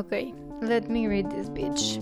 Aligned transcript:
Ok, 0.00 0.12
let 0.62 0.88
me 0.88 1.06
read 1.06 1.28
this 1.28 1.52
bitch. 1.52 2.00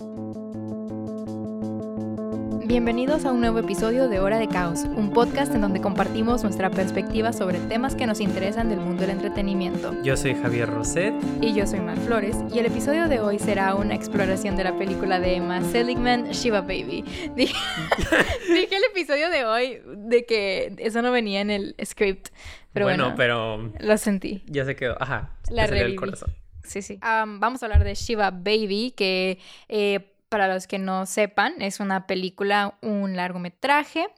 Bienvenidos 2.64 3.24
a 3.24 3.32
un 3.32 3.40
nuevo 3.40 3.58
episodio 3.58 4.08
de 4.08 4.20
Hora 4.20 4.38
de 4.38 4.46
Caos, 4.46 4.84
un 4.84 5.12
podcast 5.12 5.52
en 5.52 5.62
donde 5.62 5.80
compartimos 5.80 6.44
nuestra 6.44 6.70
perspectiva 6.70 7.32
sobre 7.32 7.58
temas 7.58 7.96
que 7.96 8.06
nos 8.06 8.20
interesan 8.20 8.68
del 8.68 8.78
mundo 8.78 9.00
del 9.00 9.10
entretenimiento. 9.10 10.00
Yo 10.04 10.16
soy 10.16 10.36
Javier 10.36 10.70
Roset. 10.70 11.12
Y 11.40 11.54
yo 11.54 11.66
soy 11.66 11.80
Mar 11.80 11.98
Flores, 11.98 12.36
y 12.54 12.60
el 12.60 12.66
episodio 12.66 13.08
de 13.08 13.18
hoy 13.18 13.40
será 13.40 13.74
una 13.74 13.96
exploración 13.96 14.54
de 14.54 14.62
la 14.62 14.78
película 14.78 15.18
de 15.18 15.34
Emma 15.34 15.60
Seligman, 15.62 16.30
Shiva 16.30 16.60
Baby. 16.60 17.04
Dije, 17.34 17.56
dije 18.48 18.76
el 18.76 18.84
episodio 18.92 19.28
de 19.28 19.44
hoy 19.44 19.82
de 19.96 20.24
que 20.24 20.72
eso 20.78 21.02
no 21.02 21.10
venía 21.10 21.40
en 21.40 21.50
el 21.50 21.74
script, 21.84 22.28
pero 22.72 22.86
bueno, 22.86 23.14
pero 23.16 23.72
lo 23.80 23.98
sentí. 23.98 24.44
Ya 24.46 24.64
se 24.64 24.76
quedó, 24.76 24.96
ajá. 25.02 25.32
La 25.50 25.66
salió 25.66 25.78
el 25.78 25.80
reviví. 25.80 25.96
corazón. 25.96 26.32
Sí, 26.68 26.82
sí. 26.82 26.98
Am, 27.00 27.40
vamos 27.40 27.62
a 27.62 27.66
hablar 27.66 27.82
de 27.82 27.94
Shiva 27.94 28.30
Baby, 28.30 28.92
que 28.96 29.38
eh, 29.68 30.14
para 30.28 30.52
los 30.52 30.66
que 30.66 30.78
no 30.78 31.06
sepan, 31.06 31.60
es 31.60 31.80
una 31.80 32.06
película, 32.06 32.78
un 32.82 33.16
largometraje 33.16 34.08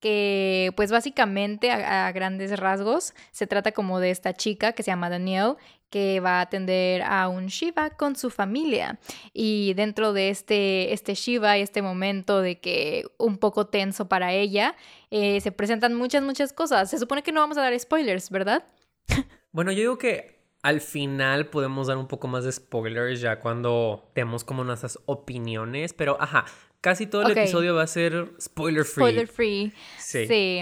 que 0.00 0.70
pues 0.76 0.90
básicamente 0.90 1.70
a, 1.70 2.06
a 2.06 2.12
grandes 2.12 2.58
rasgos 2.60 3.14
se 3.32 3.46
trata 3.46 3.72
como 3.72 4.00
de 4.00 4.10
esta 4.10 4.34
chica 4.34 4.72
que 4.72 4.82
se 4.82 4.90
llama 4.90 5.08
Danielle 5.08 5.54
que 5.88 6.18
va 6.18 6.38
a 6.38 6.40
atender 6.40 7.02
a 7.02 7.28
un 7.28 7.46
Shiva 7.46 7.90
con 7.90 8.16
su 8.16 8.28
familia 8.28 8.98
y 9.32 9.74
dentro 9.74 10.12
de 10.12 10.28
este, 10.28 10.92
este 10.92 11.14
Shiva 11.14 11.56
y 11.56 11.62
este 11.62 11.82
momento 11.82 12.42
de 12.42 12.58
que 12.58 13.06
un 13.16 13.38
poco 13.38 13.68
tenso 13.68 14.08
para 14.08 14.32
ella 14.32 14.74
eh, 15.10 15.40
se 15.40 15.52
presentan 15.52 15.94
muchas 15.94 16.22
muchas 16.22 16.52
cosas 16.52 16.90
se 16.90 16.98
supone 16.98 17.22
que 17.22 17.32
no 17.32 17.40
vamos 17.40 17.56
a 17.56 17.62
dar 17.62 17.78
spoilers 17.78 18.28
¿verdad? 18.28 18.64
Bueno, 19.52 19.70
yo 19.70 19.78
digo 19.78 19.98
que 19.98 20.33
al 20.64 20.80
final 20.80 21.46
podemos 21.48 21.88
dar 21.88 21.98
un 21.98 22.08
poco 22.08 22.26
más 22.26 22.42
de 22.44 22.50
spoilers 22.50 23.20
ya 23.20 23.38
cuando 23.38 24.10
demos 24.14 24.44
como 24.44 24.64
nuestras 24.64 24.98
opiniones, 25.04 25.92
pero 25.92 26.16
ajá, 26.18 26.46
casi 26.80 27.06
todo 27.06 27.20
el 27.26 27.36
episodio 27.36 27.74
va 27.74 27.82
a 27.82 27.86
ser 27.86 28.32
spoiler 28.40 28.86
free. 28.86 29.02
Spoiler 29.04 29.28
free 29.28 29.72
Sí. 29.98 30.26
sí 30.26 30.60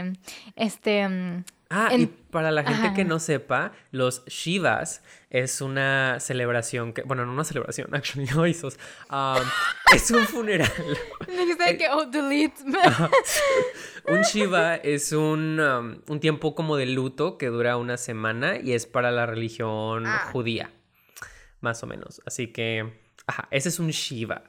este 0.57 1.45
Ah, 1.75 1.89
y 1.97 2.05
para 2.07 2.51
la 2.51 2.65
gente 2.65 2.89
Ajá. 2.89 2.95
que 2.95 3.05
no 3.05 3.19
sepa, 3.19 3.73
los 3.93 4.27
Shivas 4.27 5.03
es 5.31 5.63
una 5.63 6.21
celebración 6.21 6.93
que, 6.93 7.01
bueno, 7.03 7.25
no 7.25 7.33
una 7.33 7.45
celebración, 7.45 7.89
actually, 7.95 8.29
no 8.35 8.47
hizo. 8.47 8.69
es 9.95 10.11
un 10.11 10.27
funeral. 10.27 10.71
De 11.67 11.77
que, 11.79 11.89
oh, 11.91 12.05
delete. 12.05 12.63
Un 14.09 14.21
Shiva 14.23 14.75
es 14.77 15.13
un, 15.13 15.61
um, 15.61 16.01
un 16.09 16.21
tiempo 16.21 16.55
como 16.57 16.77
de 16.77 16.87
luto 16.87 17.39
que 17.39 17.47
dura 17.47 17.77
una 17.77 17.97
semana 17.97 18.59
y 18.59 18.73
es 18.73 18.85
para 18.87 19.13
la 19.13 19.27
religión 19.27 20.05
Ah. 20.07 20.29
judía, 20.33 20.73
más 21.61 21.83
o 21.85 21.87
menos. 21.87 22.21
Así 22.27 22.49
que, 22.49 22.93
ajá, 23.29 23.47
ese 23.53 23.69
es 23.69 23.79
un 23.79 23.89
Shiva. 23.91 24.43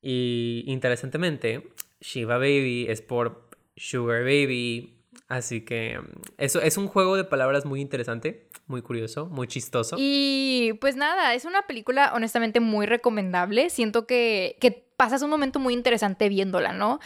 Y 0.00 0.62
interesantemente, 0.68 1.72
Shiva 2.00 2.38
Baby 2.38 2.86
es 2.88 3.02
por 3.02 3.50
Sugar 3.76 4.22
Baby. 4.22 5.01
Así 5.32 5.62
que 5.62 5.98
um, 5.98 6.04
eso 6.36 6.60
es 6.60 6.76
un 6.76 6.88
juego 6.88 7.16
de 7.16 7.24
palabras 7.24 7.64
muy 7.64 7.80
interesante, 7.80 8.48
muy 8.66 8.82
curioso, 8.82 9.26
muy 9.26 9.46
chistoso. 9.46 9.96
Y 9.98 10.74
pues 10.80 10.94
nada, 10.94 11.32
es 11.32 11.46
una 11.46 11.62
película 11.62 12.12
honestamente 12.14 12.60
muy 12.60 12.84
recomendable. 12.84 13.70
Siento 13.70 14.06
que, 14.06 14.58
que 14.60 14.70
pasas 14.96 15.22
un 15.22 15.30
momento 15.30 15.58
muy 15.58 15.72
interesante 15.72 16.28
viéndola, 16.28 16.74
¿no? 16.74 17.00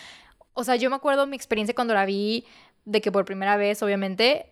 O 0.54 0.64
sea, 0.64 0.74
yo 0.74 0.90
me 0.90 0.96
acuerdo 0.96 1.28
mi 1.28 1.36
experiencia 1.36 1.72
cuando 1.74 1.94
la 1.94 2.04
vi, 2.04 2.44
de 2.84 3.00
que 3.00 3.12
por 3.12 3.24
primera 3.24 3.56
vez, 3.56 3.80
obviamente, 3.84 4.46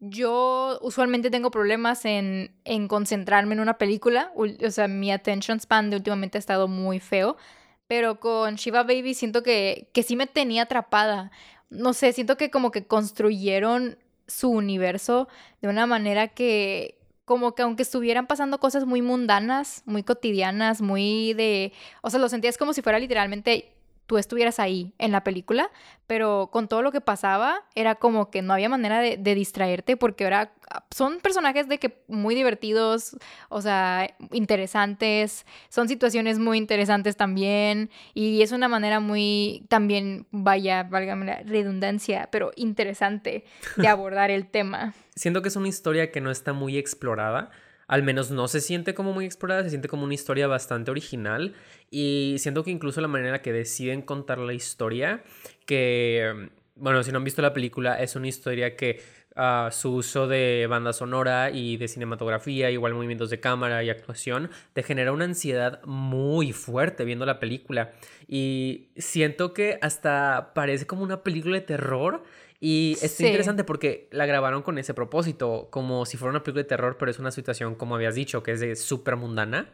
yo 0.00 0.78
usualmente 0.82 1.30
tengo 1.30 1.50
problemas 1.50 2.04
en, 2.04 2.54
en 2.64 2.86
concentrarme 2.88 3.54
en 3.54 3.60
una 3.60 3.78
película. 3.78 4.30
Ul- 4.36 4.62
O 4.66 4.70
sea, 4.70 4.88
mi 4.88 5.10
attention 5.10 5.58
span 5.58 5.88
de 5.88 5.96
últimamente 5.96 6.36
ha 6.36 6.40
estado 6.40 6.68
muy 6.68 7.00
feo. 7.00 7.38
Pero 7.86 8.18
con 8.18 8.54
Shiva 8.56 8.82
Baby 8.82 9.12
siento 9.12 9.42
que, 9.42 9.88
que 9.92 10.02
sí 10.02 10.16
me 10.16 10.26
tenía 10.26 10.62
atrapada. 10.62 11.30
No 11.70 11.92
sé, 11.92 12.12
siento 12.12 12.36
que 12.36 12.50
como 12.50 12.70
que 12.70 12.86
construyeron 12.86 13.98
su 14.26 14.50
universo 14.50 15.28
de 15.60 15.68
una 15.68 15.86
manera 15.86 16.28
que 16.28 16.98
como 17.24 17.54
que 17.54 17.62
aunque 17.62 17.82
estuvieran 17.82 18.26
pasando 18.26 18.60
cosas 18.60 18.84
muy 18.84 19.00
mundanas, 19.02 19.82
muy 19.86 20.02
cotidianas, 20.02 20.82
muy 20.82 21.32
de, 21.34 21.72
o 22.02 22.10
sea, 22.10 22.20
lo 22.20 22.28
sentías 22.28 22.58
como 22.58 22.72
si 22.74 22.82
fuera 22.82 22.98
literalmente 22.98 23.73
tú 24.06 24.18
estuvieras 24.18 24.58
ahí 24.58 24.92
en 24.98 25.12
la 25.12 25.24
película, 25.24 25.70
pero 26.06 26.50
con 26.52 26.68
todo 26.68 26.82
lo 26.82 26.92
que 26.92 27.00
pasaba 27.00 27.64
era 27.74 27.94
como 27.94 28.30
que 28.30 28.42
no 28.42 28.52
había 28.52 28.68
manera 28.68 29.00
de, 29.00 29.34
distraerte 29.34 29.96
porque 29.96 30.24
ahora 30.24 30.52
son 30.90 31.20
personajes 31.20 31.68
de 31.68 31.78
que 31.78 32.02
muy 32.08 32.34
divertidos, 32.34 33.16
o 33.48 33.60
sea, 33.60 34.14
interesantes, 34.32 35.46
son 35.68 35.88
situaciones 35.88 36.38
muy 36.38 36.58
interesantes 36.58 37.16
también 37.16 37.90
y 38.12 38.42
es 38.42 38.52
una 38.52 38.68
manera 38.68 39.00
muy 39.00 39.64
también, 39.68 40.26
vaya, 40.30 40.82
válgame 40.82 41.26
la 41.26 41.42
redundancia, 41.42 42.28
pero 42.30 42.52
interesante 42.56 43.44
de 43.76 43.88
abordar 43.88 44.30
el 44.30 44.46
tema. 44.46 44.94
Siento 45.16 45.42
que 45.42 45.48
es 45.48 45.56
una 45.56 45.68
historia 45.68 46.10
que 46.10 46.20
no 46.20 46.30
está 46.30 46.52
muy 46.52 46.76
explorada. 46.76 47.50
Al 47.86 48.02
menos 48.02 48.30
no 48.30 48.48
se 48.48 48.60
siente 48.60 48.94
como 48.94 49.12
muy 49.12 49.24
explorada, 49.24 49.62
se 49.62 49.70
siente 49.70 49.88
como 49.88 50.04
una 50.04 50.14
historia 50.14 50.46
bastante 50.46 50.90
original. 50.90 51.54
Y 51.90 52.36
siento 52.38 52.64
que 52.64 52.70
incluso 52.70 53.00
la 53.00 53.08
manera 53.08 53.42
que 53.42 53.52
deciden 53.52 54.02
contar 54.02 54.38
la 54.38 54.54
historia, 54.54 55.22
que, 55.66 56.50
bueno, 56.76 57.02
si 57.02 57.12
no 57.12 57.18
han 57.18 57.24
visto 57.24 57.42
la 57.42 57.52
película, 57.52 58.00
es 58.00 58.16
una 58.16 58.28
historia 58.28 58.76
que 58.76 59.02
ah, 59.36 59.68
su 59.72 59.94
uso 59.94 60.26
de 60.26 60.66
banda 60.68 60.92
sonora 60.92 61.50
y 61.50 61.76
de 61.76 61.88
cinematografía, 61.88 62.70
igual 62.70 62.94
movimientos 62.94 63.30
de 63.30 63.40
cámara 63.40 63.82
y 63.84 63.90
actuación, 63.90 64.50
te 64.72 64.82
genera 64.82 65.12
una 65.12 65.24
ansiedad 65.24 65.82
muy 65.84 66.52
fuerte 66.52 67.04
viendo 67.04 67.26
la 67.26 67.38
película. 67.38 67.92
Y 68.26 68.88
siento 68.96 69.52
que 69.52 69.78
hasta 69.82 70.52
parece 70.54 70.86
como 70.86 71.02
una 71.02 71.22
película 71.22 71.58
de 71.58 71.66
terror. 71.66 72.24
Y 72.66 72.96
Sí. 72.98 73.26
interesante 73.26 73.62
porque 73.62 74.08
la 74.10 74.24
grabaron 74.24 74.62
con 74.62 74.78
ese 74.78 74.94
propósito, 74.94 75.68
como 75.70 76.06
si 76.06 76.16
fuera 76.16 76.30
una 76.30 76.42
película 76.42 76.62
de 76.62 76.68
terror, 76.68 76.96
pero 76.98 77.10
es 77.10 77.18
una 77.18 77.30
situación, 77.30 77.74
como 77.74 77.94
habías 77.94 78.14
dicho, 78.14 78.42
que 78.42 78.52
es 78.52 78.60
de 78.60 78.74
súper 78.74 79.16
mundana. 79.16 79.70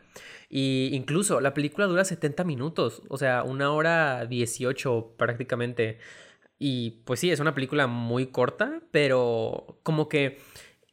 Y 0.48 0.90
incluso 0.92 1.40
la 1.40 1.54
película 1.54 1.86
dura 1.86 2.04
70 2.04 2.42
minutos, 2.42 3.02
o 3.08 3.16
sea, 3.16 3.44
una 3.44 3.70
hora 3.72 4.26
18 4.26 5.14
prácticamente. 5.16 5.98
Y 6.58 7.02
pues 7.04 7.20
sí, 7.20 7.30
es 7.30 7.38
una 7.38 7.54
película 7.54 7.86
muy 7.86 8.26
corta, 8.26 8.82
pero 8.90 9.78
como 9.84 10.08
que 10.08 10.38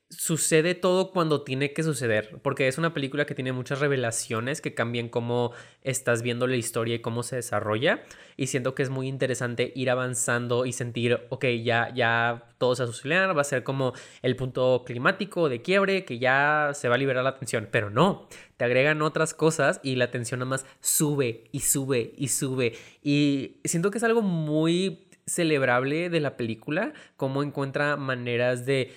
sucede 0.10 0.74
todo 0.74 1.12
cuando 1.12 1.44
tiene 1.44 1.74
que 1.74 1.84
suceder, 1.84 2.40
porque 2.42 2.68
es 2.68 2.78
una 2.78 2.94
película 2.94 3.26
que 3.26 3.36
tiene 3.36 3.52
muchas 3.52 3.80
revelaciones 3.80 4.62
que 4.62 4.74
cambian 4.74 5.10
cómo 5.10 5.52
estás 5.82 6.22
viendo 6.22 6.48
la 6.48 6.56
historia 6.56 6.96
y 6.96 7.00
cómo 7.00 7.24
se 7.24 7.36
desarrolla, 7.36 8.04
y 8.38 8.48
siento 8.48 8.74
que 8.74 8.84
es 8.84 8.90
muy 8.90 9.08
interesante 9.10 9.74
ir 9.76 9.90
avanzando 9.90 10.66
y 10.66 10.72
sentir, 10.72 11.20
ok, 11.30 11.46
ya, 11.62 11.94
ya 11.94 12.46
todo 12.58 12.76
se 12.76 12.84
va 12.84 12.90
a 12.90 12.94
solucionar, 12.94 13.38
va 13.38 13.42
a 13.42 13.46
ser 13.46 13.64
como 13.64 13.94
el 14.22 14.38
punto 14.38 14.84
climático 14.86 15.50
de 15.50 15.62
quiebre, 15.62 16.06
que 16.06 16.20
ya 16.20 16.72
se 16.74 16.88
va 16.88 16.96
a 16.96 16.98
liberar 16.98 17.26
la 17.26 17.38
tensión, 17.38 17.68
pero 17.70 17.90
no, 17.90 18.30
te 18.56 18.64
agregan 18.64 19.02
otras 19.02 19.34
cosas 19.34 19.82
y 19.84 19.96
la 19.96 20.10
tensión 20.10 20.40
nada 20.40 20.50
más 20.50 20.66
sube 20.80 21.44
y 21.52 21.60
sube 21.60 22.14
y 22.18 22.30
sube, 22.30 22.78
y 23.04 23.58
siento 23.66 23.92
que 23.92 23.98
es 23.98 24.04
algo 24.06 24.22
muy 24.22 25.04
celebrable 25.26 26.10
de 26.10 26.22
la 26.22 26.38
película, 26.38 26.94
cómo 27.18 27.44
encuentra 27.44 27.98
maneras 27.98 28.66
de 28.66 28.94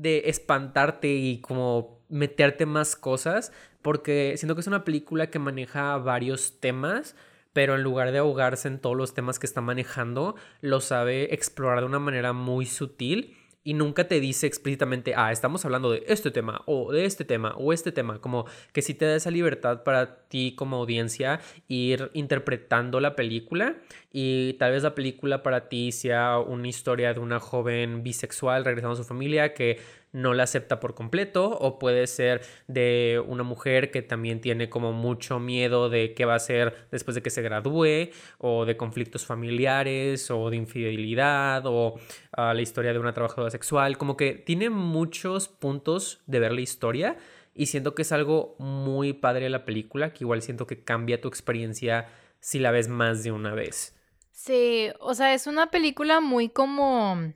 de 0.00 0.24
espantarte 0.26 1.08
y 1.08 1.40
como 1.40 2.00
meterte 2.08 2.66
más 2.66 2.96
cosas, 2.96 3.52
porque 3.82 4.34
siento 4.36 4.54
que 4.54 4.60
es 4.60 4.66
una 4.66 4.84
película 4.84 5.30
que 5.30 5.38
maneja 5.38 5.96
varios 5.98 6.60
temas, 6.60 7.16
pero 7.52 7.74
en 7.74 7.82
lugar 7.82 8.12
de 8.12 8.18
ahogarse 8.18 8.68
en 8.68 8.80
todos 8.80 8.96
los 8.96 9.14
temas 9.14 9.38
que 9.38 9.46
está 9.46 9.60
manejando, 9.60 10.34
lo 10.60 10.80
sabe 10.80 11.34
explorar 11.34 11.80
de 11.80 11.86
una 11.86 11.98
manera 11.98 12.32
muy 12.32 12.66
sutil 12.66 13.36
y 13.64 13.72
nunca 13.74 14.06
te 14.06 14.20
dice 14.20 14.46
explícitamente, 14.46 15.14
ah, 15.16 15.32
estamos 15.32 15.64
hablando 15.64 15.90
de 15.90 16.04
este 16.06 16.30
tema 16.30 16.62
o 16.66 16.92
de 16.92 17.06
este 17.06 17.24
tema 17.24 17.54
o 17.56 17.72
este 17.72 17.90
tema, 17.92 18.20
como 18.20 18.44
que 18.72 18.82
sí 18.82 18.92
te 18.94 19.06
da 19.06 19.16
esa 19.16 19.30
libertad 19.30 19.82
para 19.82 20.28
ti 20.28 20.54
como 20.54 20.76
audiencia 20.76 21.40
ir 21.66 22.10
interpretando 22.12 23.00
la 23.00 23.16
película 23.16 23.76
y 24.12 24.52
tal 24.54 24.72
vez 24.72 24.82
la 24.82 24.94
película 24.94 25.42
para 25.42 25.68
ti 25.68 25.92
sea 25.92 26.38
una 26.38 26.68
historia 26.68 27.14
de 27.14 27.20
una 27.20 27.40
joven 27.40 28.02
bisexual 28.02 28.64
regresando 28.66 28.92
a 28.92 28.96
su 28.96 29.04
familia 29.04 29.54
que 29.54 29.78
no 30.14 30.32
la 30.32 30.44
acepta 30.44 30.80
por 30.80 30.94
completo 30.94 31.50
o 31.50 31.78
puede 31.78 32.06
ser 32.06 32.40
de 32.68 33.22
una 33.26 33.42
mujer 33.42 33.90
que 33.90 34.00
también 34.00 34.40
tiene 34.40 34.70
como 34.70 34.92
mucho 34.92 35.40
miedo 35.40 35.90
de 35.90 36.14
qué 36.14 36.24
va 36.24 36.34
a 36.34 36.36
hacer 36.36 36.86
después 36.90 37.16
de 37.16 37.22
que 37.22 37.30
se 37.30 37.42
gradúe 37.42 38.10
o 38.38 38.64
de 38.64 38.76
conflictos 38.76 39.26
familiares 39.26 40.30
o 40.30 40.48
de 40.48 40.56
infidelidad 40.56 41.64
o 41.66 41.98
ah, 42.32 42.54
la 42.54 42.62
historia 42.62 42.92
de 42.92 43.00
una 43.00 43.12
trabajadora 43.12 43.50
sexual 43.50 43.98
como 43.98 44.16
que 44.16 44.34
tiene 44.34 44.70
muchos 44.70 45.48
puntos 45.48 46.22
de 46.26 46.38
ver 46.38 46.52
la 46.52 46.60
historia 46.60 47.18
y 47.52 47.66
siento 47.66 47.94
que 47.94 48.02
es 48.02 48.12
algo 48.12 48.54
muy 48.58 49.12
padre 49.14 49.50
la 49.50 49.64
película 49.64 50.12
que 50.12 50.22
igual 50.22 50.42
siento 50.42 50.66
que 50.66 50.84
cambia 50.84 51.20
tu 51.20 51.28
experiencia 51.28 52.08
si 52.38 52.60
la 52.60 52.70
ves 52.70 52.88
más 52.88 53.24
de 53.24 53.32
una 53.32 53.54
vez. 53.54 53.96
Sí, 54.32 54.90
o 55.00 55.14
sea, 55.14 55.34
es 55.34 55.46
una 55.46 55.70
película 55.70 56.20
muy 56.20 56.48
como, 56.48 57.32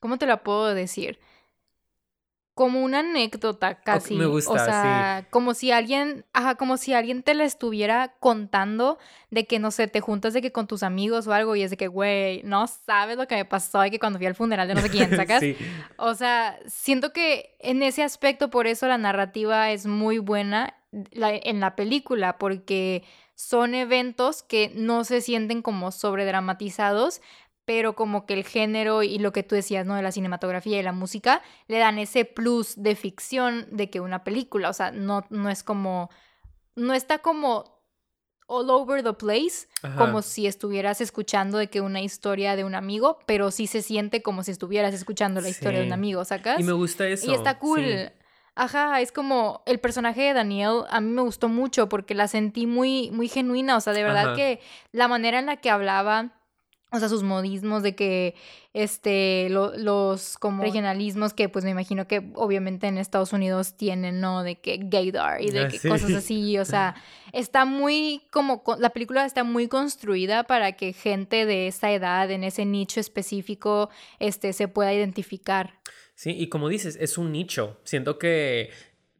¿cómo 0.00 0.18
te 0.18 0.26
la 0.26 0.42
puedo 0.42 0.74
decir? 0.74 1.18
Como 2.58 2.82
una 2.82 2.98
anécdota 2.98 3.76
casi. 3.76 4.16
me 4.16 4.26
gusta, 4.26 4.50
o 4.50 4.58
sea, 4.58 5.28
como 5.30 5.54
si 5.54 5.70
alguien, 5.70 6.24
ajá, 6.32 6.56
como 6.56 6.76
si 6.76 6.92
alguien 6.92 7.22
te 7.22 7.34
la 7.34 7.44
estuviera 7.44 8.16
contando 8.18 8.98
de 9.30 9.46
que, 9.46 9.60
no 9.60 9.70
sé, 9.70 9.86
te 9.86 10.00
juntas 10.00 10.34
de 10.34 10.42
que 10.42 10.50
con 10.50 10.66
tus 10.66 10.82
amigos 10.82 11.28
o 11.28 11.32
algo 11.32 11.54
y 11.54 11.62
es 11.62 11.70
de 11.70 11.76
que, 11.76 11.86
güey, 11.86 12.42
no 12.42 12.66
sabes 12.66 13.16
lo 13.16 13.28
que 13.28 13.36
me 13.36 13.44
pasó 13.44 13.78
de 13.82 13.92
que 13.92 14.00
cuando 14.00 14.18
fui 14.18 14.26
al 14.26 14.34
funeral 14.34 14.66
de 14.66 14.74
no 14.74 14.80
sé 14.80 14.90
quién, 14.90 15.08
¿sacas? 15.16 15.38
sí. 15.38 15.56
O 15.98 16.14
sea, 16.14 16.58
siento 16.66 17.12
que 17.12 17.54
en 17.60 17.80
ese 17.84 18.02
aspecto, 18.02 18.50
por 18.50 18.66
eso 18.66 18.88
la 18.88 18.98
narrativa 18.98 19.70
es 19.70 19.86
muy 19.86 20.18
buena 20.18 20.74
en 20.90 21.60
la 21.60 21.76
película, 21.76 22.38
porque 22.38 23.04
son 23.36 23.76
eventos 23.76 24.42
que 24.42 24.72
no 24.74 25.04
se 25.04 25.20
sienten 25.20 25.62
como 25.62 25.92
sobredramatizados, 25.92 27.20
pero 27.68 27.94
como 27.94 28.24
que 28.24 28.32
el 28.32 28.44
género 28.44 29.02
y 29.02 29.18
lo 29.18 29.30
que 29.30 29.42
tú 29.42 29.54
decías, 29.54 29.84
¿no? 29.84 29.94
De 29.94 30.00
la 30.00 30.10
cinematografía 30.10 30.80
y 30.80 30.82
la 30.82 30.92
música, 30.92 31.42
le 31.66 31.76
dan 31.76 31.98
ese 31.98 32.24
plus 32.24 32.82
de 32.82 32.96
ficción 32.96 33.66
de 33.70 33.90
que 33.90 34.00
una 34.00 34.24
película, 34.24 34.70
o 34.70 34.72
sea, 34.72 34.90
no, 34.90 35.26
no 35.28 35.50
es 35.50 35.62
como, 35.62 36.08
no 36.76 36.94
está 36.94 37.18
como 37.18 37.82
all 38.46 38.70
over 38.70 39.02
the 39.02 39.12
place, 39.12 39.68
como 39.98 40.22
si 40.22 40.46
estuvieras 40.46 41.02
escuchando 41.02 41.58
de 41.58 41.68
que 41.68 41.82
una 41.82 42.00
historia 42.00 42.56
de 42.56 42.64
un 42.64 42.74
amigo, 42.74 43.18
pero 43.26 43.50
sí 43.50 43.66
se 43.66 43.82
siente 43.82 44.22
como 44.22 44.44
si 44.44 44.52
estuvieras 44.52 44.94
escuchando 44.94 45.42
la 45.42 45.50
historia 45.50 45.80
de 45.80 45.86
un 45.88 45.92
amigo, 45.92 46.24
¿sacas? 46.24 46.58
Y 46.58 46.62
me 46.62 46.72
gusta 46.72 47.06
eso. 47.06 47.30
Y 47.30 47.34
está 47.34 47.58
cool. 47.58 48.10
Ajá, 48.54 49.02
es 49.02 49.12
como 49.12 49.62
el 49.66 49.78
personaje 49.78 50.22
de 50.22 50.32
Daniel 50.32 50.84
a 50.88 51.02
mí 51.02 51.10
me 51.10 51.20
gustó 51.20 51.50
mucho 51.50 51.90
porque 51.90 52.14
la 52.14 52.28
sentí 52.28 52.66
muy 52.66 53.10
muy 53.10 53.28
genuina, 53.28 53.76
o 53.76 53.80
sea, 53.82 53.92
de 53.92 54.04
verdad 54.04 54.34
que 54.34 54.60
la 54.90 55.06
manera 55.06 55.38
en 55.38 55.44
la 55.44 55.58
que 55.58 55.68
hablaba 55.68 56.37
o 56.90 56.98
sea, 56.98 57.08
sus 57.08 57.22
modismos 57.22 57.82
de 57.82 57.94
que, 57.94 58.34
este, 58.72 59.48
los 59.50 60.38
como 60.38 60.62
regionalismos 60.62 61.34
que 61.34 61.48
pues 61.48 61.64
me 61.64 61.72
imagino 61.72 62.08
que 62.08 62.30
obviamente 62.34 62.86
en 62.86 62.96
Estados 62.96 63.32
Unidos 63.32 63.76
tienen, 63.76 64.20
¿no? 64.20 64.42
De 64.42 64.56
que 64.56 64.78
gaydar 64.82 65.42
y 65.42 65.50
de 65.50 65.60
ah, 65.60 65.68
que 65.68 65.80
cosas 65.80 66.12
así, 66.12 66.58
o 66.58 66.64
sea, 66.64 66.94
está 67.32 67.66
muy 67.66 68.22
como, 68.30 68.62
la 68.78 68.90
película 68.90 69.26
está 69.26 69.44
muy 69.44 69.68
construida 69.68 70.44
para 70.44 70.72
que 70.72 70.94
gente 70.94 71.44
de 71.44 71.66
esa 71.66 71.92
edad, 71.92 72.30
en 72.30 72.42
ese 72.42 72.64
nicho 72.64 73.00
específico, 73.00 73.90
este, 74.18 74.52
se 74.54 74.68
pueda 74.68 74.94
identificar. 74.94 75.80
Sí, 76.14 76.30
y 76.30 76.48
como 76.48 76.68
dices, 76.68 76.96
es 77.00 77.18
un 77.18 77.32
nicho. 77.32 77.78
Siento 77.84 78.18
que 78.18 78.70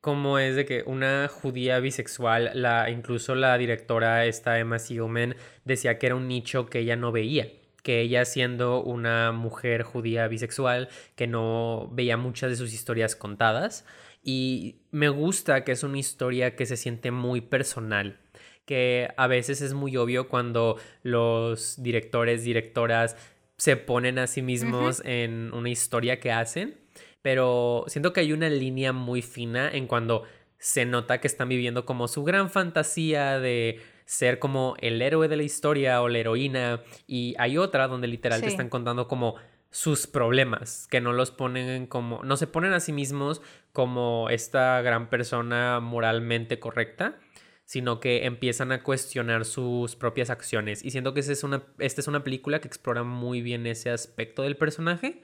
como 0.00 0.38
es 0.38 0.56
de 0.56 0.64
que 0.64 0.84
una 0.86 1.28
judía 1.28 1.80
bisexual, 1.80 2.50
la, 2.54 2.88
incluso 2.88 3.34
la 3.34 3.58
directora 3.58 4.24
esta 4.24 4.58
Emma 4.58 4.78
Siegelman 4.78 5.36
decía 5.64 5.98
que 5.98 6.06
era 6.06 6.14
un 6.14 6.28
nicho 6.28 6.66
que 6.66 6.78
ella 6.78 6.96
no 6.96 7.12
veía 7.12 7.57
que 7.88 8.02
ella 8.02 8.26
siendo 8.26 8.82
una 8.82 9.32
mujer 9.32 9.82
judía 9.82 10.28
bisexual 10.28 10.90
que 11.16 11.26
no 11.26 11.88
veía 11.90 12.18
muchas 12.18 12.50
de 12.50 12.56
sus 12.56 12.74
historias 12.74 13.16
contadas. 13.16 13.86
Y 14.22 14.82
me 14.90 15.08
gusta 15.08 15.64
que 15.64 15.72
es 15.72 15.82
una 15.82 15.96
historia 15.96 16.54
que 16.54 16.66
se 16.66 16.76
siente 16.76 17.10
muy 17.12 17.40
personal 17.40 18.20
que 18.66 19.08
a 19.16 19.26
veces 19.26 19.62
es 19.62 19.72
muy 19.72 19.96
obvio 19.96 20.28
cuando 20.28 20.76
los 21.02 21.82
directores, 21.82 22.44
directoras 22.44 23.16
se 23.56 23.78
ponen 23.78 24.18
a 24.18 24.26
sí 24.26 24.42
mismos 24.42 25.00
en 25.06 25.50
una 25.54 25.70
historia 25.70 26.20
que 26.20 26.30
hacen, 26.30 26.76
pero 27.22 27.86
siento 27.86 28.12
que 28.12 28.20
hay 28.20 28.34
una 28.34 28.50
línea 28.50 28.92
muy 28.92 29.22
fina 29.22 29.70
en 29.70 29.86
cuando 29.86 30.24
se 30.58 30.84
nota 30.84 31.22
que 31.22 31.26
están 31.26 31.48
viviendo 31.48 31.86
como 31.86 32.06
su 32.06 32.22
gran 32.22 32.50
fantasía 32.50 33.40
de 33.40 33.80
ser 34.08 34.38
como 34.38 34.74
el 34.78 35.02
héroe 35.02 35.28
de 35.28 35.36
la 35.36 35.42
historia 35.42 36.00
o 36.00 36.08
la 36.08 36.16
heroína 36.16 36.80
y 37.06 37.34
hay 37.38 37.58
otra 37.58 37.88
donde 37.88 38.08
literal 38.08 38.40
te 38.40 38.46
están 38.46 38.70
contando 38.70 39.06
como 39.06 39.34
sus 39.70 40.06
problemas, 40.06 40.88
que 40.90 41.02
no 41.02 41.12
los 41.12 41.30
ponen 41.30 41.86
como, 41.86 42.24
no 42.24 42.38
se 42.38 42.46
ponen 42.46 42.72
a 42.72 42.80
sí 42.80 42.90
mismos 42.90 43.42
como 43.74 44.30
esta 44.30 44.80
gran 44.80 45.10
persona 45.10 45.80
moralmente 45.80 46.58
correcta, 46.58 47.18
sino 47.66 48.00
que 48.00 48.24
empiezan 48.24 48.72
a 48.72 48.82
cuestionar 48.82 49.44
sus 49.44 49.94
propias 49.94 50.30
acciones. 50.30 50.82
Y 50.82 50.90
siento 50.90 51.12
que 51.12 51.20
esta 51.20 51.32
es 51.32 51.44
una, 51.44 51.64
esta 51.78 52.00
es 52.00 52.08
una 52.08 52.24
película 52.24 52.62
que 52.62 52.68
explora 52.68 53.02
muy 53.02 53.42
bien 53.42 53.66
ese 53.66 53.90
aspecto 53.90 54.40
del 54.40 54.56
personaje, 54.56 55.20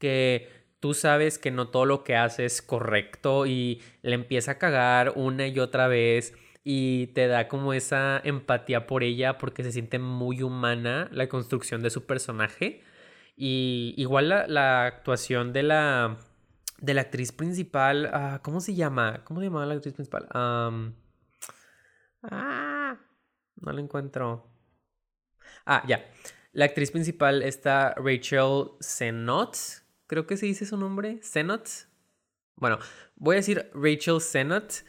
que 0.00 0.48
tú 0.80 0.94
sabes 0.94 1.38
que 1.38 1.52
no 1.52 1.68
todo 1.68 1.84
lo 1.84 2.02
que 2.02 2.16
hace 2.16 2.44
es 2.44 2.60
correcto 2.60 3.46
y 3.46 3.82
le 4.02 4.16
empieza 4.16 4.50
a 4.50 4.58
cagar 4.58 5.12
una 5.14 5.46
y 5.46 5.60
otra 5.60 5.86
vez 5.86 6.34
y 6.68 7.06
te 7.08 7.28
da 7.28 7.46
como 7.46 7.74
esa 7.74 8.20
empatía 8.24 8.88
por 8.88 9.04
ella 9.04 9.38
porque 9.38 9.62
se 9.62 9.70
siente 9.70 10.00
muy 10.00 10.42
humana 10.42 11.08
la 11.12 11.28
construcción 11.28 11.80
de 11.80 11.90
su 11.90 12.06
personaje. 12.06 12.82
Y 13.36 13.94
igual 13.96 14.30
la, 14.48 14.86
actuación 14.86 15.52
de 15.52 15.62
la, 15.62 16.18
de 16.80 16.94
la 16.94 17.02
actriz 17.02 17.30
principal, 17.30 18.10
ah, 18.12 18.40
¿cómo 18.42 18.60
se 18.60 18.74
llama? 18.74 19.22
¿Cómo 19.22 19.38
se 19.38 19.46
llama 19.46 19.64
la 19.64 19.74
actriz 19.74 19.94
principal? 19.94 20.26
ah, 20.32 20.72
no 23.60 23.72
la 23.72 23.80
encuentro. 23.80 24.50
Ah, 25.66 25.84
ya. 25.86 26.04
La 26.50 26.64
actriz 26.64 26.90
principal 26.90 27.44
está 27.44 27.94
Rachel 27.96 28.70
Zenot, 28.82 29.56
creo 30.08 30.26
que 30.26 30.36
se 30.36 30.46
dice 30.46 30.66
su 30.66 30.76
nombre, 30.76 31.20
Zenot. 31.22 31.68
Bueno, 32.56 32.80
voy 33.14 33.36
a 33.36 33.36
decir 33.36 33.70
Rachel 33.72 34.20
Zenot 34.20 34.82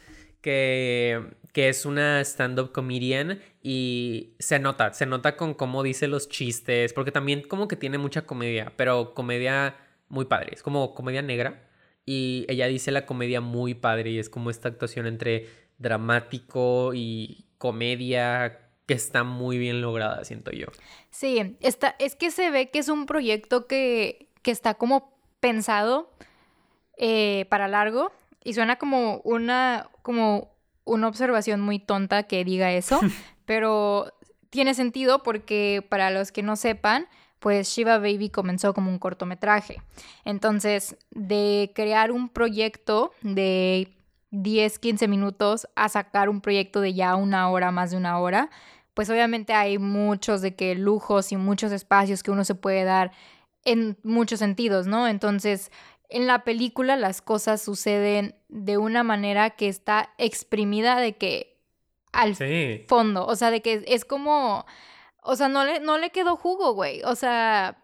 que, 0.48 1.26
que 1.52 1.68
es 1.68 1.86
una 1.86 2.22
stand-up 2.22 2.72
comedian 2.72 3.42
y 3.62 4.34
se 4.40 4.60
nota, 4.60 4.94
se 4.94 5.06
nota 5.06 5.36
con 5.36 5.54
cómo 5.54 5.84
dice 5.84 6.08
los 6.08 6.30
chistes, 6.30 6.94
porque 6.94 7.12
también 7.12 7.42
como 7.42 7.68
que 7.68 7.76
tiene 7.76 7.98
mucha 7.98 8.22
comedia, 8.26 8.72
pero 8.78 9.14
comedia 9.14 9.76
muy 10.08 10.24
padre, 10.24 10.52
es 10.54 10.64
como 10.64 10.96
comedia 10.96 11.22
negra 11.22 11.68
y 12.06 12.46
ella 12.48 12.68
dice 12.68 12.92
la 12.92 13.06
comedia 13.06 13.42
muy 13.42 13.74
padre 13.74 14.12
y 14.12 14.20
es 14.20 14.30
como 14.30 14.50
esta 14.50 14.70
actuación 14.70 15.06
entre 15.06 15.50
dramático 15.80 16.94
y 16.94 17.44
comedia 17.58 18.62
que 18.86 18.94
está 18.94 19.26
muy 19.26 19.58
bien 19.58 19.82
lograda, 19.82 20.24
siento 20.24 20.52
yo. 20.52 20.68
Sí, 21.10 21.58
está, 21.60 21.98
es 22.00 22.16
que 22.16 22.32
se 22.32 22.52
ve 22.52 22.70
que 22.70 22.80
es 22.80 22.88
un 22.88 23.06
proyecto 23.06 23.68
que, 23.68 24.30
que 24.44 24.52
está 24.52 24.76
como 24.76 25.14
pensado 25.42 26.10
eh, 26.96 27.48
para 27.50 27.68
largo 27.68 28.14
y 28.48 28.54
suena 28.54 28.78
como 28.78 29.20
una, 29.26 29.90
como 30.04 30.56
una 30.86 31.10
observación 31.10 31.60
muy 31.60 31.80
tonta 31.80 32.24
que 32.24 32.46
diga 32.46 32.72
eso, 32.72 32.98
pero 33.46 34.14
tiene 34.50 34.74
sentido 34.74 35.22
porque 35.22 35.86
para 35.90 36.12
los 36.12 36.32
que 36.32 36.44
no 36.44 36.56
sepan, 36.56 37.08
pues 37.40 37.68
Shiva 37.68 37.98
Baby 37.98 38.30
comenzó 38.30 38.74
como 38.74 38.90
un 38.90 39.00
cortometraje. 39.00 39.82
Entonces, 40.24 40.96
de 41.12 41.74
crear 41.76 42.10
un 42.10 42.30
proyecto 42.30 43.12
de 43.22 43.94
10, 44.32 44.80
15 44.80 45.10
minutos 45.10 45.68
a 45.76 45.90
sacar 45.90 46.30
un 46.30 46.40
proyecto 46.40 46.80
de 46.80 46.94
ya 46.94 47.18
una 47.18 47.50
hora, 47.50 47.72
más 47.72 47.92
de 47.92 47.98
una 47.98 48.18
hora, 48.18 48.50
pues 48.94 49.10
obviamente 49.10 49.52
hay 49.52 49.78
muchos 49.78 50.42
de 50.42 50.56
que 50.56 50.74
lujos 50.74 51.34
y 51.34 51.36
muchos 51.36 51.74
espacios 51.74 52.24
que 52.24 52.32
uno 52.32 52.46
se 52.46 52.56
puede 52.56 52.86
dar 52.86 53.12
en 53.66 53.98
muchos 54.04 54.40
sentidos, 54.40 54.88
¿no? 54.88 55.06
Entonces, 55.10 55.70
en 56.10 56.28
la 56.28 56.44
película 56.44 56.96
las 56.96 57.22
cosas 57.22 57.62
suceden 57.62 58.36
de 58.50 58.78
una 58.78 59.04
manera 59.04 59.52
que 59.52 59.68
está 59.68 60.14
exprimida 60.18 61.00
de 61.00 61.18
que 61.18 61.58
al 62.14 62.36
fondo, 62.88 63.26
o 63.26 63.36
sea, 63.36 63.52
de 63.52 63.62
que 63.62 63.84
es 63.88 64.06
como, 64.06 64.66
o 65.22 65.36
sea, 65.36 65.50
no 65.50 65.66
le, 65.66 65.80
no 65.80 65.98
le 65.98 66.10
quedó 66.10 66.36
jugo, 66.36 66.74
güey, 66.74 67.02
o 67.04 67.16
sea, 67.16 67.78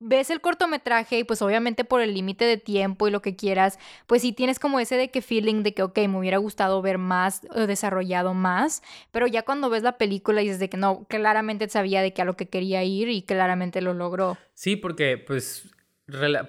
ves 0.00 0.30
el 0.30 0.40
cortometraje 0.40 1.18
y 1.18 1.24
pues 1.24 1.42
obviamente 1.42 1.84
por 1.84 2.00
el 2.00 2.14
límite 2.14 2.44
de 2.44 2.56
tiempo 2.56 3.06
y 3.06 3.10
lo 3.10 3.22
que 3.22 3.36
quieras, 3.36 3.78
pues 4.06 4.22
sí 4.22 4.32
tienes 4.32 4.58
como 4.58 4.80
ese 4.80 4.96
de 4.96 5.10
que 5.10 5.22
feeling 5.22 5.62
de 5.62 5.74
que, 5.74 5.82
ok, 5.82 5.98
me 6.08 6.18
hubiera 6.18 6.38
gustado 6.38 6.80
ver 6.82 6.98
más 6.98 7.42
o 7.54 7.66
desarrollado 7.66 8.34
más, 8.34 8.82
pero 9.10 9.26
ya 9.26 9.44
cuando 9.44 9.70
ves 9.70 9.82
la 9.82 9.98
película 9.98 10.42
y 10.42 10.46
dices 10.46 10.60
de 10.60 10.70
que 10.70 10.76
no, 10.76 11.06
claramente 11.08 11.68
sabía 11.68 12.02
de 12.02 12.12
que 12.12 12.22
a 12.22 12.24
lo 12.24 12.36
que 12.36 12.48
quería 12.48 12.82
ir 12.84 13.08
y 13.08 13.22
claramente 13.22 13.80
lo 13.80 13.94
logró. 13.94 14.38
Sí, 14.54 14.76
porque 14.76 15.18
pues 15.18 15.68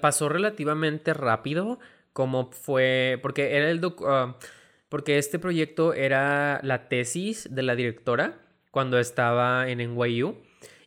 pasó 0.00 0.28
relativamente 0.28 1.14
rápido, 1.14 1.78
como 2.12 2.50
fue, 2.50 3.18
porque 3.22 3.56
era 3.56 3.70
el 3.70 3.80
ah, 4.06 4.36
porque 4.88 5.18
este 5.18 5.38
proyecto 5.38 5.94
era 5.94 6.60
la 6.62 6.88
tesis 6.88 7.48
de 7.54 7.62
la 7.62 7.76
directora 7.76 8.40
cuando 8.70 8.98
estaba 8.98 9.68
en 9.68 9.78
NYU 9.78 10.36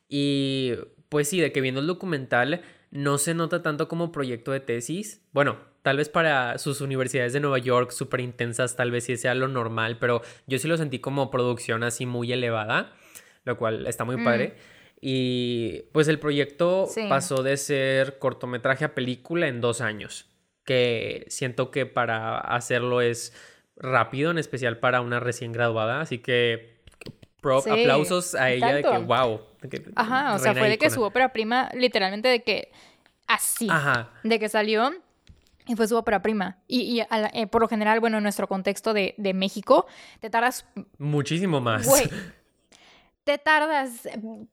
y 0.10 0.74
pues 1.10 1.30
sí, 1.30 1.40
de 1.40 1.52
que 1.52 1.62
viendo 1.62 1.82
el 1.82 1.88
documental 1.88 2.62
no 2.92 3.18
se 3.18 3.34
nota 3.34 3.64
tanto 3.64 3.88
como 3.88 4.12
proyecto 4.12 4.52
de 4.52 4.60
tesis. 4.60 5.22
Bueno, 5.32 5.58
tal 5.82 5.98
vez 5.98 6.10
para 6.10 6.58
sus 6.58 6.82
universidades 6.82 7.34
de 7.34 7.40
Nueva 7.40 7.58
York 7.58 7.92
súper 7.92 8.20
intensas, 8.20 8.76
tal 8.76 8.92
vez 8.92 9.06
sí 9.06 9.18
sea 9.18 9.34
lo 9.34 9.48
normal, 9.48 9.98
pero 10.00 10.22
yo 10.48 10.60
sí 10.60 10.68
lo 10.68 10.78
sentí 10.78 11.00
como 11.00 11.32
producción 11.32 11.84
así 11.84 12.06
muy 12.06 12.32
elevada, 12.32 12.94
lo 13.46 13.58
cual 13.58 13.88
está 13.88 14.04
muy 14.06 14.24
padre. 14.24 14.56
Y 15.06 15.82
pues 15.92 16.08
el 16.08 16.18
proyecto 16.18 16.88
pasó 17.10 17.44
de 17.44 17.58
ser 17.58 18.20
cortometraje 18.20 18.86
a 18.86 18.96
película 18.96 19.50
en 19.50 19.60
dos 19.60 19.82
años, 19.82 20.30
que 20.64 21.26
siento 21.28 21.72
que 21.72 21.86
para 21.86 22.38
hacerlo 22.38 23.02
es 23.02 23.34
rápido, 23.76 24.32
en 24.32 24.38
especial 24.38 24.78
para 24.78 25.02
una 25.02 25.20
recién 25.20 25.52
graduada, 25.52 26.00
así 26.00 26.20
que 26.20 26.80
aplausos 27.70 28.34
a 28.36 28.52
ella 28.52 28.74
de 28.76 28.82
que 28.84 28.98
wow. 29.00 29.42
Ajá, 29.96 30.36
o 30.36 30.40
sea, 30.40 30.54
fue 30.54 30.70
de 30.70 30.78
que 30.78 30.90
su 30.90 31.02
ópera 31.04 31.34
prima, 31.34 31.70
literalmente 31.74 32.30
de 32.30 32.42
que 32.44 32.72
así, 33.28 33.68
Ajá. 33.70 34.10
de 34.24 34.40
que 34.40 34.48
salió 34.48 34.94
Y 35.66 35.76
fue 35.76 35.88
su 35.88 35.96
ópera 35.98 36.22
prima. 36.22 36.58
Y, 36.68 36.82
y 36.82 36.98
la- 37.10 37.32
eh, 37.34 37.48
por 37.48 37.62
lo 37.62 37.68
general, 37.70 38.00
bueno, 38.02 38.18
en 38.18 38.24
nuestro 38.24 38.48
contexto 38.48 38.94
de, 38.94 39.16
de 39.18 39.34
México, 39.34 39.86
te 40.22 40.30
tardas 40.30 40.66
Muchísimo 40.98 41.60
más. 41.62 41.86
Güey, 41.88 42.04
te 43.24 43.38
tardas 43.38 44.08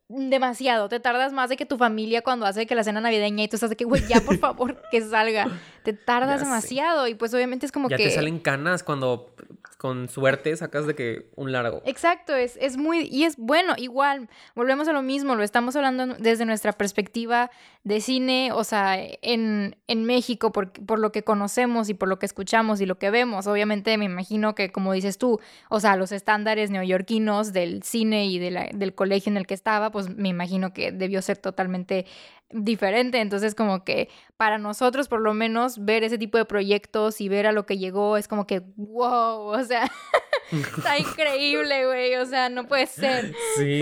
demasiado, 0.08 0.88
te 0.88 1.00
tardas 1.00 1.32
más 1.32 1.48
de 1.50 1.56
que 1.56 1.66
tu 1.66 1.76
familia 1.76 2.22
cuando 2.22 2.46
hace 2.46 2.66
que 2.66 2.74
la 2.74 2.84
cena 2.84 3.00
navideña 3.00 3.44
y 3.44 3.48
tú 3.48 3.56
estás 3.56 3.70
de 3.70 3.76
que, 3.76 3.84
güey, 3.84 4.06
ya 4.06 4.20
por 4.20 4.36
favor 4.38 4.80
que 4.90 5.00
salga. 5.02 5.48
Te 5.82 5.92
tardas 5.94 6.30
Ya 6.30 6.38
sé. 6.40 6.44
demasiado 6.44 7.06
y 7.08 7.14
pues 7.14 7.32
obviamente 7.32 7.64
es 7.66 7.72
como 7.72 7.88
ya 7.88 7.96
que... 7.96 8.04
te 8.04 8.10
salen 8.10 8.38
canas 8.38 8.82
cuando 8.82 9.34
con 9.78 10.08
suerte 10.10 10.54
sacas 10.56 10.86
de 10.86 10.94
que 10.94 11.30
un 11.36 11.52
largo. 11.52 11.80
Exacto, 11.86 12.34
es, 12.36 12.58
es 12.60 12.76
muy, 12.76 13.08
y 13.10 13.24
es 13.24 13.36
bueno, 13.38 13.72
igual, 13.78 14.28
volvemos 14.54 14.88
a 14.88 14.92
lo 14.92 15.00
mismo, 15.00 15.34
lo 15.36 15.42
estamos 15.42 15.74
hablando 15.76 16.06
desde 16.18 16.44
nuestra 16.44 16.72
perspectiva 16.72 17.50
de 17.82 18.02
cine, 18.02 18.50
o 18.52 18.62
sea, 18.62 18.98
en, 19.22 19.74
en 19.86 20.04
México, 20.04 20.52
por, 20.52 20.70
por 20.72 20.98
lo 20.98 21.12
que 21.12 21.24
conocemos 21.24 21.88
y 21.88 21.94
por 21.94 22.10
lo 22.10 22.18
que 22.18 22.26
escuchamos 22.26 22.82
y 22.82 22.86
lo 22.86 22.98
que 22.98 23.08
vemos, 23.10 23.46
obviamente 23.46 23.96
me 23.96 24.04
imagino 24.04 24.54
que, 24.54 24.70
como 24.70 24.92
dices 24.92 25.16
tú, 25.16 25.40
o 25.70 25.80
sea, 25.80 25.96
los 25.96 26.12
estándares 26.12 26.70
neoyorquinos 26.70 27.54
del 27.54 27.82
cine 27.82 28.26
y 28.26 28.38
de 28.38 28.50
la- 28.50 28.59
del 28.74 28.94
colegio 28.94 29.30
en 29.30 29.36
el 29.36 29.46
que 29.46 29.54
estaba, 29.54 29.90
pues 29.90 30.14
me 30.16 30.28
imagino 30.28 30.72
que 30.72 30.92
debió 30.92 31.22
ser 31.22 31.38
totalmente 31.38 32.06
diferente, 32.50 33.20
entonces 33.20 33.54
como 33.54 33.84
que 33.84 34.08
para 34.36 34.58
nosotros 34.58 35.06
por 35.08 35.20
lo 35.20 35.34
menos 35.34 35.84
ver 35.84 36.02
ese 36.04 36.18
tipo 36.18 36.36
de 36.38 36.44
proyectos 36.44 37.20
y 37.20 37.28
ver 37.28 37.46
a 37.46 37.52
lo 37.52 37.64
que 37.64 37.78
llegó 37.78 38.16
es 38.16 38.26
como 38.28 38.46
que 38.46 38.60
wow, 38.76 39.38
o 39.52 39.64
sea, 39.64 39.88
está 40.76 40.98
increíble, 40.98 41.86
güey, 41.86 42.16
o 42.16 42.26
sea, 42.26 42.48
no 42.48 42.66
puede 42.66 42.86
ser. 42.86 43.32
Sí. 43.56 43.80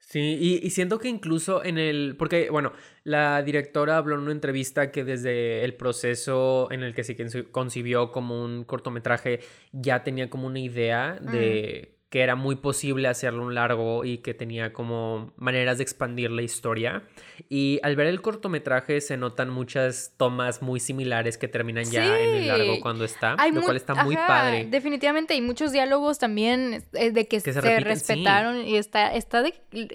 Sí, 0.00 0.36
y, 0.38 0.66
y 0.66 0.70
siento 0.70 0.98
que 0.98 1.08
incluso 1.08 1.64
en 1.64 1.78
el, 1.78 2.16
porque 2.18 2.50
bueno, 2.50 2.72
la 3.02 3.42
directora 3.42 3.96
habló 3.96 4.16
en 4.16 4.20
una 4.22 4.32
entrevista 4.32 4.90
que 4.90 5.04
desde 5.04 5.64
el 5.64 5.72
proceso 5.74 6.68
en 6.70 6.82
el 6.82 6.94
que 6.94 7.02
se 7.02 7.16
conci- 7.16 7.50
concibió 7.50 8.12
como 8.12 8.44
un 8.44 8.64
cortometraje 8.64 9.40
ya 9.72 10.02
tenía 10.04 10.28
como 10.28 10.48
una 10.48 10.58
idea 10.58 11.18
de 11.18 11.91
que 12.12 12.20
era 12.20 12.36
muy 12.36 12.56
posible 12.56 13.08
hacerlo 13.08 13.42
un 13.42 13.54
largo 13.54 14.04
y 14.04 14.18
que 14.18 14.34
tenía 14.34 14.74
como 14.74 15.32
maneras 15.38 15.78
de 15.78 15.84
expandir 15.84 16.30
la 16.30 16.42
historia. 16.42 17.04
Y 17.48 17.80
al 17.82 17.96
ver 17.96 18.06
el 18.06 18.20
cortometraje 18.20 19.00
se 19.00 19.16
notan 19.16 19.48
muchas 19.48 20.12
tomas 20.18 20.60
muy 20.60 20.78
similares 20.78 21.38
que 21.38 21.48
terminan 21.48 21.90
ya 21.90 22.20
en 22.20 22.34
el 22.34 22.48
largo 22.48 22.80
cuando 22.80 23.06
está, 23.06 23.34
Hay 23.38 23.50
lo 23.50 23.62
cual 23.62 23.76
está 23.76 24.04
muy 24.04 24.14
ajá, 24.14 24.26
padre. 24.26 24.66
Definitivamente, 24.66 25.32
hay 25.32 25.40
muchos 25.40 25.72
diálogos 25.72 26.18
también 26.18 26.84
eh, 26.92 27.12
de 27.12 27.26
que, 27.26 27.40
se 27.40 27.54
se, 27.54 27.62
repiten, 27.62 27.82
sí. 27.82 27.88
respetaron 27.88 28.58
y 28.58 28.76
está, 28.76 29.14
está 29.14 29.40
de 29.40 29.54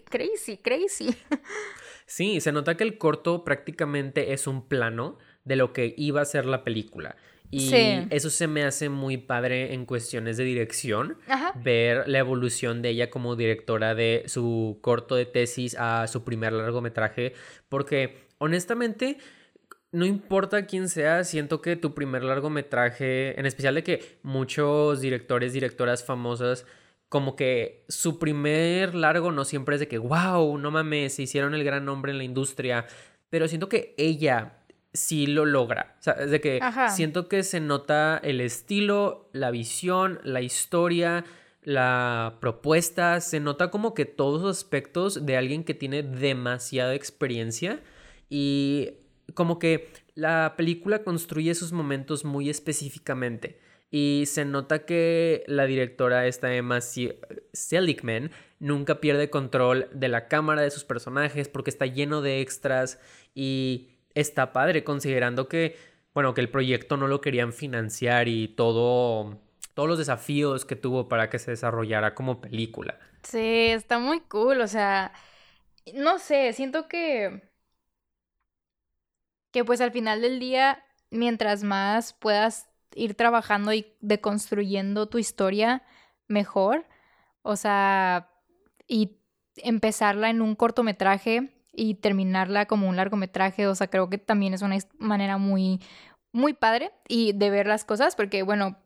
crazy, 0.10 0.58
crazy. 0.58 1.16
Sí, 2.10 2.40
se 2.40 2.54
nota 2.54 2.78
que 2.78 2.86
el 2.86 2.98
corto 2.98 3.44
prácticamente 3.44 4.32
es 4.32 4.48
un 4.48 4.66
plano 4.66 5.18
de 5.44 5.58
lo 5.58 5.74
que 5.74 5.94
iba 5.98 6.22
a 6.22 6.26
ser 6.26 6.46
la 6.46 6.64
película. 6.64 7.18
Y 7.50 7.70
Sí. 7.70 8.08
eso 8.10 8.30
se 8.30 8.48
me 8.48 8.64
hace 8.64 8.90
muy 8.90 9.18
padre 9.18 9.74
en 9.74 9.86
cuestiones 9.86 10.38
de 10.38 10.44
dirección. 10.44 11.18
Ajá. 11.28 11.54
Ver 11.64 12.08
la 12.08 12.20
evolución 12.20 12.82
de 12.82 12.90
ella 12.90 13.10
como 13.10 13.36
directora 13.36 13.96
de 13.96 14.24
su 14.28 14.80
corto 14.82 15.16
de 15.16 15.26
tesis 15.26 15.76
a 15.80 16.08
su 16.08 16.24
primer 16.24 16.52
largometraje. 16.54 17.34
Porque 17.70 18.28
honestamente, 18.38 19.18
no 19.92 20.06
importa 20.06 20.66
quién 20.66 20.90
sea, 20.90 21.24
siento 21.24 21.62
que 21.62 21.76
tu 21.78 21.94
primer 21.94 22.24
largometraje, 22.24 23.40
en 23.40 23.46
especial 23.46 23.76
de 23.76 23.84
que 23.84 24.20
muchos 24.24 25.00
directores, 25.00 25.54
directoras 25.54 26.04
famosas, 26.04 26.66
como 27.10 27.38
que 27.38 27.86
su 27.88 28.20
primer 28.20 28.94
largo 28.94 29.32
no 29.32 29.46
siempre 29.46 29.76
es 29.76 29.80
de 29.80 29.88
que, 29.88 29.98
wow, 29.98 30.58
no 30.58 30.72
mames, 30.72 31.16
se 31.16 31.24
hicieron 31.24 31.54
el 31.56 31.64
gran 31.64 31.86
nombre 31.86 32.12
en 32.12 32.18
la 32.18 32.26
industria. 32.26 32.86
Pero 33.30 33.48
siento 33.48 33.70
que 33.70 33.96
ella 33.98 34.58
sí 34.94 35.28
lo 35.28 35.46
logra. 35.46 35.96
O 36.00 36.04
sea, 36.04 36.14
es 36.14 36.32
de 36.32 36.42
que 36.42 36.60
Ajá. 36.62 36.90
siento 36.90 37.28
que 37.28 37.44
se 37.44 37.60
nota 37.60 38.20
el 38.24 38.42
estilo, 38.42 39.30
la 39.34 39.52
visión, 39.52 40.20
la 40.24 40.42
historia, 40.42 41.26
la 41.62 42.38
propuesta. 42.40 43.22
Se 43.22 43.40
nota 43.40 43.70
como 43.70 43.94
que 43.94 44.06
todos 44.06 44.42
los 44.42 44.58
aspectos 44.58 45.26
de 45.26 45.38
alguien 45.38 45.64
que 45.64 45.74
tiene 45.74 46.04
demasiada 46.04 46.96
experiencia. 46.96 47.82
Y 48.30 48.94
como 49.34 49.60
que 49.60 49.92
la 50.16 50.56
película 50.58 51.04
construye 51.04 51.52
esos 51.52 51.72
momentos 51.72 52.26
muy 52.26 52.50
específicamente. 52.50 53.60
Y 53.90 54.24
se 54.26 54.44
nota 54.44 54.86
que 54.86 55.44
la 55.48 55.66
directora, 55.66 56.28
esta 56.28 56.54
Emma 56.54 56.80
Seligman, 56.82 58.32
nunca 58.60 59.00
pierde 59.00 59.30
control 59.30 59.88
de 59.94 60.10
la 60.10 60.28
cámara 60.28 60.62
de 60.62 60.72
sus 60.72 60.84
personajes 60.84 61.48
porque 61.48 61.70
está 61.70 61.86
lleno 61.86 62.22
de 62.22 62.42
extras 62.42 63.00
y 63.34 63.97
está 64.20 64.54
padre 64.54 64.84
considerando 64.84 65.48
que, 65.48 65.78
bueno, 66.14 66.34
que 66.34 66.42
el 66.42 66.50
proyecto 66.50 66.98
no 66.98 67.08
lo 67.08 67.22
querían 67.22 67.54
financiar 67.54 68.28
y 68.28 68.50
todo, 68.50 69.40
todos 69.74 69.88
los 69.90 69.98
desafíos 69.98 70.66
que 70.66 70.76
tuvo 70.76 71.08
para 71.08 71.30
que 71.30 71.40
se 71.40 71.52
desarrollara 71.52 72.16
como 72.16 72.42
película. 72.42 73.00
Sí, 73.24 73.68
está 73.70 74.00
muy 74.00 74.22
cool, 74.22 74.62
o 74.62 74.68
sea, 74.68 75.12
no 75.94 76.20
sé, 76.20 76.54
siento 76.54 76.88
que 76.88 77.48
que 79.52 79.66
pues 79.66 79.82
al 79.82 79.92
final 79.92 80.22
del 80.22 80.40
día, 80.40 80.84
mientras 81.10 81.64
más 81.64 82.14
puedas 82.14 82.70
ir 82.96 83.16
trabajando 83.16 83.74
y 83.74 83.88
deconstruyendo 84.02 85.08
tu 85.10 85.18
historia 85.18 85.84
mejor, 86.28 86.86
o 87.42 87.56
sea, 87.56 88.30
y 88.88 89.18
empezarla 89.58 90.30
en 90.30 90.42
un 90.42 90.56
cortometraje 90.56 91.57
y 91.78 91.94
terminarla 91.96 92.66
como 92.66 92.90
un 92.90 92.98
largometraje, 92.98 93.68
o 93.68 93.76
sea, 93.76 93.88
creo 93.88 94.10
que 94.10 94.18
también 94.18 94.54
es 94.54 94.64
una 94.64 94.78
manera 94.98 95.38
muy 95.38 95.80
muy 96.34 96.54
padre 96.54 96.92
y 97.08 97.32
de 97.34 97.50
ver 97.50 97.68
las 97.68 97.86
cosas 97.86 98.16
porque 98.16 98.44
bueno, 98.44 98.78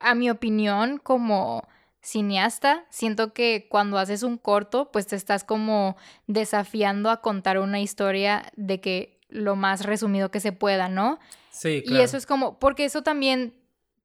a 0.00 0.14
mi 0.14 0.30
opinión 0.30 0.98
como 0.98 1.68
cineasta, 2.00 2.86
siento 2.88 3.34
que 3.34 3.66
cuando 3.68 3.98
haces 3.98 4.22
un 4.22 4.38
corto, 4.38 4.90
pues 4.92 5.08
te 5.08 5.16
estás 5.16 5.42
como 5.42 5.96
desafiando 6.28 7.10
a 7.10 7.20
contar 7.20 7.58
una 7.58 7.80
historia 7.80 8.44
de 8.56 8.80
que 8.80 9.20
lo 9.28 9.56
más 9.56 9.84
resumido 9.84 10.30
que 10.30 10.38
se 10.38 10.52
pueda, 10.52 10.88
¿no? 10.88 11.18
Sí, 11.50 11.82
Y 11.84 11.98
eso 11.98 12.16
es 12.16 12.26
como, 12.26 12.60
porque 12.60 12.84
eso 12.84 13.02
también 13.02 13.54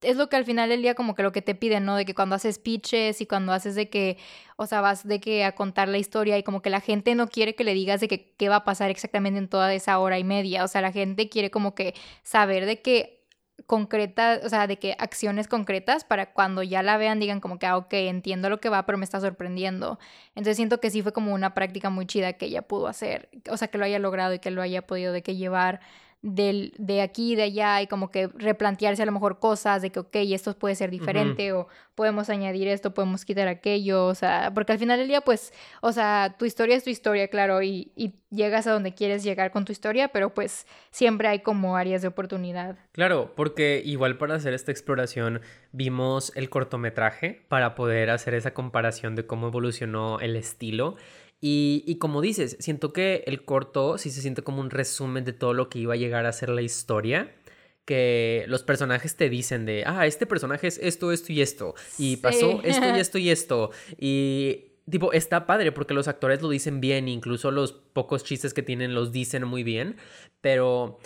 es 0.01 0.17
lo 0.17 0.29
que 0.29 0.35
al 0.35 0.45
final 0.45 0.69
del 0.69 0.81
día 0.81 0.95
como 0.95 1.15
que 1.15 1.23
lo 1.23 1.31
que 1.31 1.41
te 1.41 1.55
piden, 1.55 1.85
¿no? 1.85 1.95
De 1.95 2.05
que 2.05 2.15
cuando 2.15 2.35
haces 2.35 2.59
pitches 2.59 3.21
y 3.21 3.25
cuando 3.25 3.53
haces 3.53 3.75
de 3.75 3.89
que, 3.89 4.17
o 4.57 4.65
sea, 4.65 4.81
vas 4.81 5.07
de 5.07 5.19
que 5.19 5.43
a 5.45 5.53
contar 5.53 5.87
la 5.87 5.97
historia 5.97 6.37
y 6.37 6.43
como 6.43 6.61
que 6.61 6.69
la 6.69 6.81
gente 6.81 7.15
no 7.15 7.27
quiere 7.27 7.55
que 7.55 7.63
le 7.63 7.73
digas 7.73 8.01
de 8.01 8.07
que 8.07 8.33
qué 8.37 8.49
va 8.49 8.57
a 8.57 8.63
pasar 8.63 8.89
exactamente 8.89 9.39
en 9.39 9.47
toda 9.47 9.73
esa 9.73 9.99
hora 9.99 10.19
y 10.19 10.23
media, 10.23 10.63
o 10.63 10.67
sea, 10.67 10.81
la 10.81 10.91
gente 10.91 11.29
quiere 11.29 11.51
como 11.51 11.75
que 11.75 11.93
saber 12.23 12.65
de 12.65 12.81
que 12.81 13.21
concreta, 13.65 14.39
o 14.43 14.49
sea, 14.49 14.67
de 14.67 14.77
que 14.79 14.95
acciones 14.99 15.47
concretas 15.47 16.03
para 16.03 16.33
cuando 16.33 16.63
ya 16.63 16.83
la 16.83 16.97
vean 16.97 17.19
digan 17.19 17.39
como 17.39 17.59
que, 17.59 17.67
ah, 17.67 17.77
ok, 17.77 17.93
entiendo 17.93 18.49
lo 18.49 18.59
que 18.59 18.69
va, 18.69 18.85
pero 18.85 18.97
me 18.97 19.05
está 19.05 19.19
sorprendiendo. 19.21 19.99
Entonces 20.29 20.57
siento 20.57 20.79
que 20.79 20.89
sí 20.89 21.01
fue 21.01 21.13
como 21.13 21.33
una 21.33 21.53
práctica 21.53 21.89
muy 21.89 22.05
chida 22.05 22.33
que 22.33 22.47
ella 22.47 22.63
pudo 22.63 22.87
hacer, 22.87 23.29
o 23.49 23.57
sea, 23.57 23.67
que 23.69 23.77
lo 23.77 23.85
haya 23.85 23.99
logrado 23.99 24.33
y 24.33 24.39
que 24.39 24.51
lo 24.51 24.61
haya 24.61 24.85
podido 24.85 25.13
de 25.13 25.21
que 25.23 25.35
llevar 25.35 25.79
del, 26.21 26.73
de 26.77 27.01
aquí 27.01 27.33
y 27.33 27.35
de 27.35 27.43
allá 27.43 27.81
y 27.81 27.87
como 27.87 28.11
que 28.11 28.27
replantearse 28.27 29.01
a 29.01 29.05
lo 29.05 29.11
mejor 29.11 29.39
cosas 29.39 29.81
de 29.81 29.91
que, 29.91 29.99
ok, 29.99 30.15
esto 30.15 30.57
puede 30.57 30.75
ser 30.75 30.91
diferente 30.91 31.51
o 31.53 31.67
podemos 31.95 32.29
añadir 32.29 32.67
esto, 32.67 32.93
podemos 32.93 33.25
quitar 33.25 33.47
aquello, 33.47 34.05
o 34.05 34.15
sea, 34.15 34.51
porque 34.53 34.73
al 34.73 34.79
final 34.79 34.99
del 34.99 35.07
día, 35.07 35.21
pues, 35.21 35.51
o 35.81 35.91
sea, 35.91 36.35
tu 36.37 36.45
historia 36.45 36.75
es 36.75 36.83
tu 36.83 36.89
historia, 36.89 37.27
claro, 37.27 37.61
y, 37.61 37.91
y 37.95 38.13
llegas 38.29 38.67
a 38.67 38.71
donde 38.71 38.93
quieres 38.93 39.23
llegar 39.23 39.51
con 39.51 39.65
tu 39.65 39.71
historia, 39.71 40.07
pero 40.09 40.33
pues 40.33 40.65
siempre 40.89 41.27
hay 41.27 41.39
como 41.39 41.75
áreas 41.75 42.01
de 42.01 42.07
oportunidad. 42.07 42.77
Claro, 42.91 43.33
porque 43.35 43.81
igual 43.83 44.17
para 44.17 44.35
hacer 44.35 44.53
esta 44.53 44.71
exploración 44.71 45.41
vimos 45.71 46.31
el 46.35 46.49
cortometraje 46.49 47.45
para 47.49 47.75
poder 47.75 48.09
hacer 48.09 48.33
esa 48.33 48.53
comparación 48.53 49.15
de 49.15 49.25
cómo 49.25 49.47
evolucionó 49.47 50.19
el 50.19 50.35
estilo. 50.35 50.95
Y, 51.41 51.83
y 51.87 51.97
como 51.97 52.21
dices, 52.21 52.55
siento 52.59 52.93
que 52.93 53.23
el 53.25 53.43
corto 53.43 53.97
sí 53.97 54.11
se 54.11 54.21
siente 54.21 54.43
como 54.43 54.61
un 54.61 54.69
resumen 54.69 55.25
de 55.25 55.33
todo 55.33 55.53
lo 55.53 55.69
que 55.69 55.79
iba 55.79 55.95
a 55.95 55.97
llegar 55.97 56.25
a 56.25 56.31
ser 56.31 56.49
la 56.49 56.61
historia. 56.61 57.35
Que 57.83 58.45
los 58.47 58.61
personajes 58.63 59.15
te 59.17 59.27
dicen 59.29 59.65
de, 59.65 59.83
ah, 59.85 60.05
este 60.05 60.27
personaje 60.27 60.67
es 60.67 60.77
esto, 60.77 61.11
esto 61.11 61.33
y 61.33 61.41
esto. 61.41 61.73
Y 61.97 62.17
pasó 62.17 62.61
esto 62.63 62.85
y 62.85 62.99
esto 62.99 63.17
y 63.17 63.29
esto. 63.31 63.71
Y 63.97 64.65
tipo, 64.89 65.11
está 65.13 65.47
padre 65.47 65.71
porque 65.71 65.95
los 65.95 66.07
actores 66.07 66.41
lo 66.41 66.49
dicen 66.49 66.79
bien, 66.79 67.07
incluso 67.07 67.49
los 67.49 67.73
pocos 67.73 68.23
chistes 68.23 68.53
que 68.53 68.61
tienen 68.61 68.93
los 68.93 69.11
dicen 69.11 69.45
muy 69.45 69.63
bien. 69.63 69.97
Pero 70.41 70.99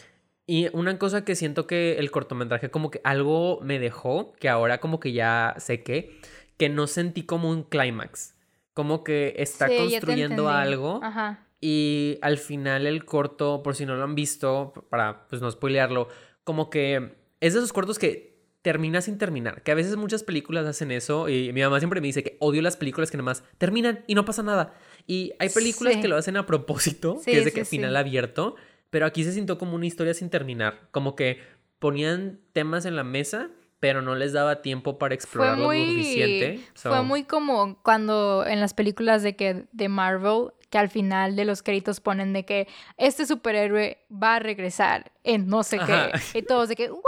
y 0.47 0.67
una 0.73 0.99
cosa 0.99 1.25
que 1.25 1.35
siento 1.35 1.65
que 1.65 1.93
el 1.97 2.11
cortometraje 2.11 2.69
como 2.69 2.91
que 2.91 3.01
algo 3.03 3.59
me 3.61 3.79
dejó, 3.79 4.33
que 4.33 4.49
ahora 4.49 4.79
como 4.79 4.99
que 4.99 5.11
ya 5.11 5.55
sé 5.57 5.81
que, 5.81 6.19
que 6.57 6.69
no 6.69 6.87
sentí 6.87 7.23
como 7.23 7.49
un 7.49 7.63
clímax. 7.63 8.34
Como 8.75 9.03
que 9.03 9.33
está 9.37 9.67
Sí, 9.67 9.75
construyendo 9.77 10.49
algo 10.49 10.99
Ajá. 11.01 11.47
y 11.61 12.19
al 12.21 12.37
final 12.37 12.85
el 12.85 13.05
corto, 13.05 13.63
por 13.63 13.73
si 13.75 13.87
no 13.87 13.95
lo 13.95 14.03
han 14.03 14.13
visto, 14.13 14.73
para 14.91 15.25
pues 15.27 15.41
no 15.41 15.49
spoilearlo, 15.49 16.07
como 16.43 16.69
que 16.69 17.15
es 17.39 17.53
de 17.53 17.59
esos 17.59 17.73
cortos 17.73 17.97
que 17.97 18.35
termina 18.61 18.99
sin 19.01 19.17
terminar. 19.17 19.61
Que 19.63 19.71
a 19.71 19.75
veces 19.75 19.95
muchas 19.95 20.23
películas 20.23 20.65
hacen 20.67 20.91
eso 20.91 21.29
y 21.29 21.53
mi 21.53 21.61
mamá 21.61 21.79
siempre 21.79 22.01
me 22.01 22.07
dice 22.07 22.21
que 22.23 22.35
odio 22.39 22.61
las 22.61 22.77
películas 22.77 23.09
que 23.11 23.17
nomás 23.17 23.43
terminan 23.57 24.03
y 24.07 24.15
no 24.15 24.25
pasa 24.25 24.43
nada. 24.43 24.73
Y 25.07 25.33
hay 25.39 25.49
películas 25.49 25.93
Sí. 25.95 26.01
que 26.01 26.07
lo 26.07 26.17
hacen 26.17 26.35
a 26.37 26.45
propósito, 26.45 27.17
Sí, 27.23 27.31
que 27.31 27.39
es 27.39 27.45
de 27.45 27.51
que 27.53 27.63
final 27.65 27.95
abierto. 27.95 28.55
Pero 28.89 29.05
aquí 29.05 29.23
se 29.23 29.31
sintió 29.33 29.57
como 29.57 29.75
una 29.75 29.85
historia 29.85 30.13
sin 30.13 30.29
terminar, 30.29 30.89
como 30.91 31.15
que 31.15 31.39
ponían 31.79 32.39
temas 32.53 32.85
en 32.85 32.95
la 32.95 33.03
mesa 33.03 33.49
pero 33.79 34.01
no 34.01 34.15
les 34.15 34.33
daba 34.33 34.61
tiempo 34.61 34.97
para 34.97 35.13
explorarlo 35.15 35.71
lo 35.71 35.85
suficiente. 35.85 36.59
Fue 36.73 37.03
muy 37.03 37.23
como 37.23 37.81
cuando 37.83 38.45
en 38.45 38.59
las 38.59 38.73
películas 38.73 39.23
de 39.23 39.35
que 39.35 39.65
de 39.71 39.89
Marvel 39.89 40.51
que 40.69 40.77
al 40.77 40.89
final 40.89 41.35
de 41.35 41.45
los 41.45 41.63
créditos 41.63 41.99
ponen 41.99 42.33
de 42.33 42.45
que 42.45 42.67
este 42.97 43.25
superhéroe 43.25 43.99
va 44.11 44.35
a 44.35 44.39
regresar 44.39 45.11
en 45.23 45.47
no 45.47 45.63
sé 45.63 45.79
qué. 45.79 46.11
Y 46.37 46.41
todos 46.41 46.69
de 46.69 46.75
que, 46.75 46.89
wow. 46.89 47.01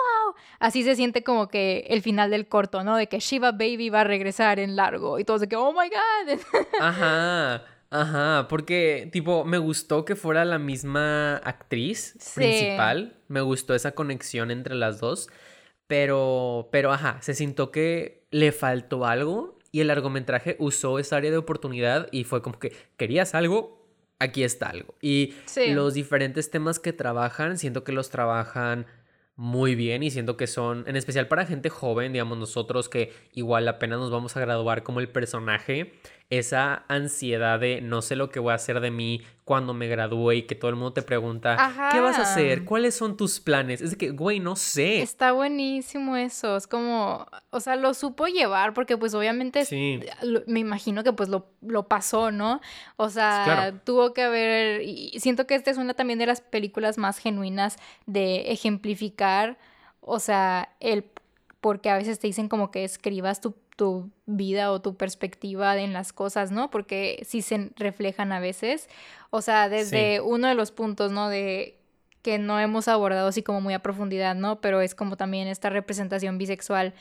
Así 0.60 0.84
se 0.84 0.96
siente 0.96 1.24
como 1.24 1.48
que 1.48 1.86
el 1.90 2.02
final 2.02 2.30
del 2.30 2.48
corto, 2.48 2.84
¿no? 2.84 2.96
De 2.96 3.08
que 3.08 3.20
Shiva 3.20 3.52
Baby 3.52 3.90
va 3.90 4.02
a 4.02 4.04
regresar 4.04 4.60
en 4.60 4.76
largo. 4.76 5.20
Y 5.20 5.26
todos 5.26 5.42
de 5.42 5.48
que, 5.48 5.56
oh 5.56 5.74
my 5.74 5.90
God. 5.90 6.40
Ajá. 6.80 7.64
Ajá, 7.90 8.48
porque 8.50 9.10
tipo 9.14 9.46
me 9.46 9.58
gustó 9.58 10.04
que 10.04 10.18
fuera 10.18 10.44
la 10.44 10.60
misma 10.60 11.38
actriz 11.38 12.18
principal, 12.36 13.16
me 13.30 13.40
gustó 13.40 13.76
esa 13.76 13.94
conexión 13.94 14.52
entre 14.52 14.76
las 14.76 15.00
dos, 15.00 15.30
pero, 15.88 16.70
pero 16.72 16.92
ajá, 16.92 17.18
se 17.22 17.34
sintió 17.34 17.72
que 17.72 18.26
le 18.30 18.52
faltó 18.52 19.06
algo 19.06 19.58
y 19.72 19.82
el 19.82 19.88
largometraje 19.88 20.56
usó 20.60 21.00
esa 21.00 21.18
área 21.18 21.32
de 21.32 21.38
oportunidad 21.38 22.08
y 22.12 22.24
fue 22.24 22.42
como 22.42 22.60
que 22.60 22.74
querías 22.98 23.36
algo, 23.36 23.86
aquí 24.20 24.44
está 24.44 24.70
algo. 24.70 24.96
Y 25.02 25.34
los 25.70 25.94
diferentes 25.94 26.50
temas 26.50 26.80
que 26.80 26.94
trabajan, 26.94 27.58
siento 27.58 27.84
que 27.84 27.92
los 27.92 28.10
trabajan 28.10 28.86
muy 29.38 29.76
bien 29.76 30.02
y 30.02 30.10
siento 30.10 30.36
que 30.36 30.48
son, 30.48 30.84
en 30.88 30.96
especial 30.96 31.28
para 31.28 31.46
gente 31.46 31.70
joven, 31.70 32.12
digamos 32.12 32.40
nosotros 32.40 32.90
que 32.90 33.14
igual 33.34 33.68
apenas 33.68 34.00
nos 34.00 34.10
vamos 34.10 34.36
a 34.36 34.40
graduar 34.40 34.82
como 34.82 35.00
el 35.00 35.10
personaje, 35.10 35.94
esa 36.30 36.84
ansiedad 36.90 37.60
de 37.60 37.80
no 37.80 38.02
sé 38.02 38.18
lo 38.18 38.30
que 38.30 38.40
voy 38.40 38.52
a 38.52 38.56
hacer 38.56 38.82
de 38.82 38.92
mí 38.92 39.22
cuando 39.46 39.74
me 39.74 39.88
gradúe 39.88 40.34
y 40.34 40.42
que 40.44 40.56
todo 40.56 40.70
el 40.70 40.76
mundo 40.76 40.92
te 40.92 41.02
pregunta, 41.02 41.56
¿qué 41.94 42.02
vas 42.02 42.20
a 42.20 42.24
hacer? 42.24 42.66
¿Cuáles 42.66 42.96
son 42.96 43.16
tus 43.16 43.40
planes? 43.40 43.82
Es 43.82 43.92
de 43.92 43.98
que, 43.98 44.10
güey, 44.10 44.42
no 44.42 44.58
sé. 44.58 45.02
Está 45.02 45.32
buenísimo 45.32 46.18
eso, 46.18 46.58
es 46.58 46.68
como, 46.68 47.26
o 47.50 47.60
sea, 47.62 47.78
lo 47.78 47.94
supo 47.94 48.28
llevar 48.28 48.74
porque 48.74 48.98
pues 48.98 49.14
obviamente 49.14 49.64
me 50.48 50.60
imagino 50.60 51.02
que 51.06 51.14
pues 51.14 51.30
lo, 51.30 51.48
lo 51.62 51.88
pasó, 51.88 52.30
¿no? 52.30 52.60
O 52.98 53.10
sea, 53.10 53.74
tuvo 53.86 54.14
que 54.14 54.24
haber, 54.24 54.82
y 54.82 55.18
siento 55.22 55.48
que 55.48 55.56
esta 55.56 55.72
es 55.72 55.78
una 55.78 55.94
también 55.94 56.20
de 56.20 56.26
las 56.26 56.42
películas 56.42 56.98
más 56.98 57.18
genuinas 57.18 57.78
de 58.06 58.52
ejemplificar, 58.52 59.58
o 60.02 60.20
sea, 60.20 60.76
el 60.82 61.06
porque 61.62 61.90
a 61.90 61.98
veces 61.98 62.20
te 62.20 62.28
dicen 62.28 62.50
como 62.50 62.70
que 62.70 62.84
escribas 62.84 63.42
tu 63.42 63.56
tu 63.78 64.12
vida 64.26 64.72
o 64.72 64.82
tu 64.82 64.98
perspectiva 64.98 65.78
en 65.78 65.94
las 65.94 66.12
cosas, 66.12 66.52
¿no? 66.52 66.70
Porque 66.70 67.24
sí 67.26 67.42
se 67.42 67.72
reflejan 67.78 68.34
a 68.34 68.42
veces. 68.42 68.90
O 69.30 69.42
sea, 69.42 69.70
desde 69.70 70.20
uno 70.20 70.50
de 70.50 70.56
los 70.56 70.72
puntos, 70.72 71.14
¿no? 71.14 71.30
De 71.30 71.78
que 72.22 72.40
no 72.40 72.60
hemos 72.60 72.90
abordado 72.90 73.30
así 73.30 73.44
como 73.44 73.62
muy 73.62 73.74
a 73.74 73.80
profundidad, 73.80 74.36
¿no? 74.36 74.60
Pero 74.60 74.82
es 74.82 74.96
como 74.96 75.16
también 75.16 75.48
esta 75.48 75.70
representación 75.70 76.38
bisexual 76.38 76.94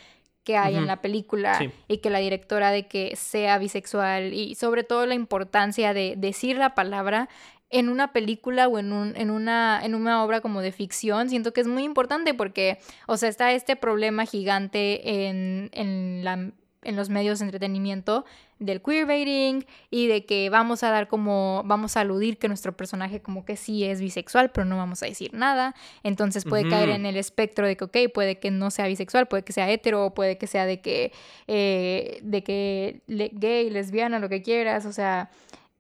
que 0.45 0.57
hay 0.57 0.77
en 0.77 0.87
la 0.87 1.01
película 1.01 1.59
y 1.89 1.99
que 1.99 2.09
la 2.09 2.21
directora 2.21 2.71
de 2.71 2.87
que 2.87 3.17
sea 3.17 3.59
bisexual 3.59 4.33
y 4.33 4.55
sobre 4.55 4.85
todo 4.85 5.05
la 5.05 5.17
importancia 5.17 5.93
de 5.93 6.15
decir 6.17 6.57
la 6.57 6.77
palabra 6.77 7.29
en 7.71 7.89
una 7.89 8.13
película 8.13 8.69
o 8.69 8.79
en, 8.79 8.93
un, 8.93 9.17
en, 9.17 9.31
una, 9.31 9.81
en 9.83 9.97
una 9.97 10.23
obra 10.23 10.41
como 10.41 10.61
de 10.61 10.71
ficción, 10.71 11.29
siento 11.29 11.53
que 11.53 11.63
es 11.63 11.67
muy 11.67 11.83
importante 11.83 12.33
porque, 12.33 12.79
o 13.09 13.17
sea, 13.17 13.29
está 13.29 13.53
este 13.53 13.75
problema 13.75 14.25
gigante 14.25 15.27
en, 15.27 15.71
en 15.73 16.23
la 16.23 16.53
en 16.87 16.95
los 16.97 17.11
medios 17.11 17.41
de 17.41 17.47
entretenimiento 17.47 18.25
del 18.59 18.81
queerbaiting 18.81 19.67
y 19.91 20.07
de 20.07 20.25
que 20.25 20.49
vamos 20.51 20.83
a 20.83 20.91
dar 20.91 21.09
como, 21.09 21.63
vamos 21.67 21.97
a 21.97 22.01
aludir 22.01 22.39
que 22.39 22.49
nuestro 22.49 22.77
personaje 22.77 23.21
como 23.21 23.45
que 23.45 23.57
sí 23.57 23.85
es 23.85 24.01
bisexual, 24.01 24.51
pero 24.51 24.65
no 24.65 24.77
vamos 24.77 25.03
a 25.03 25.07
decir 25.07 25.35
nada. 25.35 25.75
Entonces 26.05 26.45
puede 26.45 26.69
caer 26.69 26.91
en 26.91 27.05
el 27.05 27.17
espectro 27.17 27.67
de 27.67 27.77
que, 27.77 27.85
ok, 27.85 27.97
puede 28.15 28.39
que 28.39 28.51
no 28.51 28.71
sea 28.71 28.87
bisexual, 28.87 29.27
puede 29.27 29.43
que 29.43 29.53
sea 29.53 29.69
hetero, 29.69 30.15
puede 30.15 30.39
que 30.39 30.47
sea 30.47 30.65
de 30.65 30.81
que, 30.81 31.13
eh, 31.49 32.21
de 32.23 32.45
que 32.45 33.01
gay, 33.07 33.69
lesbiana, 33.69 34.19
lo 34.19 34.29
que 34.29 34.43
quieras, 34.43 34.87
o 34.87 34.93
sea... 34.93 35.31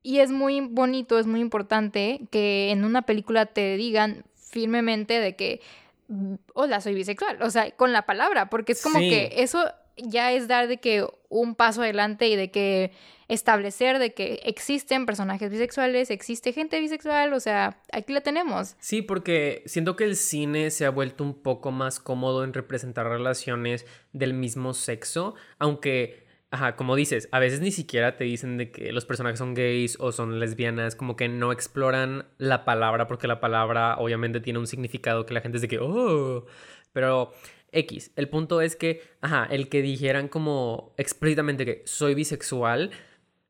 Y 0.02 0.20
es 0.20 0.30
muy 0.30 0.60
bonito, 0.60 1.18
es 1.18 1.26
muy 1.26 1.40
importante 1.40 2.28
que 2.30 2.70
en 2.70 2.84
una 2.84 3.02
película 3.02 3.46
te 3.46 3.76
digan 3.76 4.24
firmemente 4.36 5.18
de 5.18 5.34
que, 5.34 5.60
mm, 6.06 6.34
hola, 6.54 6.80
soy 6.80 6.94
bisexual, 6.94 7.42
o 7.42 7.50
sea, 7.50 7.72
con 7.72 7.92
la 7.92 8.06
palabra, 8.06 8.48
porque 8.48 8.70
es 8.70 8.82
como 8.82 9.00
que 9.00 9.32
eso 9.38 9.64
ya 9.96 10.32
es 10.32 10.48
dar 10.48 10.68
de 10.68 10.78
que 10.78 11.06
un 11.28 11.54
paso 11.54 11.82
adelante 11.82 12.28
y 12.28 12.36
de 12.36 12.50
que 12.50 12.92
establecer 13.28 13.98
de 13.98 14.14
que 14.14 14.40
existen 14.44 15.06
personajes 15.06 15.50
bisexuales, 15.50 16.10
existe 16.10 16.52
gente 16.52 16.78
bisexual, 16.78 17.32
o 17.32 17.40
sea, 17.40 17.80
aquí 17.92 18.12
la 18.12 18.20
tenemos. 18.20 18.76
Sí, 18.78 19.02
porque 19.02 19.62
siento 19.66 19.96
que 19.96 20.04
el 20.04 20.16
cine 20.16 20.70
se 20.70 20.86
ha 20.86 20.90
vuelto 20.90 21.24
un 21.24 21.34
poco 21.34 21.72
más 21.72 21.98
cómodo 21.98 22.44
en 22.44 22.52
representar 22.52 23.08
relaciones 23.08 23.84
del 24.12 24.32
mismo 24.32 24.74
sexo, 24.74 25.34
aunque, 25.58 26.24
ajá, 26.50 26.76
como 26.76 26.94
dices, 26.94 27.28
a 27.32 27.40
veces 27.40 27.60
ni 27.60 27.72
siquiera 27.72 28.16
te 28.16 28.24
dicen 28.24 28.58
de 28.58 28.70
que 28.70 28.92
los 28.92 29.04
personajes 29.04 29.40
son 29.40 29.54
gays 29.54 29.96
o 29.98 30.12
son 30.12 30.38
lesbianas, 30.38 30.94
como 30.94 31.16
que 31.16 31.28
no 31.28 31.50
exploran 31.50 32.26
la 32.38 32.64
palabra 32.64 33.08
porque 33.08 33.26
la 33.26 33.40
palabra 33.40 33.96
obviamente 33.98 34.40
tiene 34.40 34.60
un 34.60 34.68
significado 34.68 35.26
que 35.26 35.34
la 35.34 35.40
gente 35.40 35.58
es 35.58 35.62
de 35.62 35.68
que, 35.68 35.80
oh, 35.80 36.46
pero 36.92 37.32
X. 37.72 38.10
El 38.16 38.28
punto 38.28 38.60
es 38.60 38.76
que, 38.76 39.02
ajá, 39.20 39.46
el 39.50 39.68
que 39.68 39.82
dijeran 39.82 40.28
como 40.28 40.94
explícitamente 40.96 41.64
que 41.64 41.82
soy 41.84 42.14
bisexual 42.14 42.90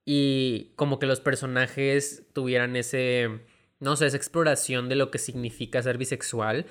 y 0.04 0.72
como 0.76 0.98
que 0.98 1.06
los 1.06 1.20
personajes 1.20 2.26
tuvieran 2.32 2.76
ese, 2.76 3.40
no 3.80 3.96
sé, 3.96 4.06
esa 4.06 4.16
exploración 4.16 4.88
de 4.88 4.96
lo 4.96 5.10
que 5.10 5.18
significa 5.18 5.82
ser 5.82 5.98
bisexual. 5.98 6.66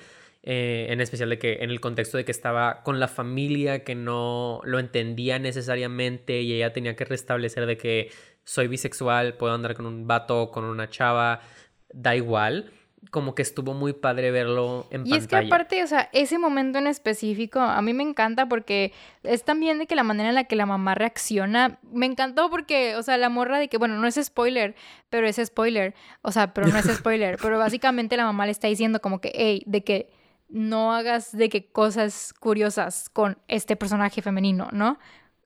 Eh, 0.48 0.86
en 0.90 1.00
especial 1.00 1.28
de 1.30 1.40
que 1.40 1.54
en 1.54 1.70
el 1.70 1.80
contexto 1.80 2.18
de 2.18 2.24
que 2.24 2.30
estaba 2.30 2.84
con 2.84 3.00
la 3.00 3.08
familia 3.08 3.82
que 3.82 3.96
no 3.96 4.60
lo 4.62 4.78
entendía 4.78 5.40
necesariamente 5.40 6.40
y 6.40 6.52
ella 6.52 6.72
tenía 6.72 6.94
que 6.94 7.04
restablecer 7.04 7.66
de 7.66 7.76
que 7.76 8.12
soy 8.44 8.68
bisexual, 8.68 9.34
puedo 9.34 9.54
andar 9.54 9.74
con 9.74 9.86
un 9.86 10.06
vato, 10.06 10.52
con 10.52 10.62
una 10.62 10.88
chava, 10.88 11.40
da 11.92 12.14
igual 12.14 12.70
como 13.10 13.34
que 13.34 13.42
estuvo 13.42 13.74
muy 13.74 13.92
padre 13.92 14.30
verlo 14.30 14.86
en 14.90 15.02
pantalla. 15.02 15.16
Y 15.16 15.18
es 15.18 15.26
que 15.26 15.36
aparte, 15.36 15.82
o 15.82 15.86
sea, 15.86 16.08
ese 16.12 16.38
momento 16.38 16.78
en 16.78 16.86
específico 16.86 17.60
a 17.60 17.80
mí 17.82 17.92
me 17.92 18.02
encanta 18.02 18.48
porque 18.48 18.92
es 19.22 19.44
también 19.44 19.78
de 19.78 19.86
que 19.86 19.94
la 19.94 20.02
manera 20.02 20.30
en 20.30 20.34
la 20.34 20.44
que 20.44 20.56
la 20.56 20.66
mamá 20.66 20.94
reacciona, 20.94 21.78
me 21.92 22.06
encantó 22.06 22.50
porque, 22.50 22.96
o 22.96 23.02
sea, 23.02 23.16
la 23.16 23.28
morra 23.28 23.58
de 23.58 23.68
que, 23.68 23.78
bueno, 23.78 23.98
no 23.98 24.06
es 24.06 24.18
spoiler, 24.22 24.74
pero 25.08 25.26
es 25.26 25.40
spoiler, 25.42 25.94
o 26.22 26.32
sea, 26.32 26.52
pero 26.52 26.66
no 26.68 26.78
es 26.78 26.84
spoiler, 26.96 27.38
pero 27.40 27.58
básicamente 27.58 28.16
la 28.16 28.24
mamá 28.24 28.46
le 28.46 28.52
está 28.52 28.68
diciendo 28.68 29.00
como 29.00 29.20
que, 29.20 29.32
hey, 29.34 29.62
de 29.66 29.84
que 29.84 30.10
no 30.48 30.94
hagas 30.94 31.36
de 31.36 31.48
que 31.48 31.66
cosas 31.66 32.32
curiosas 32.38 33.08
con 33.08 33.38
este 33.48 33.76
personaje 33.76 34.22
femenino, 34.22 34.68
¿no? 34.72 34.98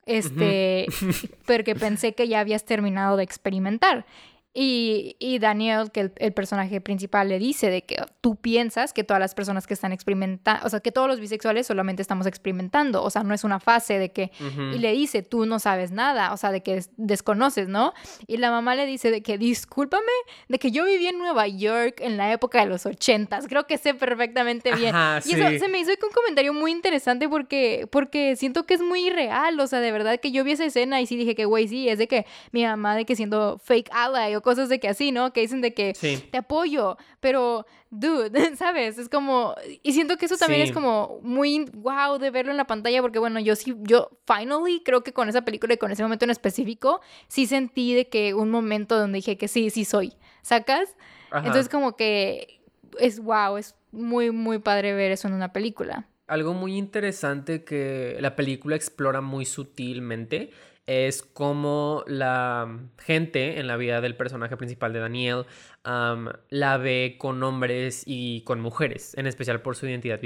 Este, 0.05 0.87
porque 1.45 1.75
pensé 1.75 2.13
que 2.13 2.27
ya 2.27 2.39
habías 2.39 2.65
terminado 2.65 3.17
de 3.17 3.23
experimentar. 3.23 4.05
Y, 4.53 5.15
y, 5.19 5.39
Daniel, 5.39 5.91
que 5.91 6.11
el, 6.17 6.33
personaje 6.33 6.81
principal, 6.81 7.29
le 7.29 7.39
dice 7.39 7.69
de 7.69 7.83
que 7.83 8.03
tú 8.19 8.35
piensas 8.35 8.91
que 8.91 9.05
todas 9.05 9.21
las 9.21 9.33
personas 9.33 9.65
que 9.65 9.73
están 9.73 9.93
experimentando, 9.93 10.65
o 10.65 10.69
sea, 10.69 10.81
que 10.81 10.91
todos 10.91 11.07
los 11.07 11.21
bisexuales 11.21 11.67
solamente 11.67 12.01
estamos 12.01 12.27
experimentando, 12.27 13.01
o 13.01 13.09
sea, 13.09 13.23
no 13.23 13.33
es 13.33 13.45
una 13.45 13.61
fase 13.61 13.97
de 13.97 14.11
que, 14.11 14.31
y 14.73 14.79
le 14.79 14.91
dice, 14.91 15.21
tú 15.21 15.45
no 15.45 15.59
sabes 15.59 15.91
nada, 15.91 16.33
o 16.33 16.37
sea, 16.37 16.51
de 16.51 16.61
que 16.63 16.83
desconoces, 16.97 17.69
¿no? 17.69 17.93
Y 18.27 18.37
la 18.37 18.51
mamá 18.51 18.75
le 18.75 18.85
dice 18.85 19.09
de 19.09 19.21
que, 19.23 19.37
discúlpame, 19.37 20.03
de 20.49 20.59
que 20.59 20.71
yo 20.71 20.83
viví 20.83 21.07
en 21.07 21.17
Nueva 21.17 21.47
York 21.47 22.01
en 22.01 22.17
la 22.17 22.33
época 22.33 22.59
de 22.59 22.65
los 22.65 22.85
ochentas, 22.85 23.47
creo 23.47 23.67
que 23.67 23.77
sé 23.77 23.93
perfectamente 23.93 24.75
bien. 24.75 24.93
y 25.25 25.31
eso 25.33 25.59
se 25.59 25.69
me 25.69 25.79
hizo 25.79 25.91
un 25.91 26.13
comentario 26.13 26.53
muy 26.53 26.71
interesante 26.71 27.29
porque, 27.29 27.87
porque 27.89 28.35
siento 28.35 28.65
que 28.65 28.73
es 28.73 28.81
muy 28.81 29.09
real, 29.11 29.57
o 29.61 29.67
sea, 29.67 29.79
de 29.79 29.93
verdad 29.93 30.19
que 30.19 30.31
yo 30.31 30.43
vi 30.43 30.51
esa 30.51 30.65
escena 30.65 30.99
y 30.99 31.05
sí 31.05 31.15
dije 31.15 31.35
que, 31.35 31.45
güey, 31.45 31.69
sí, 31.69 31.87
es 31.87 31.97
de 31.97 32.09
que 32.09 32.25
mi 32.51 32.65
mamá 32.65 32.97
de 32.97 33.05
que 33.05 33.15
siendo 33.15 33.57
fake 33.63 33.89
ally 33.93 34.40
cosas 34.41 34.69
de 34.69 34.79
que 34.79 34.87
así, 34.87 35.11
¿no? 35.11 35.33
Que 35.33 35.41
dicen 35.41 35.61
de 35.61 35.73
que 35.73 35.93
te 36.31 36.37
apoyo, 36.37 36.97
pero, 37.19 37.65
dude, 37.89 38.31
¿sabes? 38.55 38.97
Es 38.97 39.09
como, 39.09 39.55
y 39.83 39.93
siento 39.93 40.17
que 40.17 40.25
eso 40.25 40.37
también 40.37 40.61
es 40.61 40.71
como 40.71 41.19
muy 41.21 41.65
wow 41.73 42.17
de 42.17 42.31
verlo 42.31 42.51
en 42.51 42.57
la 42.57 42.67
pantalla, 42.67 43.01
porque 43.01 43.19
bueno, 43.19 43.39
yo 43.39 43.55
sí, 43.55 43.75
yo 43.81 44.09
finally 44.25 44.81
creo 44.83 45.03
que 45.03 45.13
con 45.13 45.29
esa 45.29 45.43
película 45.43 45.73
y 45.73 45.77
con 45.77 45.91
ese 45.91 46.03
momento 46.03 46.25
en 46.25 46.31
específico, 46.31 47.01
sí 47.27 47.45
sentí 47.45 47.93
de 47.93 48.09
que 48.09 48.33
un 48.33 48.49
momento 48.49 48.97
donde 48.97 49.17
dije 49.17 49.37
que 49.37 49.47
sí, 49.47 49.69
sí 49.69 49.85
soy, 49.85 50.13
¿sacas? 50.41 50.95
Entonces 51.33 51.69
como 51.69 51.95
que 51.95 52.61
es 52.99 53.19
wow, 53.19 53.57
es 53.57 53.75
muy, 53.91 54.31
muy 54.31 54.59
padre 54.59 54.93
ver 54.93 55.11
eso 55.11 55.27
en 55.27 55.33
una 55.33 55.53
película. 55.53 56.07
Algo 56.27 56.53
muy 56.53 56.77
interesante 56.77 57.63
que 57.63 58.17
la 58.19 58.35
película 58.35 58.75
explora 58.75 59.21
muy 59.21 59.45
sutilmente 59.45 60.51
es 60.85 61.21
como 61.21 62.03
la 62.07 62.79
gente 62.97 63.59
en 63.59 63.67
la 63.67 63.77
vida 63.77 64.01
del 64.01 64.15
personaje 64.15 64.57
principal 64.57 64.93
de 64.93 64.99
Daniel 64.99 65.45
la 65.83 66.77
ve 66.77 67.15
con 67.17 67.41
hombres 67.43 68.03
y 68.05 68.41
con 68.41 68.59
mujeres, 68.59 69.17
en 69.17 69.27
especial 69.27 69.61
por 69.61 69.75
su 69.75 69.87
identidad 69.87 70.19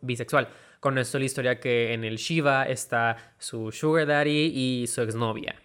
bisexual. 0.00 0.48
Con 0.80 0.98
esto 0.98 1.18
la 1.18 1.24
historia 1.24 1.60
que 1.60 1.92
en 1.92 2.04
el 2.04 2.16
Shiva 2.16 2.64
está 2.64 3.34
su 3.38 3.70
sugar 3.72 4.06
daddy 4.06 4.52
y 4.54 4.86
su 4.86 5.02
exnovia. 5.02 5.56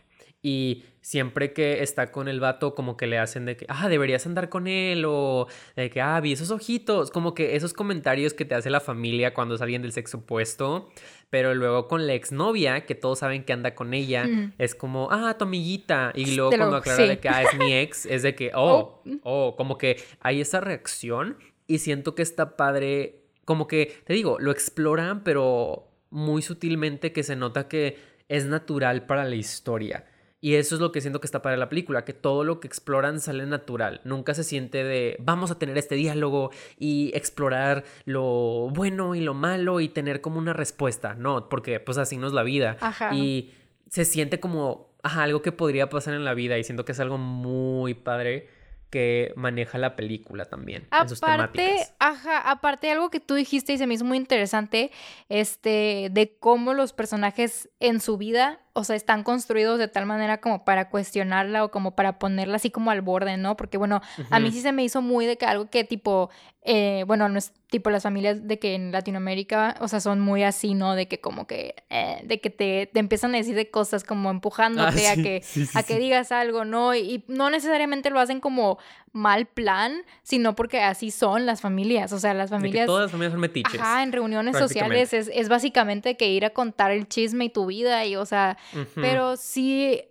Y 0.47 0.83
siempre 1.01 1.53
que 1.53 1.81
está 1.81 2.11
con 2.11 2.27
el 2.27 2.39
vato, 2.39 2.75
como 2.75 2.97
que 2.97 3.07
le 3.07 3.17
hacen 3.17 3.45
de 3.45 3.57
que, 3.57 3.65
ah, 3.67 3.89
deberías 3.89 4.27
andar 4.27 4.47
con 4.47 4.67
él, 4.67 5.03
o 5.07 5.47
de 5.75 5.89
que, 5.89 6.01
ah, 6.01 6.19
vi 6.21 6.33
esos 6.33 6.51
ojitos, 6.51 7.09
como 7.09 7.33
que 7.33 7.55
esos 7.55 7.73
comentarios 7.73 8.35
que 8.35 8.45
te 8.45 8.53
hace 8.53 8.69
la 8.69 8.79
familia 8.79 9.33
cuando 9.33 9.55
es 9.55 9.61
alguien 9.61 9.81
del 9.81 9.91
sexo 9.91 10.17
opuesto, 10.17 10.87
pero 11.31 11.55
luego 11.55 11.87
con 11.87 12.05
la 12.05 12.13
exnovia, 12.13 12.85
que 12.85 12.93
todos 12.93 13.17
saben 13.17 13.43
que 13.43 13.53
anda 13.53 13.73
con 13.73 13.95
ella, 13.95 14.29
es 14.59 14.75
como, 14.75 15.07
ah, 15.09 15.35
tu 15.35 15.45
amiguita, 15.45 16.11
y 16.13 16.35
luego 16.35 16.51
cuando 16.51 16.75
aclara 16.75 17.07
de 17.07 17.17
que, 17.17 17.27
ah, 17.27 17.41
es 17.41 17.57
mi 17.57 17.73
ex, 17.73 18.05
es 18.05 18.21
de 18.21 18.35
que, 18.35 18.51
oh, 18.53 19.01
oh, 19.03 19.19
oh, 19.23 19.55
como 19.55 19.79
que 19.79 19.97
hay 20.19 20.41
esa 20.41 20.61
reacción, 20.61 21.39
y 21.65 21.79
siento 21.79 22.13
que 22.13 22.21
está 22.21 22.55
padre, 22.55 23.23
como 23.45 23.65
que, 23.65 23.99
te 24.05 24.13
digo, 24.13 24.37
lo 24.39 24.51
exploran, 24.51 25.23
pero 25.23 25.87
muy 26.11 26.43
sutilmente 26.43 27.11
que 27.13 27.23
se 27.23 27.35
nota 27.35 27.67
que 27.67 27.97
es 28.29 28.45
natural 28.45 29.07
para 29.07 29.25
la 29.25 29.35
historia. 29.35 30.05
Y 30.45 30.57
eso 30.57 30.75
es 30.75 30.81
lo 30.81 30.91
que 30.91 31.01
siento 31.01 31.19
que 31.19 31.25
está 31.25 31.41
para 31.41 31.57
la 31.57 31.69
película, 31.69 32.05
que 32.05 32.13
todo 32.13 32.43
lo 32.43 32.59
que 32.59 32.67
exploran 32.67 33.19
sale 33.19 33.47
natural. 33.47 34.01
Nunca 34.03 34.35
se 34.35 34.43
siente 34.43 34.83
de 34.83 35.15
vamos 35.17 35.49
a 35.49 35.57
tener 35.57 35.75
este 35.75 35.95
diálogo 35.95 36.51
y 36.77 37.09
explorar 37.15 37.83
lo 38.05 38.69
bueno 38.69 39.15
y 39.15 39.21
lo 39.21 39.33
malo 39.33 39.79
y 39.79 39.89
tener 39.89 40.21
como 40.21 40.37
una 40.37 40.53
respuesta. 40.53 41.15
No, 41.15 41.49
porque 41.49 41.79
pues 41.79 41.97
así 41.97 42.17
no 42.17 42.27
es 42.27 42.33
la 42.33 42.43
vida. 42.43 42.77
Y 43.11 43.53
se 43.89 44.05
siente 44.05 44.39
como 44.39 44.93
algo 45.01 45.41
que 45.41 45.51
podría 45.51 45.89
pasar 45.89 46.13
en 46.13 46.23
la 46.23 46.35
vida 46.35 46.59
y 46.59 46.63
siento 46.63 46.85
que 46.85 46.91
es 46.91 46.99
algo 46.99 47.17
muy 47.17 47.95
padre 47.95 48.47
que 48.91 49.33
maneja 49.35 49.79
la 49.79 49.95
película 49.95 50.45
también. 50.45 50.83
Aparte, 50.91 51.01
en 51.01 51.09
sus 51.09 51.21
temáticas. 51.21 51.95
ajá, 51.97 52.51
aparte 52.51 52.91
algo 52.91 53.09
que 53.09 53.19
tú 53.19 53.33
dijiste 53.33 53.73
y 53.73 53.79
se 53.79 53.87
me 53.87 53.95
hizo 53.95 54.05
muy 54.05 54.17
interesante, 54.17 54.91
este, 55.27 56.09
de 56.11 56.37
cómo 56.37 56.75
los 56.75 56.93
personajes 56.93 57.67
en 57.79 57.99
su 57.99 58.19
vida 58.19 58.59
o 58.77 58.83
sea, 58.83 58.97
están 58.97 59.23
construidos 59.23 59.79
de 59.79 59.87
tal 59.87 60.05
manera 60.05 60.41
como 60.41 60.65
para 60.65 60.89
cuestionarla 60.89 61.63
o 61.63 61.71
como 61.71 61.95
para 61.95 62.19
ponerla 62.19 62.57
así 62.57 62.71
como 62.71 62.91
al 62.91 63.01
borde, 63.01 63.37
¿no? 63.37 63.55
Porque 63.55 63.77
bueno, 63.77 64.01
a 64.29 64.39
mí 64.41 64.51
sí 64.51 64.59
se 64.59 64.73
me 64.73 64.83
hizo 64.83 65.01
muy 65.01 65.25
de 65.25 65.37
que 65.37 65.45
algo 65.45 65.69
que 65.69 65.85
tipo, 65.85 66.29
eh, 66.61 67.05
bueno, 67.07 67.29
no 67.29 67.37
es 67.37 67.53
tipo 67.69 67.89
las 67.89 68.03
familias 68.03 68.47
de 68.47 68.59
que 68.59 68.75
en 68.75 68.91
Latinoamérica, 68.91 69.75
o 69.79 69.87
sea, 69.87 69.99
son 69.99 70.19
muy 70.19 70.43
así, 70.43 70.73
¿no? 70.73 70.95
De 70.95 71.07
que 71.07 71.19
como 71.19 71.47
que, 71.47 71.75
eh, 71.89 72.21
de 72.25 72.39
que 72.41 72.49
te, 72.49 72.89
te, 72.91 72.99
empiezan 72.99 73.33
a 73.33 73.37
decir 73.37 73.55
de 73.55 73.69
cosas 73.69 74.03
como 74.03 74.29
empujándote 74.29 75.07
ah, 75.07 75.11
a, 75.11 75.15
que, 75.15 75.43
a 75.73 75.83
que 75.83 75.97
digas 75.97 76.31
algo, 76.31 76.65
¿no? 76.65 76.93
Y, 76.95 77.23
no 77.27 77.49
necesariamente 77.49 78.09
lo 78.09 78.19
hacen 78.19 78.39
como 78.39 78.77
mal 79.13 79.45
plan, 79.45 80.03
sino 80.23 80.55
porque 80.55 80.81
así 80.81 81.11
son 81.11 81.45
las 81.45 81.61
familias, 81.61 82.11
o 82.11 82.19
sea, 82.19 82.33
las 82.33 82.49
familias... 82.49 82.85
todas 82.85 83.03
las 83.03 83.11
familias 83.11 83.31
son 83.31 83.41
metiches. 83.41 83.79
Ajá, 83.79 84.03
en 84.03 84.11
reuniones 84.11 84.57
sociales 84.57 85.13
es, 85.13 85.29
es 85.33 85.47
básicamente 85.49 86.17
que 86.17 86.29
ir 86.29 86.45
a 86.45 86.49
contar 86.49 86.91
el 86.91 87.07
chisme 87.07 87.45
y 87.45 87.49
tu 87.49 87.65
vida 87.65 88.05
y, 88.05 88.15
o 88.15 88.25
sea, 88.25 88.57
pero 88.95 89.37
sí 89.37 90.03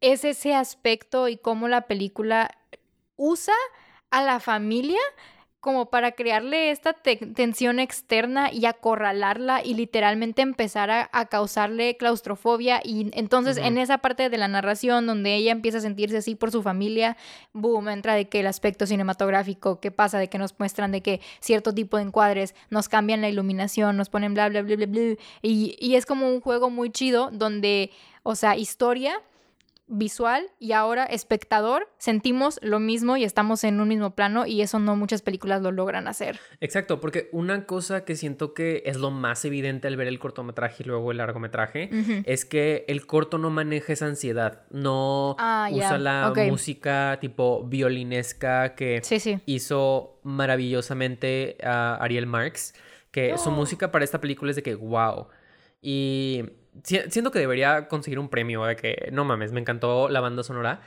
es 0.00 0.24
ese 0.24 0.54
aspecto 0.54 1.28
y 1.28 1.36
cómo 1.36 1.68
la 1.68 1.82
película 1.82 2.56
usa 3.16 3.54
a 4.10 4.22
la 4.22 4.40
familia 4.40 5.00
como 5.60 5.90
para 5.90 6.12
crearle 6.12 6.70
esta 6.70 6.92
tensión 6.92 7.80
externa 7.80 8.52
y 8.52 8.66
acorralarla 8.66 9.64
y 9.64 9.74
literalmente 9.74 10.40
empezar 10.40 10.90
a, 10.90 11.08
causarle 11.28 11.96
claustrofobia 11.96 12.80
y 12.84 13.10
entonces 13.12 13.56
en 13.56 13.76
esa 13.76 13.98
parte 13.98 14.30
de 14.30 14.38
la 14.38 14.46
narración 14.46 15.06
donde 15.06 15.34
ella 15.34 15.50
empieza 15.50 15.78
a 15.78 15.80
sentirse 15.80 16.18
así 16.18 16.36
por 16.36 16.52
su 16.52 16.62
familia, 16.62 17.16
boom, 17.52 17.88
entra 17.88 18.14
de 18.14 18.28
que 18.28 18.40
el 18.40 18.46
aspecto 18.46 18.86
cinematográfico, 18.86 19.80
qué 19.80 19.90
pasa, 19.90 20.18
de 20.18 20.28
que 20.28 20.38
nos 20.38 20.58
muestran 20.58 20.92
de 20.92 21.02
que 21.02 21.20
cierto 21.40 21.74
tipo 21.74 21.96
de 21.96 22.04
encuadres 22.04 22.54
nos 22.70 22.88
cambian 22.88 23.20
la 23.20 23.28
iluminación, 23.28 23.96
nos 23.96 24.08
ponen 24.10 24.34
bla, 24.34 24.48
bla, 24.48 24.62
bla, 24.62 24.76
bla, 24.76 24.86
bla, 24.86 25.00
y, 25.42 25.76
y 25.80 25.96
es 25.96 26.06
como 26.06 26.28
un 26.28 26.40
juego 26.40 26.70
muy 26.70 26.90
chido 26.90 27.30
donde, 27.32 27.90
o 28.22 28.36
sea, 28.36 28.56
historia 28.56 29.20
visual 29.88 30.50
y 30.58 30.72
ahora 30.72 31.04
espectador 31.04 31.88
sentimos 31.98 32.60
lo 32.62 32.78
mismo 32.78 33.16
y 33.16 33.24
estamos 33.24 33.64
en 33.64 33.80
un 33.80 33.88
mismo 33.88 34.14
plano 34.14 34.46
y 34.46 34.60
eso 34.60 34.78
no 34.78 34.96
muchas 34.96 35.22
películas 35.22 35.62
lo 35.62 35.72
logran 35.72 36.08
hacer. 36.08 36.38
Exacto, 36.60 37.00
porque 37.00 37.28
una 37.32 37.66
cosa 37.66 38.04
que 38.04 38.16
siento 38.16 38.54
que 38.54 38.82
es 38.86 38.96
lo 38.96 39.10
más 39.10 39.44
evidente 39.44 39.88
al 39.88 39.96
ver 39.96 40.08
el 40.08 40.18
cortometraje 40.18 40.82
y 40.82 40.86
luego 40.86 41.10
el 41.10 41.18
largometraje 41.18 41.90
es 42.24 42.44
que 42.44 42.84
el 42.88 43.06
corto 43.06 43.38
no 43.38 43.50
maneja 43.50 43.92
esa 43.92 44.06
ansiedad, 44.06 44.62
no 44.70 45.36
ah, 45.38 45.68
usa 45.72 45.98
la 45.98 46.32
música 46.48 47.18
tipo 47.20 47.64
violinesca 47.64 48.74
que 48.74 49.02
hizo 49.46 50.20
maravillosamente 50.22 51.56
a 51.62 51.96
Ariel 51.96 52.26
Marx, 52.26 52.74
que 53.10 53.36
su 53.38 53.50
música 53.50 53.90
para 53.90 54.04
esta 54.04 54.20
película 54.20 54.50
es 54.50 54.56
de 54.56 54.62
que 54.62 54.74
wow. 54.74 55.28
Y 55.80 56.44
siento 56.84 57.30
que 57.30 57.38
debería 57.38 57.88
conseguir 57.88 58.18
un 58.18 58.28
premio, 58.28 58.64
de 58.64 58.76
que 58.76 59.08
no 59.12 59.24
mames, 59.24 59.52
me 59.52 59.60
encantó 59.60 60.08
la 60.08 60.20
banda 60.20 60.42
sonora. 60.42 60.80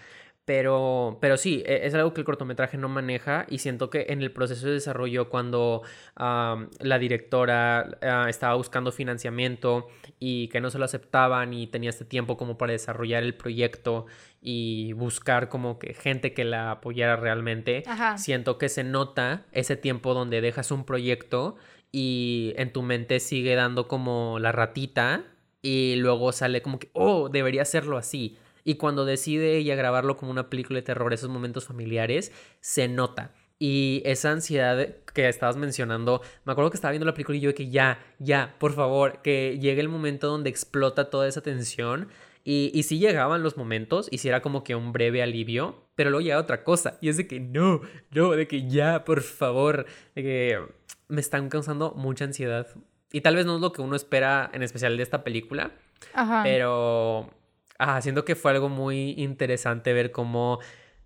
Pero, 0.43 1.19
pero 1.21 1.37
sí, 1.37 1.63
e, 1.67 1.85
es 1.85 1.93
algo 1.93 2.13
que 2.13 2.21
el 2.21 2.25
cortometraje 2.25 2.75
no 2.75 2.89
maneja 2.89 3.45
y 3.47 3.59
siento 3.59 3.91
que 3.91 4.07
en 4.09 4.21
el 4.21 4.31
proceso 4.31 4.65
de 4.67 4.73
desarrollo 4.73 5.29
cuando 5.29 5.83
la 6.17 6.99
directora 6.99 7.97
ah, 8.01 8.25
estaba 8.27 8.55
buscando 8.55 8.91
financiamiento 8.91 9.87
y 10.19 10.47
que 10.47 10.59
no 10.59 10.71
se 10.71 10.79
lo 10.79 10.85
aceptaban 10.85 11.53
y 11.53 11.67
tenía 11.67 11.91
este 11.91 12.05
tiempo 12.05 12.37
como 12.37 12.57
para 12.57 12.71
desarrollar 12.71 13.21
el 13.23 13.35
proyecto 13.35 14.07
y 14.41 14.93
buscar 14.93 15.47
como 15.47 15.77
que 15.77 15.93
gente 15.93 16.33
que 16.33 16.43
la 16.43 16.71
apoyara 16.71 17.15
realmente, 17.17 17.83
siento 18.17 18.57
que 18.57 18.67
se 18.67 18.83
nota 18.83 19.45
ese 19.51 19.75
tiempo 19.75 20.15
donde 20.15 20.41
dejas 20.41 20.71
un 20.71 20.85
proyecto 20.85 21.55
y 21.91 22.53
en 22.57 22.73
tu 22.73 22.81
mente 22.81 23.19
sigue 23.19 23.53
dando 23.53 23.87
como 23.87 24.39
la 24.39 24.51
ratita 24.51 25.23
y 25.61 25.95
luego 25.97 26.31
sale 26.31 26.61
como 26.61 26.79
que, 26.79 26.89
oh, 26.93 27.29
debería 27.29 27.61
hacerlo 27.61 27.97
así. 27.97 28.37
Y 28.63 28.75
cuando 28.75 29.05
decide 29.05 29.57
ella 29.57 29.75
grabarlo 29.75 30.17
como 30.17 30.31
una 30.31 30.49
película 30.49 30.77
de 30.77 30.83
terror, 30.83 31.13
esos 31.13 31.29
momentos 31.29 31.65
familiares, 31.65 32.31
se 32.59 32.87
nota. 32.87 33.33
Y 33.59 34.01
esa 34.05 34.31
ansiedad 34.31 34.95
que 35.13 35.29
estabas 35.29 35.55
mencionando, 35.55 36.21
me 36.45 36.51
acuerdo 36.51 36.71
que 36.71 36.77
estaba 36.77 36.91
viendo 36.91 37.05
la 37.05 37.13
película 37.13 37.37
y 37.37 37.41
yo 37.41 37.49
de 37.49 37.55
que 37.55 37.69
ya, 37.69 37.99
ya, 38.19 38.55
por 38.59 38.73
favor, 38.73 39.21
que 39.21 39.59
llegue 39.59 39.81
el 39.81 39.89
momento 39.89 40.27
donde 40.27 40.49
explota 40.49 41.09
toda 41.09 41.27
esa 41.27 41.41
tensión. 41.41 42.07
Y, 42.43 42.71
y 42.73 42.83
sí 42.83 42.97
llegaban 42.97 43.43
los 43.43 43.57
momentos, 43.57 44.07
y 44.09 44.17
sí 44.17 44.27
era 44.27 44.41
como 44.41 44.63
que 44.63 44.73
un 44.73 44.91
breve 44.91 45.21
alivio, 45.21 45.85
pero 45.93 46.09
luego 46.09 46.23
llega 46.23 46.39
otra 46.39 46.63
cosa. 46.63 46.97
Y 47.01 47.09
es 47.09 47.17
de 47.17 47.27
que 47.27 47.39
no, 47.39 47.81
no, 48.09 48.31
de 48.31 48.47
que 48.47 48.67
ya, 48.67 49.05
por 49.05 49.21
favor, 49.21 49.85
de 50.15 50.23
que 50.23 50.59
me 51.07 51.21
están 51.21 51.49
causando 51.49 51.93
mucha 51.95 52.25
ansiedad 52.25 52.67
y 53.11 53.21
tal 53.21 53.35
vez 53.35 53.45
no 53.45 53.55
es 53.55 53.61
lo 53.61 53.71
que 53.71 53.81
uno 53.81 53.95
espera, 53.95 54.49
en 54.53 54.63
especial 54.63 54.95
de 54.97 55.03
esta 55.03 55.23
película. 55.23 55.71
Ajá. 56.13 56.41
Pero. 56.43 57.29
Ajá, 57.77 58.01
siento 58.01 58.25
que 58.25 58.35
fue 58.35 58.51
algo 58.51 58.69
muy 58.69 59.15
interesante 59.17 59.91
ver 59.93 60.11
cómo 60.11 60.59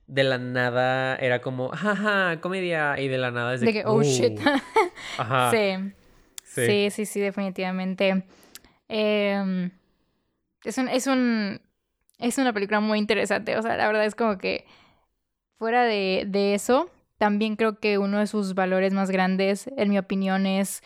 de 0.07 0.23
la 0.23 0.37
nada 0.37 1.15
era 1.15 1.41
como, 1.41 1.69
jaja, 1.69 2.39
comedia. 2.41 2.99
Y 2.99 3.07
de 3.07 3.17
la 3.17 3.31
nada 3.31 3.53
es 3.53 3.61
de, 3.61 3.71
que, 3.71 3.83
oh, 3.85 4.03
shit. 4.03 4.39
Ajá. 5.17 5.51
Sí. 5.51 5.93
sí. 6.43 6.89
sí. 6.91 7.05
Sí, 7.05 7.19
definitivamente. 7.21 8.25
Em, 8.87 9.71
es 10.63 10.77
un, 10.77 10.89
es 10.89 11.07
un. 11.07 11.61
Es 12.19 12.37
una 12.37 12.53
película 12.53 12.79
muy 12.79 12.99
interesante. 12.99 13.57
O 13.57 13.61
sea, 13.61 13.77
la 13.77 13.87
verdad 13.87 14.05
es 14.05 14.15
como 14.15 14.37
que. 14.37 14.65
Fuera 15.57 15.85
de, 15.85 16.25
de 16.27 16.53
eso, 16.53 16.91
también 17.17 17.55
creo 17.55 17.79
que 17.79 17.97
uno 17.97 18.19
de 18.19 18.27
sus 18.27 18.55
valores 18.55 18.93
más 18.93 19.09
grandes, 19.09 19.69
en 19.77 19.89
mi 19.89 19.97
opinión, 19.97 20.45
es 20.45 20.83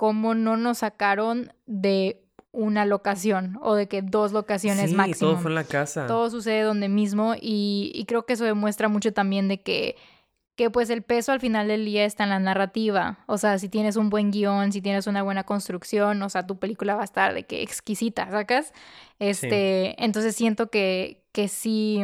cómo 0.00 0.34
no 0.34 0.56
nos 0.56 0.78
sacaron 0.78 1.52
de 1.66 2.24
una 2.52 2.86
locación 2.86 3.58
o 3.60 3.74
de 3.74 3.86
que 3.86 4.00
dos 4.00 4.32
locaciones 4.32 4.88
sí, 4.88 4.96
máximo. 4.96 5.32
Todo 5.32 5.40
fue 5.40 5.50
en 5.50 5.56
la 5.56 5.64
casa. 5.64 6.06
Todo 6.06 6.30
sucede 6.30 6.62
donde 6.62 6.88
mismo 6.88 7.34
y, 7.38 8.02
creo 8.08 8.24
que 8.24 8.32
eso 8.32 8.46
demuestra 8.46 8.88
mucho 8.88 9.12
también 9.12 9.46
de 9.46 9.60
que, 9.60 9.96
que 10.56 10.70
pues 10.70 10.88
el 10.88 11.02
peso 11.02 11.32
al 11.32 11.40
final 11.40 11.68
del 11.68 11.84
día 11.84 12.06
está 12.06 12.24
en 12.24 12.30
la 12.30 12.38
narrativa. 12.38 13.18
O 13.26 13.36
sea, 13.36 13.58
si 13.58 13.68
tienes 13.68 13.96
un 13.96 14.08
buen 14.08 14.30
guion, 14.30 14.72
si 14.72 14.80
tienes 14.80 15.06
una 15.06 15.22
buena 15.22 15.44
construcción, 15.44 16.22
o 16.22 16.30
sea, 16.30 16.46
tu 16.46 16.58
película 16.58 16.94
va 16.94 17.02
a 17.02 17.04
estar 17.04 17.34
de 17.34 17.44
que 17.44 17.60
exquisita, 17.60 18.30
¿sacas? 18.30 18.72
Este, 19.18 20.02
entonces 20.02 20.34
siento 20.34 20.70
que, 20.70 21.26
que 21.32 21.46
sí, 21.46 22.00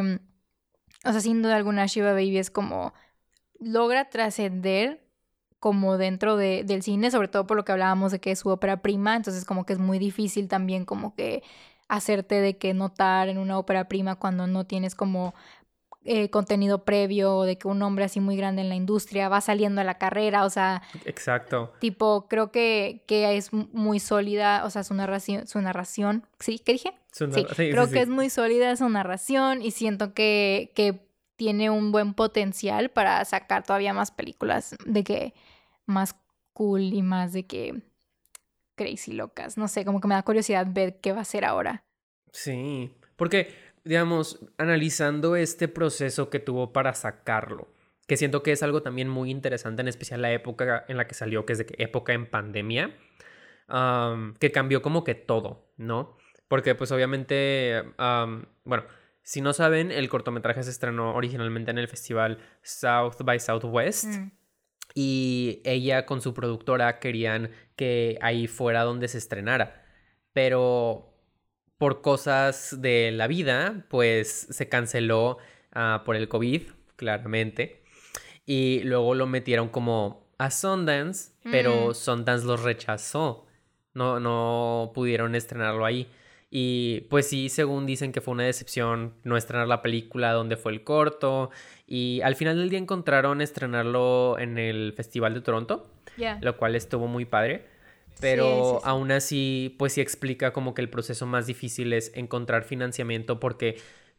o 1.03 1.11
sea, 1.11 1.19
sin 1.19 1.41
duda 1.41 1.55
alguna 1.55 1.87
Shiva 1.87 2.11
Baby 2.11 2.37
es 2.37 2.51
como 2.51 2.93
logra 3.59 4.11
trascender 4.11 5.06
como 5.59 5.97
dentro 5.97 6.37
de, 6.37 6.63
del 6.63 6.83
cine, 6.83 7.11
sobre 7.11 7.27
todo 7.27 7.47
por 7.47 7.57
lo 7.57 7.65
que 7.65 7.71
hablábamos 7.71 8.11
de 8.11 8.19
que 8.19 8.31
es 8.31 8.39
su 8.39 8.49
ópera 8.49 8.81
prima, 8.81 9.15
entonces 9.15 9.45
como 9.45 9.65
que 9.65 9.73
es 9.73 9.79
muy 9.79 9.99
difícil 9.99 10.47
también 10.47 10.85
como 10.85 11.15
que 11.15 11.43
hacerte 11.87 12.41
de 12.41 12.57
que 12.57 12.73
notar 12.73 13.29
en 13.29 13.37
una 13.37 13.57
ópera 13.57 13.87
prima 13.87 14.15
cuando 14.15 14.45
no 14.45 14.65
tienes 14.65 14.93
como 14.93 15.33
eh, 16.09 16.29
contenido 16.29 16.85
previo 16.85 17.43
de 17.43 17.57
que 17.57 17.67
un 17.67 17.81
hombre 17.81 18.05
así 18.05 18.19
muy 18.19 18.37
grande 18.37 18.61
en 18.61 18.69
la 18.69 18.75
industria 18.75 19.27
va 19.27 19.41
saliendo 19.41 19.81
a 19.81 19.83
la 19.83 19.97
carrera, 19.97 20.45
o 20.45 20.49
sea... 20.49 20.81
Exacto. 21.05 21.73
Tipo, 21.79 22.27
creo 22.29 22.51
que, 22.51 23.03
que 23.07 23.35
es 23.35 23.51
muy 23.51 23.99
sólida, 23.99 24.63
o 24.63 24.69
sea, 24.69 24.85
su 24.85 24.93
narración, 24.93 25.47
su 25.47 25.59
narración, 25.61 26.25
¿sí? 26.39 26.59
¿Qué 26.59 26.73
dije? 26.73 26.93
sí, 27.11 27.43
creo 27.71 27.89
que 27.89 28.01
es 28.01 28.07
muy 28.07 28.29
sólida 28.29 28.75
su 28.75 28.87
narración 28.87 29.61
y 29.61 29.71
siento 29.71 30.13
que, 30.13 30.71
que 30.75 31.06
tiene 31.37 31.69
un 31.69 31.91
buen 31.93 32.13
potencial 32.13 32.89
para 32.89 33.23
sacar 33.23 33.63
todavía 33.63 33.93
más 33.93 34.11
películas 34.11 34.75
de 34.85 35.03
que 35.03 35.33
más 35.85 36.15
cool 36.51 36.81
y 36.93 37.01
más 37.01 37.31
de 37.31 37.45
que 37.45 37.81
crazy 38.75 39.13
locas. 39.13 39.57
No 39.57 39.67
sé, 39.67 39.85
como 39.85 40.01
que 40.01 40.07
me 40.07 40.15
da 40.15 40.23
curiosidad 40.23 40.67
ver 40.69 40.99
qué 40.99 41.13
va 41.13 41.21
a 41.21 41.25
ser 41.25 41.45
ahora. 41.45 41.85
Sí, 42.31 42.93
porque 43.15 43.55
digamos, 43.83 44.39
analizando 44.57 45.37
este 45.37 45.69
proceso 45.69 46.29
que 46.29 46.39
tuvo 46.39 46.73
para 46.73 46.93
sacarlo, 46.93 47.69
que 48.05 48.17
siento 48.17 48.43
que 48.43 48.51
es 48.51 48.61
algo 48.61 48.81
también 48.81 49.07
muy 49.07 49.31
interesante, 49.31 49.81
en 49.81 49.87
especial 49.87 50.21
la 50.21 50.33
época 50.33 50.83
en 50.89 50.97
la 50.97 51.07
que 51.07 51.13
salió, 51.13 51.45
que 51.45 51.53
es 51.53 51.59
de 51.59 51.67
época 51.77 52.13
en 52.13 52.29
pandemia, 52.29 52.97
que 54.39 54.51
cambió 54.51 54.81
como 54.81 55.03
que 55.03 55.15
todo, 55.15 55.71
¿no? 55.77 56.17
Porque 56.47 56.75
pues 56.75 56.91
obviamente, 56.91 57.83
bueno, 58.65 58.83
si 59.27 59.41
no 59.41 59.51
saben, 59.51 59.91
el 59.91 60.07
cortometraje 60.07 60.63
se 60.63 60.69
estrenó 60.69 61.13
originalmente 61.13 61.69
en 61.69 61.77
el 61.77 61.89
festival 61.89 62.37
South 62.61 63.17
by 63.25 63.37
Southwest. 63.41 64.05
Mm. 64.05 64.31
Y 64.95 65.61
ella 65.65 66.05
con 66.05 66.21
su 66.21 66.33
productora 66.33 66.99
querían 66.99 67.51
que 67.75 68.17
ahí 68.21 68.47
fuera 68.47 68.83
donde 68.83 69.09
se 69.09 69.17
estrenara. 69.17 69.83
Pero 70.31 71.13
por 71.77 72.01
cosas 72.01 72.77
de 72.79 73.11
la 73.11 73.27
vida, 73.27 73.85
pues 73.89 74.47
se 74.49 74.69
canceló 74.69 75.39
ah, 75.73 76.03
por 76.05 76.15
el 76.15 76.29
COVID, 76.29 76.61
claramente. 76.95 77.83
Y 78.45 78.79
luego 78.85 79.13
lo 79.13 79.27
metieron 79.27 79.67
como 79.67 80.31
a 80.37 80.51
Sundance, 80.51 81.33
pero 81.43 81.89
mm. 81.89 81.95
Sundance 81.95 82.45
los 82.45 82.63
rechazó. 82.63 83.45
No, 83.93 84.21
no 84.21 84.93
pudieron 84.95 85.35
estrenarlo 85.35 85.83
ahí. 85.83 86.09
Y 86.49 87.01
pues 87.09 87.27
sí, 87.27 87.49
según 87.49 87.85
dicen 87.85 88.11
que 88.11 88.21
fue 88.21 88.33
una 88.33 88.43
decepción 88.43 89.13
no 89.23 89.35
estrenar 89.35 89.67
la 89.67 89.81
película 89.81 90.31
donde 90.31 90.55
fue 90.55 90.71
el 90.71 90.83
corto. 90.83 91.49
Y 91.85 92.21
al 92.21 92.35
final 92.35 92.57
del 92.57 92.69
día 92.69 92.79
encontraron 92.79 93.41
estrenarlo 93.41 94.37
en 94.39 94.57
el 94.57 94.93
Festival 94.93 95.33
de 95.33 95.41
Toronto, 95.41 95.91
lo 96.41 96.57
cual 96.57 96.75
estuvo 96.75 97.07
muy 97.07 97.25
padre. 97.25 97.65
Pero 98.19 98.83
aún 98.83 99.11
así, 99.11 99.75
pues 99.77 99.93
sí 99.93 100.01
explica 100.01 100.51
como 100.51 100.73
que 100.73 100.81
el 100.81 100.89
proceso 100.89 101.25
más 101.25 101.45
difícil 101.45 101.93
es 101.93 102.11
encontrar 102.15 102.63
financiamiento 102.63 103.39
porque, 103.39 103.77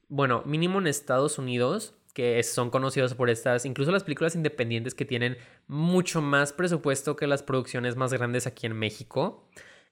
bueno, 0.08 0.42
mínimo 0.44 0.78
en 0.78 0.86
Estados 0.86 1.38
Unidos, 1.38 1.94
que 2.14 2.40
son 2.42 2.70
conocidos 2.70 3.14
por 3.14 3.30
estas, 3.30 3.64
incluso 3.64 3.90
las 3.90 4.04
películas 4.04 4.34
independientes 4.36 4.94
que 4.94 5.04
tienen 5.04 5.36
mucho 5.66 6.20
más 6.20 6.52
presupuesto 6.52 7.16
que 7.16 7.26
las 7.26 7.42
producciones 7.42 7.96
más 7.96 8.12
grandes 8.12 8.46
aquí 8.46 8.66
en 8.66 8.74
México, 8.74 9.48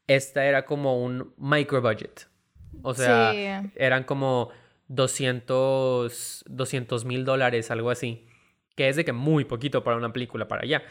esta 0.07 0.45
era 0.47 0.65
como 0.65 1.03
un 1.03 1.35
micro 1.39 1.81
budget. 1.83 2.29
O 2.83 2.95
sea, 2.95 3.33
eran 3.75 4.05
como 4.05 4.51
200 4.89 6.45
mil 7.05 7.25
dólares, 7.25 7.71
algo 7.71 7.91
así. 7.91 8.27
Que 8.75 8.89
es 8.89 8.97
de 8.97 9.05
que 9.05 9.13
muy 9.13 9.45
poquito 9.45 9.83
para 9.83 9.97
una 9.97 10.13
película 10.13 10.49
para 10.49 10.63
allá. 10.63 10.83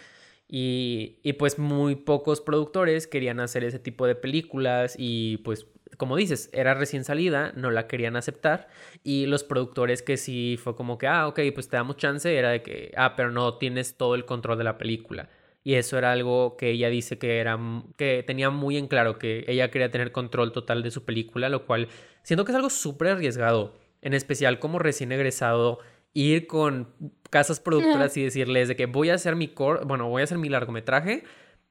Y, 0.48 1.20
y, 1.24 1.34
pues 1.34 1.58
muy 1.58 1.96
pocos 1.96 2.40
productores 2.40 3.08
querían 3.08 3.40
hacer 3.40 3.64
ese 3.64 3.80
tipo 3.80 4.06
de 4.06 4.14
películas 4.14 4.96
y 4.96 5.38
pues 5.38 5.66
como 5.98 6.16
dices, 6.16 6.50
era 6.54 6.74
recién 6.74 7.04
salida, 7.04 7.52
no 7.56 7.72
la 7.72 7.88
querían 7.88 8.16
aceptar 8.16 8.68
y 9.04 9.26
los 9.26 9.44
productores 9.44 10.02
que 10.02 10.18
sí 10.18 10.60
fue 10.62 10.76
como 10.76 10.98
que, 10.98 11.08
ah, 11.08 11.28
ok, 11.28 11.40
pues 11.54 11.70
te 11.70 11.78
damos 11.78 11.98
chance, 11.98 12.36
era 12.36 12.50
de 12.52 12.62
que, 12.62 12.92
ah, 12.98 13.16
pero 13.16 13.32
no 13.32 13.58
tienes 13.58 13.98
todo 13.98 14.16
el 14.16 14.26
control 14.26 14.58
de 14.58 14.64
la 14.64 14.78
película. 14.78 15.30
Y 15.66 15.74
eso 15.74 15.98
era 15.98 16.12
algo 16.12 16.58
que 16.58 16.70
ella 16.70 16.92
dice 16.92 17.18
que 17.18 17.40
era 17.40 17.60
que 17.98 18.22
tenía 18.22 18.52
muy 18.52 18.78
en 18.78 18.88
claro 18.88 19.18
que 19.18 19.44
ella 19.48 19.72
quería 19.72 19.90
tener 19.90 20.12
control 20.12 20.52
total 20.52 20.84
de 20.84 20.92
su 20.92 21.06
película, 21.06 21.50
lo 21.50 21.66
cual 21.66 21.88
siento 22.22 22.46
que 22.46 22.52
es 22.52 22.56
algo 22.56 22.70
súper 22.70 23.08
arriesgado, 23.08 23.74
en 24.04 24.14
especial 24.14 24.60
como 24.60 24.78
recién 24.78 25.12
egresado 25.12 25.80
ir 26.14 26.46
con 26.46 26.94
casas 27.32 27.60
productoras 27.60 28.16
y 28.16 28.24
decirles 28.24 28.68
de 28.68 28.76
que 28.76 28.86
voy 28.86 29.10
a 29.10 29.16
hacer 29.16 29.36
mi 29.36 29.48
cor 29.48 29.88
bueno, 29.88 30.08
voy 30.08 30.22
a 30.22 30.26
hacer 30.26 30.38
mi 30.38 30.50
largometraje, 30.50 31.24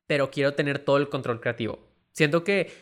pero 0.09 0.29
quiero 0.29 0.55
tener 0.55 0.81
todo 0.81 0.97
el 0.97 1.09
control 1.09 1.41
creativo. 1.41 1.79
Siento 2.11 2.43
que 2.43 2.73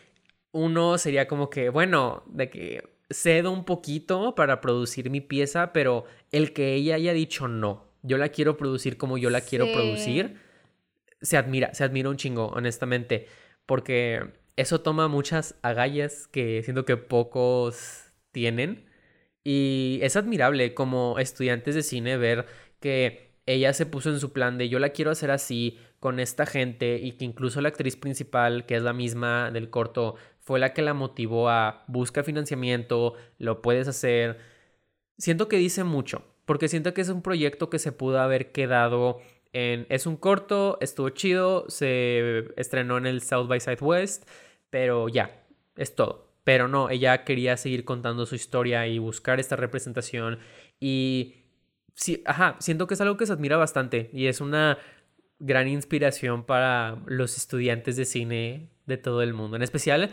uno 0.51 0.97
sería 0.97 1.27
como 1.27 1.51
que, 1.51 1.69
bueno, 1.69 2.23
de 2.25 2.49
que 2.49 2.89
cedo 3.11 3.51
un 3.51 3.65
poquito 3.65 4.33
para 4.33 4.61
producir 4.61 5.11
mi 5.11 5.21
pieza, 5.21 5.73
pero 5.73 6.05
el 6.31 6.53
que 6.53 6.73
ella 6.73 6.95
haya 6.95 7.13
dicho 7.13 7.47
no, 7.47 7.85
yo 8.01 8.17
la 8.17 8.29
quiero 8.29 8.57
producir 8.57 8.97
como 8.97 9.19
yo 9.19 9.29
la 9.29 9.41
quiero 9.41 9.71
producir 9.71 10.41
se 11.23 11.37
admira, 11.37 11.73
se 11.73 11.83
admira 11.83 12.09
un 12.09 12.17
chingo, 12.17 12.47
honestamente, 12.49 13.27
porque 13.65 14.33
eso 14.55 14.81
toma 14.81 15.07
muchas 15.07 15.55
agallas 15.63 16.27
que 16.27 16.61
siento 16.63 16.85
que 16.85 16.97
pocos 16.97 18.11
tienen. 18.31 18.85
Y 19.43 19.99
es 20.03 20.15
admirable 20.15 20.73
como 20.73 21.19
estudiantes 21.19 21.75
de 21.75 21.83
cine 21.83 22.17
ver 22.17 22.45
que 22.79 23.33
ella 23.45 23.73
se 23.73 23.85
puso 23.85 24.09
en 24.09 24.19
su 24.19 24.31
plan 24.31 24.57
de 24.57 24.69
yo 24.69 24.79
la 24.79 24.89
quiero 24.89 25.11
hacer 25.11 25.31
así 25.31 25.77
con 25.99 26.19
esta 26.19 26.45
gente 26.45 26.99
y 27.01 27.13
que 27.13 27.25
incluso 27.25 27.61
la 27.61 27.69
actriz 27.69 27.95
principal, 27.97 28.65
que 28.65 28.75
es 28.75 28.83
la 28.83 28.93
misma 28.93 29.51
del 29.51 29.69
corto, 29.69 30.15
fue 30.39 30.59
la 30.59 30.73
que 30.73 30.81
la 30.81 30.93
motivó 30.93 31.49
a 31.49 31.83
buscar 31.87 32.23
financiamiento, 32.23 33.15
lo 33.37 33.61
puedes 33.61 33.87
hacer. 33.87 34.39
Siento 35.17 35.47
que 35.47 35.57
dice 35.57 35.83
mucho, 35.83 36.25
porque 36.45 36.67
siento 36.67 36.93
que 36.93 37.01
es 37.01 37.09
un 37.09 37.21
proyecto 37.21 37.69
que 37.69 37.79
se 37.79 37.91
pudo 37.91 38.19
haber 38.19 38.51
quedado 38.51 39.19
es 39.53 40.07
un 40.07 40.17
corto, 40.17 40.77
estuvo 40.81 41.09
chido, 41.09 41.69
se 41.69 42.45
estrenó 42.57 42.97
en 42.97 43.05
el 43.05 43.21
South 43.21 43.47
by 43.47 43.59
Southwest, 43.59 44.27
pero 44.69 45.07
ya, 45.09 45.45
es 45.77 45.95
todo. 45.95 46.33
Pero 46.43 46.67
no, 46.67 46.89
ella 46.89 47.23
quería 47.23 47.55
seguir 47.55 47.85
contando 47.85 48.25
su 48.25 48.35
historia 48.35 48.87
y 48.87 48.97
buscar 48.97 49.39
esta 49.39 49.55
representación. 49.55 50.39
Y 50.79 51.35
sí, 51.93 52.23
ajá, 52.25 52.57
siento 52.59 52.87
que 52.87 52.95
es 52.95 53.01
algo 53.01 53.15
que 53.15 53.25
se 53.25 53.33
admira 53.33 53.55
bastante 53.57 54.09
y 54.11 54.27
es 54.27 54.41
una 54.41 54.79
gran 55.39 55.67
inspiración 55.67 56.45
para 56.45 56.97
los 57.05 57.37
estudiantes 57.37 57.95
de 57.95 58.05
cine 58.05 58.69
de 58.87 58.97
todo 58.97 59.21
el 59.21 59.33
mundo. 59.33 59.55
En 59.55 59.61
especial 59.61 60.09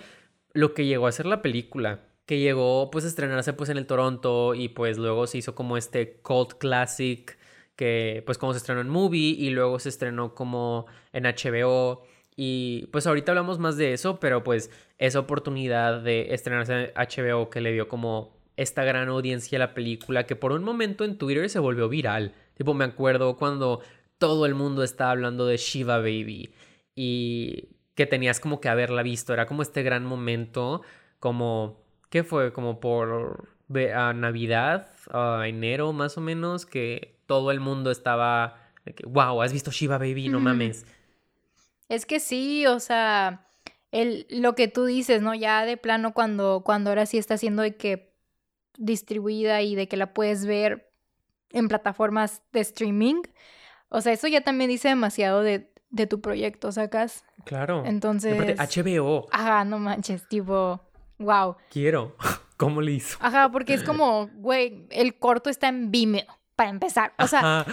lo 0.52 0.74
que 0.74 0.86
llegó 0.86 1.06
a 1.06 1.12
ser 1.12 1.26
la 1.26 1.42
película, 1.42 2.00
que 2.26 2.38
llegó 2.38 2.90
pues 2.90 3.04
a 3.04 3.08
estrenarse 3.08 3.52
pues 3.54 3.70
en 3.70 3.78
el 3.78 3.86
Toronto 3.86 4.54
y 4.54 4.68
pues 4.68 4.98
luego 4.98 5.26
se 5.26 5.38
hizo 5.38 5.54
como 5.54 5.76
este 5.76 6.20
cult 6.20 6.54
classic 6.58 7.38
que 7.80 8.22
pues 8.26 8.36
como 8.36 8.52
se 8.52 8.58
estrenó 8.58 8.82
en 8.82 8.90
Movie 8.90 9.36
y 9.38 9.48
luego 9.48 9.78
se 9.78 9.88
estrenó 9.88 10.34
como 10.34 10.84
en 11.14 11.24
HBO 11.24 12.02
y 12.36 12.88
pues 12.92 13.06
ahorita 13.06 13.32
hablamos 13.32 13.58
más 13.58 13.78
de 13.78 13.94
eso, 13.94 14.20
pero 14.20 14.44
pues 14.44 14.70
esa 14.98 15.18
oportunidad 15.18 16.02
de 16.02 16.34
estrenarse 16.34 16.74
en 16.74 16.90
HBO 16.94 17.48
que 17.48 17.62
le 17.62 17.72
dio 17.72 17.88
como 17.88 18.36
esta 18.58 18.84
gran 18.84 19.08
audiencia 19.08 19.56
a 19.56 19.60
la 19.60 19.72
película 19.72 20.26
que 20.26 20.36
por 20.36 20.52
un 20.52 20.62
momento 20.62 21.04
en 21.04 21.16
Twitter 21.16 21.48
se 21.48 21.58
volvió 21.58 21.88
viral. 21.88 22.34
Tipo, 22.52 22.74
me 22.74 22.84
acuerdo 22.84 23.38
cuando 23.38 23.80
todo 24.18 24.44
el 24.44 24.54
mundo 24.54 24.82
estaba 24.82 25.12
hablando 25.12 25.46
de 25.46 25.56
Shiva 25.56 25.96
Baby 26.00 26.52
y 26.94 27.70
que 27.94 28.04
tenías 28.04 28.40
como 28.40 28.60
que 28.60 28.68
haberla 28.68 29.02
visto. 29.02 29.32
Era 29.32 29.46
como 29.46 29.62
este 29.62 29.82
gran 29.82 30.04
momento, 30.04 30.82
como, 31.18 31.82
¿qué 32.10 32.24
fue? 32.24 32.52
Como 32.52 32.78
por 32.78 33.48
a 33.94 34.12
Navidad, 34.12 34.88
a 35.12 35.46
enero 35.46 35.92
más 35.92 36.18
o 36.18 36.20
menos, 36.20 36.66
que 36.66 37.16
todo 37.26 37.50
el 37.50 37.60
mundo 37.60 37.90
estaba 37.90 38.56
de 38.84 38.94
que, 38.94 39.06
wow, 39.06 39.42
has 39.42 39.52
visto 39.52 39.70
Shiva 39.70 39.98
Baby, 39.98 40.28
no 40.28 40.40
mames. 40.40 40.84
Es 41.88 42.06
que 42.06 42.20
sí, 42.20 42.66
o 42.66 42.80
sea, 42.80 43.46
el, 43.92 44.26
lo 44.30 44.54
que 44.54 44.68
tú 44.68 44.84
dices, 44.84 45.22
¿no? 45.22 45.34
Ya 45.34 45.64
de 45.64 45.76
plano 45.76 46.14
cuando, 46.14 46.62
cuando 46.64 46.90
ahora 46.90 47.06
sí 47.06 47.18
está 47.18 47.36
siendo 47.36 47.62
de 47.62 47.76
que 47.76 48.12
distribuida 48.78 49.62
y 49.62 49.74
de 49.74 49.88
que 49.88 49.96
la 49.96 50.14
puedes 50.14 50.46
ver 50.46 50.90
en 51.50 51.68
plataformas 51.68 52.42
de 52.52 52.60
streaming. 52.60 53.22
O 53.88 54.00
sea, 54.00 54.12
eso 54.12 54.28
ya 54.28 54.42
también 54.42 54.70
dice 54.70 54.88
demasiado 54.88 55.42
de, 55.42 55.72
de 55.90 56.06
tu 56.06 56.20
proyecto, 56.20 56.72
¿sacas? 56.72 57.24
Claro. 57.44 57.82
Entonces. 57.84 58.56
HBO. 58.58 59.26
Ajá, 59.32 59.64
no 59.64 59.78
manches, 59.78 60.26
tipo, 60.28 60.80
wow. 61.18 61.56
Quiero. 61.70 62.16
¿Cómo 62.60 62.82
le 62.82 62.92
hizo? 62.92 63.16
Ajá, 63.22 63.50
porque 63.50 63.72
es 63.72 63.82
como, 63.82 64.28
güey, 64.34 64.84
el 64.90 65.14
corto 65.14 65.48
está 65.48 65.68
en 65.68 65.90
Vimeo 65.90 66.26
para 66.56 66.68
empezar. 66.68 67.14
O 67.18 67.26
sea, 67.26 67.64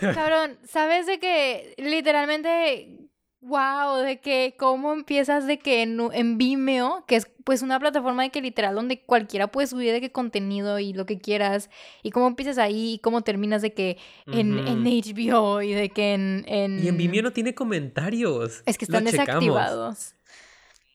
cabrón, 0.00 0.56
¿sabes 0.68 1.06
de 1.06 1.18
que 1.18 1.74
literalmente, 1.78 3.08
wow, 3.40 3.96
de 3.96 4.20
que 4.20 4.54
cómo 4.56 4.92
empiezas 4.92 5.48
de 5.48 5.58
que 5.58 5.82
en, 5.82 6.38
Vimeo, 6.38 7.04
que 7.08 7.16
es 7.16 7.28
pues 7.42 7.62
una 7.62 7.80
plataforma 7.80 8.22
de 8.22 8.30
que 8.30 8.40
literal 8.40 8.76
donde 8.76 9.02
cualquiera 9.02 9.48
puede 9.48 9.66
subir 9.66 9.90
de 9.90 10.00
qué 10.00 10.12
contenido 10.12 10.78
y 10.78 10.92
lo 10.92 11.06
que 11.06 11.18
quieras, 11.18 11.68
y 12.04 12.12
cómo 12.12 12.28
empiezas 12.28 12.58
ahí 12.58 12.94
y 12.94 12.98
cómo 13.00 13.22
terminas 13.22 13.62
de 13.62 13.74
que 13.74 13.98
en, 14.28 14.60
en 14.68 14.84
HBO 14.84 15.60
y 15.60 15.72
de 15.72 15.90
que 15.90 16.14
en, 16.14 16.44
en... 16.46 16.84
Y 16.84 16.86
en 16.86 16.96
Vimeo 16.96 17.24
no 17.24 17.32
tiene 17.32 17.52
comentarios. 17.52 18.62
Es 18.64 18.78
que 18.78 18.84
están 18.84 19.02
desactivados. 19.02 20.15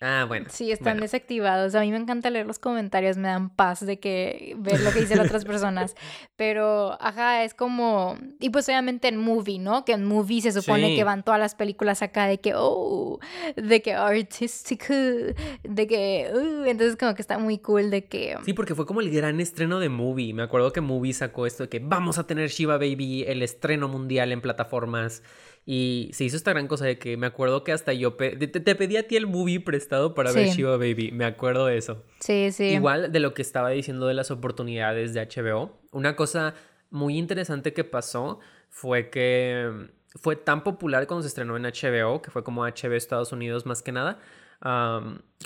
Ah, 0.04 0.26
bueno. 0.28 0.48
Sí, 0.50 0.72
están 0.72 1.00
desactivados. 1.00 1.76
A 1.76 1.82
mí 1.82 1.92
me 1.92 1.98
encanta 1.98 2.32
leer 2.32 2.48
los 2.48 2.58
comentarios, 2.58 3.18
me 3.18 3.28
dan 3.28 3.52
paz 3.52 3.86
de 3.86 4.00
que 4.00 4.56
ver 4.58 4.80
lo 4.80 4.92
que 4.92 5.02
dicen 5.02 5.20
otras 5.20 5.46
personas. 5.46 5.96
Pero, 6.36 6.98
ajá, 7.00 7.44
es 7.44 7.54
como. 7.54 8.18
Y 8.40 8.50
pues 8.50 8.68
obviamente 8.68 9.08
en 9.10 9.18
movie, 9.18 9.60
¿no? 9.60 9.86
Que 9.86 9.92
en 9.92 10.04
movie 10.04 10.42
se 10.42 10.52
supone 10.52 10.96
que 10.96 11.04
van 11.04 11.22
todas 11.22 11.40
las 11.40 11.54
películas 11.54 12.02
acá 12.02 12.26
de 12.26 12.40
que, 12.40 12.54
oh, 12.56 13.20
de 13.56 13.84
que 13.84 13.94
artistic, 13.94 14.88
de 14.88 15.88
que, 15.88 16.32
uh, 16.34 16.66
entonces 16.66 16.98
como 16.98 17.14
que 17.14 17.22
está 17.22 17.38
muy 17.38 17.60
cool 17.60 17.92
de 17.92 18.06
que. 18.06 18.38
Sí, 18.44 18.54
porque 18.54 18.74
fue 18.74 18.88
como 18.88 19.02
el 19.02 19.12
gran 19.12 19.40
estreno 19.40 19.80
de 19.80 19.90
movie. 19.90 20.34
Me 20.34 20.42
acuerdo 20.42 20.74
que 20.74 20.82
movie 20.82 21.14
sacó 21.14 21.46
esto 21.46 21.64
de 21.64 21.70
que 21.70 21.78
vamos 21.78 22.18
a 22.18 22.26
tener 22.26 22.50
Shiva 22.50 22.78
Baby, 22.78 23.26
el 23.28 23.44
estreno 23.44 23.88
mundial 23.88 24.32
en 24.32 24.42
plataformas. 24.42 25.22
Y 25.66 26.10
se 26.14 26.24
hizo 26.24 26.38
esta 26.38 26.52
gran 26.52 26.68
cosa 26.68 26.86
de 26.86 26.98
que 26.98 27.18
me 27.18 27.28
acuerdo 27.28 27.64
que 27.64 27.72
hasta 27.72 27.94
yo 27.94 28.14
te, 28.14 28.36
te, 28.36 28.76
pedí 28.76 28.98
a 28.98 29.08
ti 29.08 29.16
el 29.16 29.28
movie 29.28 29.60
prestado 29.60 30.16
para 30.16 30.32
ver 30.32 30.48
Shiva 30.48 30.76
Baby. 30.78 31.12
Me 31.12 31.26
acuerdo 31.26 31.68
de 31.68 31.78
eso. 31.78 32.04
Sí, 32.20 32.52
sí. 32.52 32.66
Igual 32.66 33.12
de 33.12 33.20
lo 33.20 33.34
que 33.34 33.42
estaba 33.42 33.70
diciendo 33.70 34.08
de 34.08 34.16
las 34.16 34.32
oportunidades 34.32 35.14
de 35.14 35.22
HBO. 35.22 35.80
Una 35.92 36.16
cosa 36.16 36.56
muy 36.90 37.18
interesante 37.18 37.74
que 37.74 37.84
pasó 37.84 38.40
fue 38.70 39.10
que 39.10 39.90
fue 40.16 40.36
tan 40.36 40.64
popular 40.64 41.08
cuando 41.08 41.22
se 41.22 41.28
estrenó 41.28 41.56
en 41.58 41.64
HBO, 41.64 42.22
que 42.22 42.32
fue 42.32 42.44
como 42.44 42.66
HBO 42.66 42.94
Estados 42.94 43.32
Unidos 43.32 43.66
más 43.66 43.82
que 43.82 43.92
nada. 43.92 44.20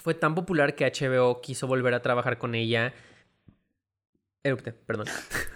fue 0.02 0.14
tan 0.14 0.34
popular 0.34 0.76
que 0.76 0.86
HBO 0.86 1.42
quiso 1.42 1.68
volver 1.68 1.94
a 1.94 2.02
trabajar 2.02 2.38
con 2.38 2.56
ella. 2.56 2.94
Erupte, 4.44 4.72
perdón. 4.72 5.08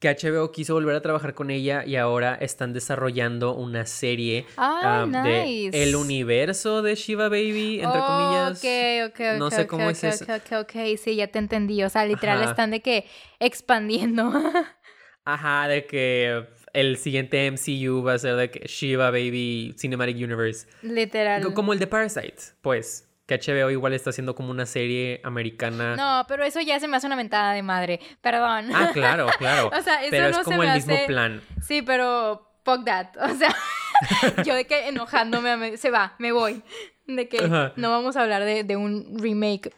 que 0.00 0.08
HBO 0.08 0.50
quiso 0.50 0.72
volver 0.72 0.96
a 0.96 1.02
trabajar 1.02 1.34
con 1.34 1.50
ella 1.50 1.84
y 1.84 1.96
ahora 1.96 2.34
están 2.34 2.72
desarrollando 2.72 3.54
una 3.54 3.84
serie 3.84 4.46
de 4.56 5.70
el 5.74 5.94
universo 5.94 6.80
de 6.80 6.94
Shiva 6.94 7.28
Baby, 7.28 7.80
entre 7.82 8.00
comillas. 8.00 8.58
Ok, 8.58 9.10
ok, 9.10 9.20
ok. 9.20 9.38
No 9.38 9.50
sé 9.50 9.66
cómo 9.66 9.90
es 9.90 10.02
eso. 10.02 10.24
Ok, 10.24 10.52
ok, 10.62 10.72
sí, 10.96 11.16
ya 11.16 11.28
te 11.28 11.38
entendí. 11.38 11.82
O 11.84 11.90
sea, 11.90 12.06
literal 12.06 12.42
están 12.42 12.70
de 12.70 12.80
que 12.80 13.06
expandiendo. 13.40 14.32
Ajá, 15.26 15.68
de 15.68 15.84
que 15.84 16.46
el 16.72 16.96
siguiente 16.96 17.50
MCU 17.50 18.02
va 18.02 18.14
a 18.14 18.18
ser 18.18 18.36
de 18.36 18.50
que 18.50 18.66
Shiva 18.66 19.10
Baby 19.10 19.74
Cinematic 19.78 20.16
Universe. 20.16 20.66
Literal. 20.80 21.52
Como 21.52 21.74
el 21.74 21.78
de 21.78 21.86
Parasite, 21.86 22.54
pues 22.62 23.09
que 23.38 23.52
HBO 23.52 23.70
igual 23.70 23.92
está 23.92 24.10
haciendo 24.10 24.34
como 24.34 24.50
una 24.50 24.66
serie 24.66 25.20
americana. 25.22 25.94
No, 25.94 26.26
pero 26.26 26.42
eso 26.42 26.60
ya 26.60 26.80
se 26.80 26.88
me 26.88 26.96
hace 26.96 27.06
una 27.06 27.14
mentada 27.14 27.52
de 27.52 27.62
madre. 27.62 28.00
Perdón. 28.20 28.70
Ah, 28.74 28.90
claro, 28.92 29.28
claro. 29.38 29.68
o 29.68 29.82
sea, 29.82 30.02
eso 30.02 30.10
pero 30.10 30.30
no 30.30 30.40
es 30.40 30.44
como 30.44 30.64
el 30.64 30.74
mismo 30.74 30.96
plan. 31.06 31.40
Sí, 31.62 31.82
pero 31.82 32.50
fuck 32.64 32.84
that. 32.84 33.10
O 33.20 33.34
sea, 33.34 33.54
yo 34.44 34.54
de 34.54 34.66
que 34.66 34.88
enojándome 34.88 35.76
se 35.76 35.90
va, 35.90 36.14
me 36.18 36.32
voy. 36.32 36.62
De 37.06 37.28
que 37.28 37.48
no 37.76 37.90
vamos 37.90 38.16
a 38.16 38.22
hablar 38.22 38.44
de, 38.44 38.64
de, 38.64 38.76
un 38.76 39.18
remake 39.18 39.72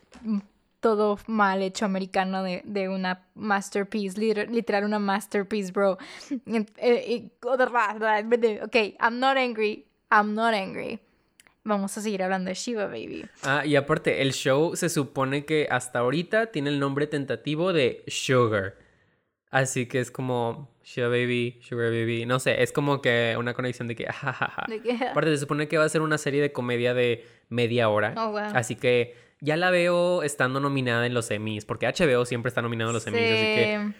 todo 0.80 1.18
mal 1.26 1.62
hecho 1.62 1.84
americano 1.84 2.42
de, 2.42 2.62
de 2.64 2.88
una 2.88 3.26
masterpiece, 3.34 4.18
literal 4.46 4.84
una 4.84 4.98
masterpiece, 4.98 5.72
bro. 5.72 5.92
Ok, 5.92 6.00
I'm 9.00 9.18
not 9.18 9.36
angry. 9.36 9.86
I'm 10.10 10.34
not 10.34 10.54
angry 10.54 11.00
vamos 11.64 11.96
a 11.96 12.00
seguir 12.00 12.22
hablando 12.22 12.48
de 12.48 12.54
Shiva 12.54 12.86
Baby. 12.86 13.26
Ah, 13.42 13.64
y 13.64 13.76
aparte, 13.76 14.22
el 14.22 14.32
show 14.32 14.76
se 14.76 14.88
supone 14.88 15.44
que 15.44 15.68
hasta 15.70 16.00
ahorita 16.00 16.46
tiene 16.46 16.70
el 16.70 16.80
nombre 16.80 17.06
tentativo 17.06 17.72
de 17.72 18.04
Sugar. 18.06 18.76
Así 19.50 19.86
que 19.86 20.00
es 20.00 20.10
como 20.10 20.70
Shiva 20.82 21.08
Baby, 21.08 21.58
Sugar 21.62 21.90
Baby. 21.90 22.26
No 22.26 22.40
sé, 22.40 22.62
es 22.62 22.72
como 22.72 23.02
que 23.02 23.34
una 23.38 23.54
conexión 23.54 23.88
de 23.88 23.96
que. 23.96 24.06
Aparte, 25.10 25.30
se 25.30 25.38
supone 25.38 25.68
que 25.68 25.78
va 25.78 25.84
a 25.84 25.88
ser 25.88 26.00
una 26.00 26.18
serie 26.18 26.40
de 26.40 26.52
comedia 26.52 26.94
de 26.94 27.26
media 27.48 27.88
hora. 27.88 28.14
Oh, 28.16 28.30
wow. 28.30 28.52
Así 28.54 28.76
que 28.76 29.14
ya 29.40 29.56
la 29.56 29.70
veo 29.70 30.22
estando 30.22 30.60
nominada 30.60 31.06
en 31.06 31.14
los 31.14 31.30
Emmys, 31.30 31.64
porque 31.64 31.86
HBO 31.86 32.24
siempre 32.24 32.48
está 32.48 32.62
nominado 32.62 32.90
en 32.90 32.94
los 32.94 33.06
Emmys. 33.06 33.22
Así 33.22 33.32
que. 33.32 33.92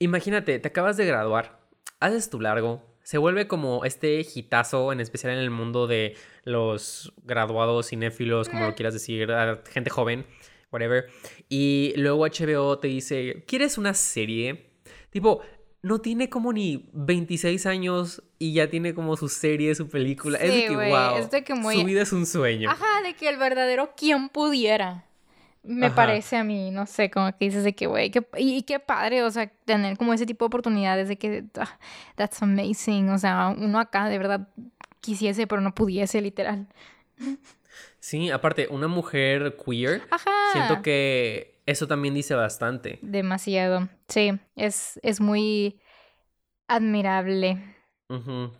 Imagínate, 0.00 0.60
te 0.60 0.68
acabas 0.68 0.96
de 0.96 1.06
graduar, 1.06 1.58
haces 1.98 2.30
tu 2.30 2.40
largo, 2.40 2.84
se 3.08 3.16
vuelve 3.16 3.48
como 3.48 3.86
este 3.86 4.20
hitazo, 4.34 4.92
en 4.92 5.00
especial 5.00 5.32
en 5.32 5.38
el 5.38 5.48
mundo 5.48 5.86
de 5.86 6.14
los 6.44 7.14
graduados 7.22 7.88
cinéfilos, 7.88 8.50
como 8.50 8.66
lo 8.66 8.74
quieras 8.74 8.92
decir, 8.92 9.30
gente 9.70 9.88
joven, 9.88 10.26
whatever. 10.70 11.06
Y 11.48 11.94
luego 11.96 12.26
HBO 12.26 12.78
te 12.78 12.88
dice, 12.88 13.44
¿quieres 13.46 13.78
una 13.78 13.94
serie? 13.94 14.72
Tipo, 15.08 15.40
no 15.80 16.02
tiene 16.02 16.28
como 16.28 16.52
ni 16.52 16.90
26 16.92 17.64
años 17.64 18.22
y 18.38 18.52
ya 18.52 18.68
tiene 18.68 18.92
como 18.92 19.16
su 19.16 19.30
serie, 19.30 19.74
su 19.74 19.88
película. 19.88 20.36
es 20.36 20.52
de 20.52 20.66
que, 20.66 20.76
wow, 20.76 21.16
es 21.16 21.30
de 21.30 21.44
que 21.44 21.54
muy... 21.54 21.76
su 21.76 21.84
vida 21.84 22.02
es 22.02 22.12
un 22.12 22.26
sueño. 22.26 22.68
Ajá, 22.68 23.00
de 23.02 23.14
que 23.14 23.30
el 23.30 23.38
verdadero 23.38 23.94
quien 23.96 24.28
pudiera 24.28 25.07
me 25.62 25.90
parece 25.90 26.36
a 26.36 26.44
mí, 26.44 26.70
no 26.70 26.86
sé, 26.86 27.10
como 27.10 27.30
que 27.32 27.44
dices 27.44 27.64
de 27.64 27.74
que, 27.74 27.86
güey, 27.86 28.10
y, 28.36 28.62
qué 28.62 28.78
padre, 28.78 29.22
o 29.22 29.30
sea, 29.30 29.50
tener 29.64 29.96
como 29.98 30.14
ese 30.14 30.26
tipo 30.26 30.44
de 30.44 30.46
oportunidades 30.48 31.08
de 31.08 31.16
que, 31.16 31.44
ah, 31.58 31.78
that's 32.16 32.42
amazing, 32.42 33.10
o 33.10 33.18
sea, 33.18 33.54
uno 33.56 33.78
acá 33.78 34.08
de 34.08 34.18
verdad 34.18 34.48
quisiese, 35.00 35.46
pero 35.46 35.60
no 35.60 35.74
pudiese, 35.74 36.20
literal. 36.20 36.66
Sí, 38.00 38.30
aparte, 38.30 38.68
una 38.70 38.88
mujer 38.88 39.56
queer, 39.64 40.02
siento 40.52 40.82
que 40.82 41.60
eso 41.66 41.86
también 41.86 42.14
dice 42.14 42.34
bastante. 42.34 42.98
Demasiado, 43.02 43.88
sí, 44.08 44.32
es, 44.56 44.98
es 45.02 45.20
muy 45.20 45.80
admirable. 46.68 47.76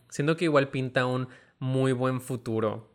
Siento 0.09 0.37
que 0.37 0.45
igual 0.45 0.69
pinta 0.69 1.07
un 1.07 1.29
muy 1.59 1.93
buen 1.93 2.21
futuro 2.21 2.91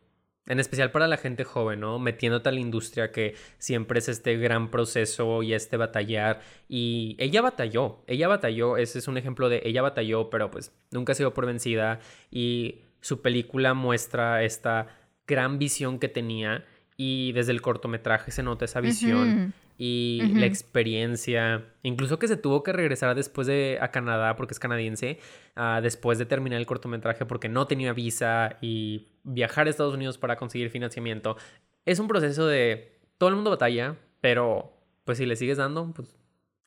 en 0.46 0.60
especial 0.60 0.92
para 0.92 1.08
la 1.08 1.18
gente 1.18 1.44
joven, 1.44 1.80
¿no? 1.80 2.00
Metiéndote 2.00 2.50
a 2.50 2.52
la 2.52 2.60
industria 2.60 3.12
que 3.12 3.36
siempre 3.58 4.00
es 4.00 4.10
este 4.10 4.38
gran 4.38 4.72
proceso 4.72 5.42
y 5.42 5.54
este 5.54 5.78
batallar. 5.78 6.42
Y 6.68 7.16
ella 7.20 7.42
batalló, 7.42 8.04
ella 8.08 8.28
batalló, 8.28 8.78
ese 8.78 9.00
es 9.00 9.08
un 9.08 9.18
ejemplo 9.18 9.50
de 9.50 9.62
ella 9.64 9.82
batalló, 9.82 10.30
pero 10.30 10.52
pues 10.52 10.74
nunca 10.92 11.14
ha 11.14 11.16
sido 11.16 11.34
por 11.34 11.46
vencida. 11.46 12.00
Y 12.30 12.82
su 13.00 13.22
película 13.22 13.74
muestra 13.74 14.44
esta 14.44 14.88
gran 15.28 15.60
visión 15.60 16.00
que 16.00 16.10
tenía 16.10 16.66
y 16.98 17.32
desde 17.32 17.54
el 17.54 17.62
cortometraje 17.62 18.32
se 18.32 18.44
nota 18.44 18.66
esa 18.66 18.82
visión 18.82 19.54
y 19.78 20.22
la 20.36 20.46
experiencia, 20.46 21.66
incluso 21.82 22.20
que 22.20 22.28
se 22.28 22.38
tuvo 22.38 22.64
que 22.64 22.72
regresar 22.74 23.16
después 23.16 23.48
de 23.48 23.78
a 23.82 23.90
Canadá 23.90 24.36
porque 24.36 24.54
es 24.54 24.60
canadiense, 24.60 25.20
uh, 25.58 25.82
después 25.82 26.18
de 26.18 26.26
terminar 26.26 26.60
el 26.60 26.66
cortometraje 26.66 27.26
porque 27.26 27.50
no 27.50 27.66
tenía 27.66 27.94
visa 27.94 28.58
y 28.62 29.08
viajar 29.24 29.68
a 29.68 29.70
Estados 29.70 29.96
Unidos 29.96 30.18
para 30.18 30.36
conseguir 30.36 30.70
financiamiento. 30.70 31.38
Es 31.86 32.00
un 32.00 32.08
proceso 32.08 32.48
de 32.48 33.00
todo 33.18 33.30
el 33.30 33.36
mundo 33.36 33.50
batalla, 33.50 33.98
pero 34.22 34.78
pues 35.06 35.18
si 35.18 35.26
le 35.26 35.36
sigues 35.36 35.58
dando, 35.58 35.92
pues 35.94 36.16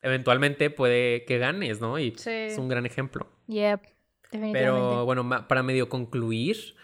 eventualmente 0.01 0.69
puede 0.69 1.25
que 1.25 1.37
ganes, 1.37 1.81
¿no? 1.81 1.97
Y 1.99 2.13
es 2.25 2.57
un 2.57 2.67
gran 2.67 2.85
ejemplo. 2.85 3.27
Yep, 3.47 3.81
definitivamente. 4.31 4.53
Pero 4.53 5.05
bueno, 5.05 5.47
para 5.47 5.63
medio 5.63 5.89
concluir, 5.89 6.75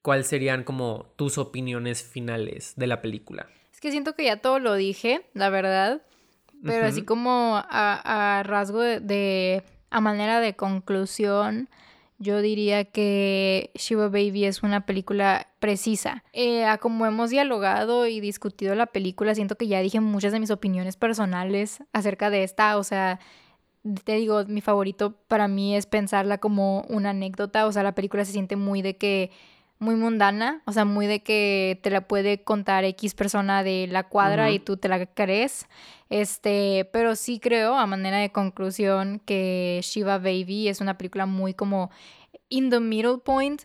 ¿cuáles 0.00 0.26
serían 0.26 0.64
como 0.64 1.12
tus 1.16 1.38
opiniones 1.38 2.02
finales 2.02 2.74
de 2.76 2.86
la 2.86 3.02
película? 3.02 3.48
Que 3.82 3.90
siento 3.90 4.14
que 4.14 4.24
ya 4.24 4.36
todo 4.36 4.60
lo 4.60 4.76
dije, 4.76 5.26
la 5.34 5.50
verdad. 5.50 6.02
Pero 6.64 6.86
así 6.86 7.02
como 7.02 7.60
a, 7.68 8.42
rasgo 8.46 8.80
de, 8.80 9.64
a 9.90 10.00
manera 10.00 10.38
de 10.38 10.54
conclusión, 10.54 11.68
yo 12.18 12.40
diría 12.40 12.84
que 12.84 13.72
Shiva 13.74 14.06
Baby 14.06 14.44
es 14.44 14.62
una 14.62 14.86
película 14.86 15.48
precisa. 15.58 16.22
Eh, 16.32 16.64
como 16.80 17.06
hemos 17.06 17.30
dialogado 17.30 18.06
y 18.06 18.20
discutido 18.20 18.76
la 18.76 18.86
película, 18.86 19.34
siento 19.34 19.56
que 19.56 19.66
ya 19.66 19.80
dije 19.80 19.98
muchas 19.98 20.30
de 20.30 20.38
mis 20.38 20.52
opiniones 20.52 20.96
personales 20.96 21.82
acerca 21.92 22.30
de 22.30 22.44
esta. 22.44 22.78
O 22.78 22.84
sea, 22.84 23.18
te 24.04 24.14
digo, 24.14 24.44
mi 24.44 24.60
favorito 24.60 25.16
para 25.26 25.48
mí 25.48 25.74
es 25.74 25.86
pensarla 25.86 26.38
como 26.38 26.82
una 26.82 27.10
anécdota. 27.10 27.66
O 27.66 27.72
sea, 27.72 27.82
la 27.82 27.96
película 27.96 28.24
se 28.24 28.30
siente 28.30 28.54
muy 28.54 28.80
de 28.80 28.96
que 28.96 29.32
muy 29.82 29.96
mundana, 29.96 30.62
o 30.64 30.72
sea, 30.72 30.84
muy 30.84 31.08
de 31.08 31.22
que 31.22 31.80
te 31.82 31.90
la 31.90 32.02
puede 32.06 32.44
contar 32.44 32.84
X 32.84 33.14
persona 33.14 33.64
de 33.64 33.88
la 33.90 34.04
cuadra 34.04 34.50
y 34.52 34.60
tú 34.60 34.76
te 34.76 34.88
la 34.88 35.04
crees. 35.06 35.66
Este, 36.08 36.88
pero 36.92 37.16
sí 37.16 37.40
creo, 37.40 37.74
a 37.74 37.86
manera 37.86 38.18
de 38.18 38.30
conclusión, 38.30 39.20
que 39.26 39.80
Shiva 39.82 40.18
Baby 40.18 40.68
es 40.68 40.80
una 40.80 40.96
película 40.96 41.26
muy 41.26 41.52
como 41.52 41.90
in 42.48 42.70
the 42.70 42.78
middle 42.78 43.18
point 43.18 43.62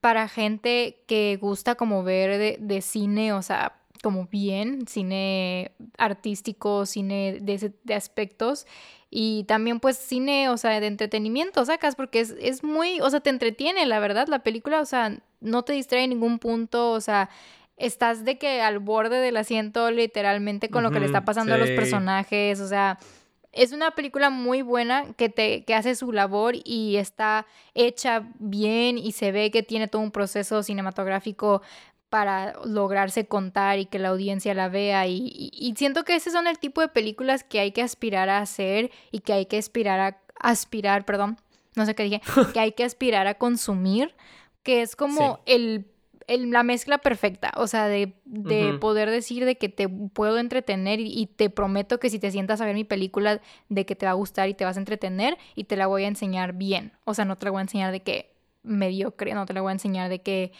para 0.00 0.28
gente 0.28 1.04
que 1.06 1.38
gusta 1.40 1.76
como 1.76 2.02
ver 2.02 2.58
de, 2.58 2.80
cine, 2.82 3.32
o 3.32 3.42
sea, 3.42 3.76
como 4.02 4.26
bien, 4.26 4.88
cine 4.88 5.70
artístico, 5.98 6.84
cine 6.84 7.38
de, 7.40 7.72
de 7.84 7.94
aspectos 7.94 8.66
y 9.08 9.44
también 9.44 9.78
pues 9.78 9.96
cine, 9.98 10.48
o 10.48 10.56
sea, 10.56 10.80
de 10.80 10.86
entretenimiento, 10.88 11.64
sacas, 11.64 11.94
porque 11.94 12.20
es, 12.20 12.34
es 12.40 12.64
muy, 12.64 13.00
o 13.00 13.10
sea, 13.10 13.20
te 13.20 13.30
entretiene, 13.30 13.86
la 13.86 14.00
verdad, 14.00 14.26
la 14.26 14.42
película, 14.42 14.80
o 14.80 14.84
sea, 14.84 15.20
no 15.40 15.62
te 15.62 15.72
distrae 15.72 16.04
en 16.04 16.10
ningún 16.10 16.38
punto, 16.38 16.92
o 16.92 17.00
sea, 17.00 17.30
estás 17.76 18.24
de 18.24 18.38
que 18.38 18.60
al 18.60 18.78
borde 18.78 19.18
del 19.18 19.36
asiento 19.36 19.90
literalmente 19.90 20.68
con 20.68 20.82
lo 20.82 20.90
que 20.90 21.00
le 21.00 21.06
está 21.06 21.24
pasando 21.24 21.54
a 21.54 21.58
los 21.58 21.70
personajes, 21.70 22.60
o 22.60 22.68
sea, 22.68 22.98
es 23.52 23.72
una 23.72 23.92
película 23.92 24.30
muy 24.30 24.62
buena 24.62 25.12
que 25.16 25.28
te 25.28 25.64
que 25.64 25.74
hace 25.74 25.96
su 25.96 26.12
labor 26.12 26.54
y 26.64 26.96
está 26.96 27.46
hecha 27.74 28.28
bien 28.38 28.96
y 28.96 29.12
se 29.12 29.32
ve 29.32 29.50
que 29.50 29.62
tiene 29.62 29.88
todo 29.88 30.02
un 30.02 30.12
proceso 30.12 30.62
cinematográfico 30.62 31.62
para 32.10 32.54
lograrse 32.64 33.26
contar 33.26 33.78
y 33.78 33.86
que 33.86 34.00
la 34.00 34.08
audiencia 34.08 34.52
la 34.52 34.68
vea. 34.68 35.06
Y, 35.06 35.72
siento 35.76 36.04
que 36.04 36.16
ese 36.16 36.32
son 36.32 36.48
el 36.48 36.58
tipo 36.58 36.80
de 36.80 36.88
películas 36.88 37.44
que 37.44 37.60
hay 37.60 37.70
que 37.70 37.82
aspirar 37.82 38.28
a 38.28 38.38
hacer 38.38 38.90
y 39.12 39.20
que 39.20 39.32
hay 39.32 39.46
que 39.46 39.56
aspirar 39.56 40.00
a 40.00 40.18
aspirar, 40.40 41.04
perdón, 41.04 41.38
no 41.76 41.86
sé 41.86 41.94
qué 41.94 42.02
dije, 42.02 42.20
que 42.52 42.60
hay 42.60 42.72
que 42.72 42.84
aspirar 42.84 43.28
a 43.28 43.34
consumir, 43.34 44.14
que 44.62 44.82
es 44.82 44.96
como 44.96 45.40
el, 45.46 45.86
la 46.28 46.62
mezcla 46.62 46.98
perfecta, 46.98 47.52
o 47.56 47.66
sea, 47.66 47.88
de, 47.88 48.14
poder 48.80 49.10
decir 49.10 49.44
de 49.44 49.56
que 49.56 49.68
te 49.68 49.88
puedo 49.88 50.38
entretener 50.38 51.00
y, 51.00 51.12
y, 51.12 51.26
te 51.26 51.50
prometo 51.50 51.98
que 51.98 52.10
si 52.10 52.18
te 52.18 52.30
sientas 52.30 52.60
a 52.60 52.66
ver 52.66 52.74
mi 52.74 52.84
película, 52.84 53.40
de 53.68 53.86
que 53.86 53.96
te 53.96 54.06
va 54.06 54.12
a 54.12 54.14
gustar 54.14 54.48
y 54.48 54.54
te 54.54 54.64
vas 54.64 54.76
a 54.76 54.80
entretener 54.80 55.38
y 55.54 55.64
te 55.64 55.76
la 55.76 55.86
voy 55.86 56.04
a 56.04 56.08
enseñar 56.08 56.52
bien, 56.52 56.92
o 57.04 57.14
sea, 57.14 57.24
no 57.24 57.36
te 57.36 57.46
la 57.46 57.50
voy 57.52 57.58
a 57.58 57.62
enseñar 57.62 57.92
de 57.92 58.02
que 58.02 58.34
mediocre, 58.62 59.34
no 59.34 59.46
te 59.46 59.54
la 59.54 59.62
voy 59.62 59.70
a 59.70 59.72
enseñar 59.72 60.08
de 60.08 60.20
que 60.20 60.52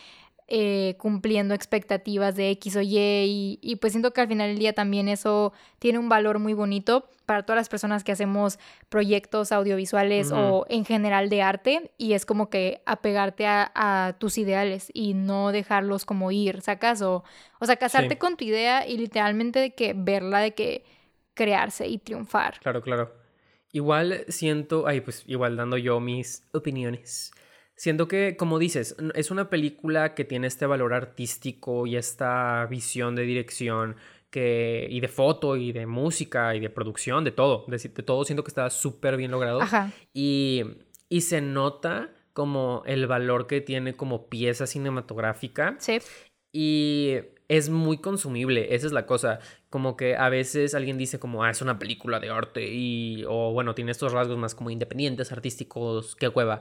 eh, 0.53 0.97
cumpliendo 0.99 1.55
expectativas 1.55 2.35
de 2.35 2.51
X 2.51 2.75
o 2.75 2.81
Y 2.81 3.59
y, 3.63 3.77
pues 3.77 3.93
siento 3.93 4.13
que 4.13 4.21
al 4.21 4.27
final 4.27 4.49
del 4.49 4.59
día 4.59 4.73
también 4.73 5.09
eso 5.09 5.53
tiene 5.79 6.01
un 6.01 6.09
valor 6.09 6.41
muy 6.41 6.55
bonito 6.55 7.09
para 7.25 7.45
todas 7.45 7.61
las 7.61 7.69
personas 7.69 8.03
que 8.03 8.11
hacemos 8.11 8.59
proyectos 8.89 9.53
audiovisuales 9.53 10.33
o 10.33 10.67
en 10.69 10.85
general 10.85 11.29
de 11.29 11.43
arte 11.43 11.93
y 11.99 12.15
es 12.15 12.27
como 12.27 12.51
que 12.51 12.83
apegarte 12.85 13.47
a, 13.47 14.17
tus 14.19 14.39
ideales 14.39 14.91
y 14.93 15.15
no 15.15 15.53
dejarlos 15.53 16.05
como 16.05 16.33
ir, 16.33 16.63
¿sacas? 16.63 17.01
O, 17.01 17.23
o 17.61 17.67
sea, 17.67 17.77
casarte 17.77 18.19
con 18.19 18.37
tu 18.37 18.45
idea 18.45 18.89
y 18.89 18.97
literalmente 18.97 19.61
de 19.61 19.75
que 19.75 19.95
verla, 19.97 20.41
de 20.41 20.55
que 20.55 20.85
crearse 21.35 21.87
y 21.87 21.99
triunfar. 21.99 22.59
Claro, 22.59 22.83
claro. 22.83 23.15
Igual 23.71 24.25
siento, 24.27 24.89
ay, 24.89 25.01
pues 25.01 25.23
igual 25.29 25.57
dando 25.57 25.77
yo 25.77 26.01
mis 26.01 26.43
opiniones. 26.53 27.31
Siento 27.81 28.09
que, 28.09 28.37
como 28.37 28.59
dices, 28.59 28.95
es 29.15 29.31
una 29.31 29.49
película 29.49 30.15
que 30.15 30.27
tiene 30.27 30.49
este 30.49 30.67
valor 30.67 30.93
artístico 30.93 31.87
y 31.87 31.97
esta 31.97 32.67
visión 32.67 33.15
de 33.15 33.23
dirección 33.23 33.97
que, 34.29 34.87
y 34.91 35.01
de 35.01 35.09
foto 35.09 35.57
y 35.57 35.73
de 35.73 35.87
música 35.87 36.55
y 36.55 36.61
de 36.61 36.69
producción, 36.69 37.25
de 37.25 37.31
todo, 37.31 37.65
de, 37.69 37.79
todo 37.79 38.27
siento 38.27 38.45
que 38.45 38.51
está 38.51 38.69
súper 38.69 39.17
bien 39.17 39.31
logrado. 39.31 39.61
Y, 40.13 40.63
y 41.09 41.23
se 41.23 41.41
nota 41.41 42.11
como 42.35 42.83
el 42.85 43.07
valor 43.07 43.47
que 43.47 43.63
tiene 43.63 43.97
como 43.97 44.29
pieza 44.29 44.67
cinematográfica. 44.67 45.77
Sí. 45.79 46.01
Y 46.53 47.17
es 47.49 47.69
muy 47.69 47.99
consumible, 47.99 48.75
esa 48.75 48.89
es 48.89 48.93
la 48.93 49.07
cosa. 49.07 49.41
Como 49.71 49.97
que 49.97 50.17
a 50.17 50.29
veces 50.29 50.75
alguien 50.75 50.99
dice 50.99 51.19
como, 51.19 51.45
ah, 51.45 51.51
es 51.51 51.63
una 51.63 51.79
película 51.79 52.21
de 52.21 52.29
arte 52.29 52.69
y, 52.71 53.25
o 53.27 53.53
bueno, 53.53 53.75
tiene 53.75 53.91
estos 53.91 54.13
rasgos 54.13 54.37
más 54.37 54.55
como 54.55 54.71
independientes, 54.71 55.33
artísticos, 55.33 56.15
qué 56.15 56.29
cueva 56.29 56.61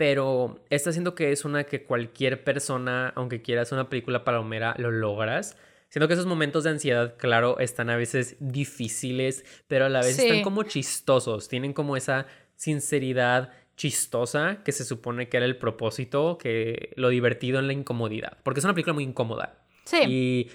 pero 0.00 0.64
está 0.70 0.88
haciendo 0.88 1.14
que 1.14 1.30
es 1.30 1.44
una 1.44 1.64
que 1.64 1.84
cualquier 1.84 2.42
persona, 2.42 3.12
aunque 3.16 3.42
quieras 3.42 3.70
una 3.70 3.90
película 3.90 4.24
palomera, 4.24 4.74
lo 4.78 4.90
logras. 4.90 5.58
Siento 5.90 6.08
que 6.08 6.14
esos 6.14 6.24
momentos 6.24 6.64
de 6.64 6.70
ansiedad, 6.70 7.18
claro, 7.18 7.58
están 7.58 7.90
a 7.90 7.96
veces 7.96 8.36
difíciles, 8.40 9.44
pero 9.68 9.84
a 9.84 9.88
la 9.90 10.00
vez 10.00 10.18
están 10.18 10.40
como 10.40 10.62
chistosos, 10.62 11.48
tienen 11.50 11.74
como 11.74 11.98
esa 11.98 12.26
sinceridad 12.54 13.52
chistosa 13.76 14.62
que 14.64 14.72
se 14.72 14.86
supone 14.86 15.28
que 15.28 15.36
era 15.36 15.44
el 15.44 15.58
propósito, 15.58 16.38
que 16.38 16.94
lo 16.96 17.10
divertido 17.10 17.58
en 17.58 17.66
la 17.66 17.74
incomodidad, 17.74 18.38
porque 18.42 18.60
es 18.60 18.64
una 18.64 18.72
película 18.72 18.94
muy 18.94 19.04
incómoda. 19.04 19.58
Sí. 19.84 19.98
Y 20.08 20.50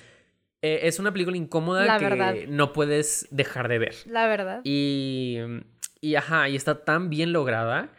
eh, 0.63 0.87
es 0.87 0.97
una 0.97 1.13
película 1.13 1.37
incómoda 1.37 1.99
que 1.99 2.47
no 2.49 2.73
puedes 2.73 3.27
dejar 3.29 3.67
de 3.67 3.77
ver. 3.77 3.95
La 4.07 4.25
verdad. 4.25 4.61
Y, 4.63 5.37
y 6.01 6.15
ajá, 6.15 6.49
y 6.49 6.55
está 6.55 6.83
tan 6.83 7.11
bien 7.11 7.31
lograda 7.31 7.91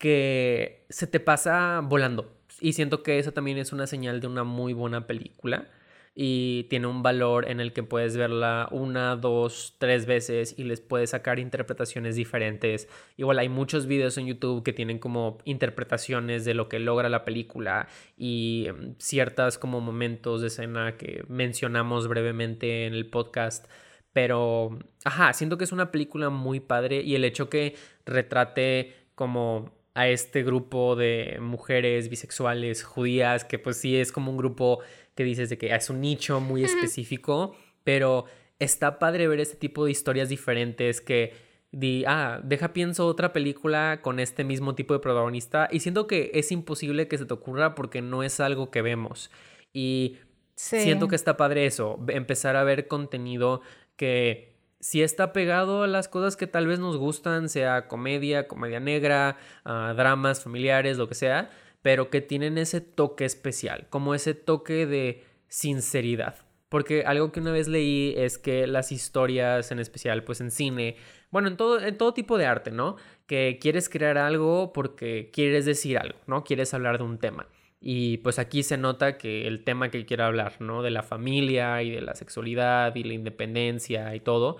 que 0.00 0.86
se 0.88 1.06
te 1.06 1.20
pasa 1.20 1.80
volando. 1.84 2.34
Y 2.60 2.72
siento 2.72 3.02
que 3.02 3.18
eso 3.18 3.32
también 3.32 3.58
es 3.58 3.72
una 3.72 3.86
señal 3.86 4.20
de 4.20 4.26
una 4.26 4.44
muy 4.44 4.72
buena 4.72 5.06
película. 5.06 5.68
Y 6.14 6.64
tiene 6.70 6.86
un 6.86 7.02
valor 7.02 7.48
en 7.48 7.60
el 7.60 7.72
que 7.72 7.82
puedes 7.82 8.16
verla 8.16 8.66
una, 8.72 9.14
dos, 9.16 9.76
tres 9.78 10.06
veces 10.06 10.58
y 10.58 10.64
les 10.64 10.80
puedes 10.80 11.10
sacar 11.10 11.38
interpretaciones 11.38 12.16
diferentes. 12.16 12.88
Igual 13.16 13.38
hay 13.38 13.48
muchos 13.50 13.86
videos 13.86 14.16
en 14.18 14.26
YouTube 14.26 14.64
que 14.64 14.72
tienen 14.72 14.98
como 14.98 15.38
interpretaciones 15.44 16.44
de 16.44 16.54
lo 16.54 16.68
que 16.68 16.78
logra 16.80 17.08
la 17.10 17.24
película 17.24 17.86
y 18.16 18.68
mm, 18.72 18.94
ciertas 18.98 19.58
como 19.58 19.80
momentos 19.80 20.40
de 20.40 20.48
escena 20.48 20.96
que 20.96 21.24
mencionamos 21.28 22.08
brevemente 22.08 22.86
en 22.86 22.94
el 22.94 23.06
podcast. 23.06 23.66
Pero, 24.12 24.78
ajá, 25.04 25.34
siento 25.34 25.58
que 25.58 25.64
es 25.64 25.72
una 25.72 25.92
película 25.92 26.30
muy 26.30 26.58
padre 26.60 27.02
y 27.02 27.14
el 27.14 27.24
hecho 27.24 27.50
que 27.50 27.76
retrate 28.06 28.94
como 29.14 29.79
a 29.94 30.08
este 30.08 30.42
grupo 30.42 30.96
de 30.96 31.38
mujeres 31.40 32.08
bisexuales 32.08 32.84
judías, 32.84 33.44
que 33.44 33.58
pues 33.58 33.76
sí 33.76 33.96
es 33.96 34.12
como 34.12 34.30
un 34.30 34.36
grupo 34.36 34.80
que 35.14 35.24
dices 35.24 35.50
de 35.50 35.58
que 35.58 35.74
es 35.74 35.90
un 35.90 36.00
nicho 36.00 36.40
muy 36.40 36.64
específico, 36.64 37.56
pero 37.84 38.26
está 38.58 38.98
padre 38.98 39.26
ver 39.26 39.40
este 39.40 39.56
tipo 39.56 39.84
de 39.84 39.90
historias 39.90 40.28
diferentes 40.28 41.00
que 41.00 41.32
di, 41.72 42.04
ah, 42.06 42.40
deja 42.44 42.72
pienso 42.72 43.06
otra 43.06 43.32
película 43.32 44.00
con 44.02 44.20
este 44.20 44.44
mismo 44.44 44.74
tipo 44.74 44.94
de 44.94 45.00
protagonista 45.00 45.68
y 45.70 45.80
siento 45.80 46.06
que 46.06 46.30
es 46.34 46.52
imposible 46.52 47.08
que 47.08 47.18
se 47.18 47.26
te 47.26 47.34
ocurra 47.34 47.74
porque 47.74 48.02
no 48.02 48.22
es 48.22 48.40
algo 48.40 48.70
que 48.70 48.82
vemos. 48.82 49.30
Y 49.72 50.16
siento 50.54 51.08
que 51.08 51.16
está 51.16 51.36
padre 51.36 51.66
eso, 51.66 51.98
empezar 52.08 52.56
a 52.56 52.64
ver 52.64 52.86
contenido 52.86 53.62
que 53.96 54.49
si 54.80 55.02
está 55.02 55.32
pegado 55.32 55.82
a 55.82 55.86
las 55.86 56.08
cosas 56.08 56.36
que 56.36 56.46
tal 56.46 56.66
vez 56.66 56.78
nos 56.78 56.96
gustan, 56.96 57.48
sea 57.48 57.86
comedia, 57.86 58.48
comedia 58.48 58.80
negra, 58.80 59.36
ah, 59.64 59.94
dramas 59.96 60.42
familiares, 60.42 60.96
lo 60.96 61.08
que 61.08 61.14
sea, 61.14 61.50
pero 61.82 62.10
que 62.10 62.20
tienen 62.20 62.58
ese 62.58 62.80
toque 62.80 63.24
especial, 63.24 63.86
como 63.90 64.14
ese 64.14 64.34
toque 64.34 64.86
de 64.86 65.24
sinceridad. 65.48 66.36
Porque 66.70 67.04
algo 67.04 67.32
que 67.32 67.40
una 67.40 67.50
vez 67.50 67.68
leí 67.68 68.14
es 68.16 68.38
que 68.38 68.66
las 68.66 68.92
historias, 68.92 69.70
en 69.72 69.80
especial 69.80 70.22
pues 70.24 70.40
en 70.40 70.50
cine, 70.50 70.96
bueno, 71.30 71.48
en 71.48 71.56
todo, 71.56 71.80
en 71.80 71.98
todo 71.98 72.14
tipo 72.14 72.38
de 72.38 72.46
arte, 72.46 72.70
¿no? 72.70 72.96
Que 73.26 73.58
quieres 73.60 73.88
crear 73.88 74.18
algo 74.18 74.72
porque 74.72 75.30
quieres 75.32 75.64
decir 75.64 75.98
algo, 75.98 76.18
¿no? 76.26 76.44
Quieres 76.44 76.72
hablar 76.72 76.98
de 76.98 77.04
un 77.04 77.18
tema. 77.18 77.46
Y 77.80 78.18
pues 78.18 78.38
aquí 78.38 78.62
se 78.62 78.76
nota 78.76 79.16
que 79.16 79.46
el 79.46 79.64
tema 79.64 79.90
que 79.90 80.04
quiere 80.04 80.22
hablar, 80.22 80.60
¿no? 80.60 80.82
De 80.82 80.90
la 80.90 81.02
familia 81.02 81.82
y 81.82 81.90
de 81.90 82.02
la 82.02 82.14
sexualidad 82.14 82.94
y 82.94 83.04
la 83.04 83.14
independencia 83.14 84.14
y 84.14 84.20
todo. 84.20 84.58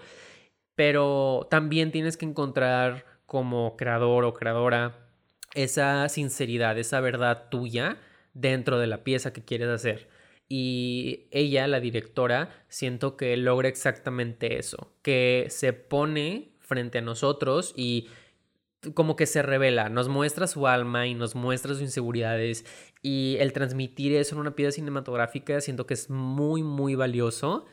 Pero 0.74 1.46
también 1.50 1.92
tienes 1.92 2.16
que 2.16 2.24
encontrar 2.24 3.04
como 3.26 3.76
creador 3.76 4.24
o 4.24 4.32
creadora 4.32 5.10
esa 5.54 6.08
sinceridad, 6.08 6.78
esa 6.78 7.00
verdad 7.00 7.48
tuya 7.50 7.98
dentro 8.34 8.78
de 8.78 8.86
la 8.86 9.04
pieza 9.04 9.32
que 9.32 9.44
quieres 9.44 9.68
hacer. 9.68 10.08
Y 10.48 11.28
ella, 11.30 11.68
la 11.68 11.78
directora, 11.78 12.64
siento 12.68 13.16
que 13.16 13.36
logra 13.36 13.68
exactamente 13.68 14.58
eso, 14.58 14.92
que 15.02 15.46
se 15.48 15.72
pone 15.72 16.52
frente 16.58 16.98
a 16.98 17.02
nosotros 17.02 17.72
y 17.76 18.08
como 18.94 19.16
que 19.16 19.26
se 19.26 19.42
revela, 19.42 19.88
nos 19.88 20.08
muestra 20.08 20.46
su 20.46 20.66
alma 20.66 21.06
y 21.06 21.14
nos 21.14 21.34
muestra 21.34 21.74
sus 21.74 21.82
inseguridades 21.82 22.64
y 23.02 23.36
el 23.40 23.52
transmitir 23.52 24.14
eso 24.14 24.34
en 24.34 24.40
una 24.40 24.54
pieza 24.54 24.72
cinematográfica 24.72 25.60
siento 25.60 25.86
que 25.86 25.94
es 25.94 26.08
muy 26.08 26.62
muy 26.62 26.94
valioso 26.94 27.66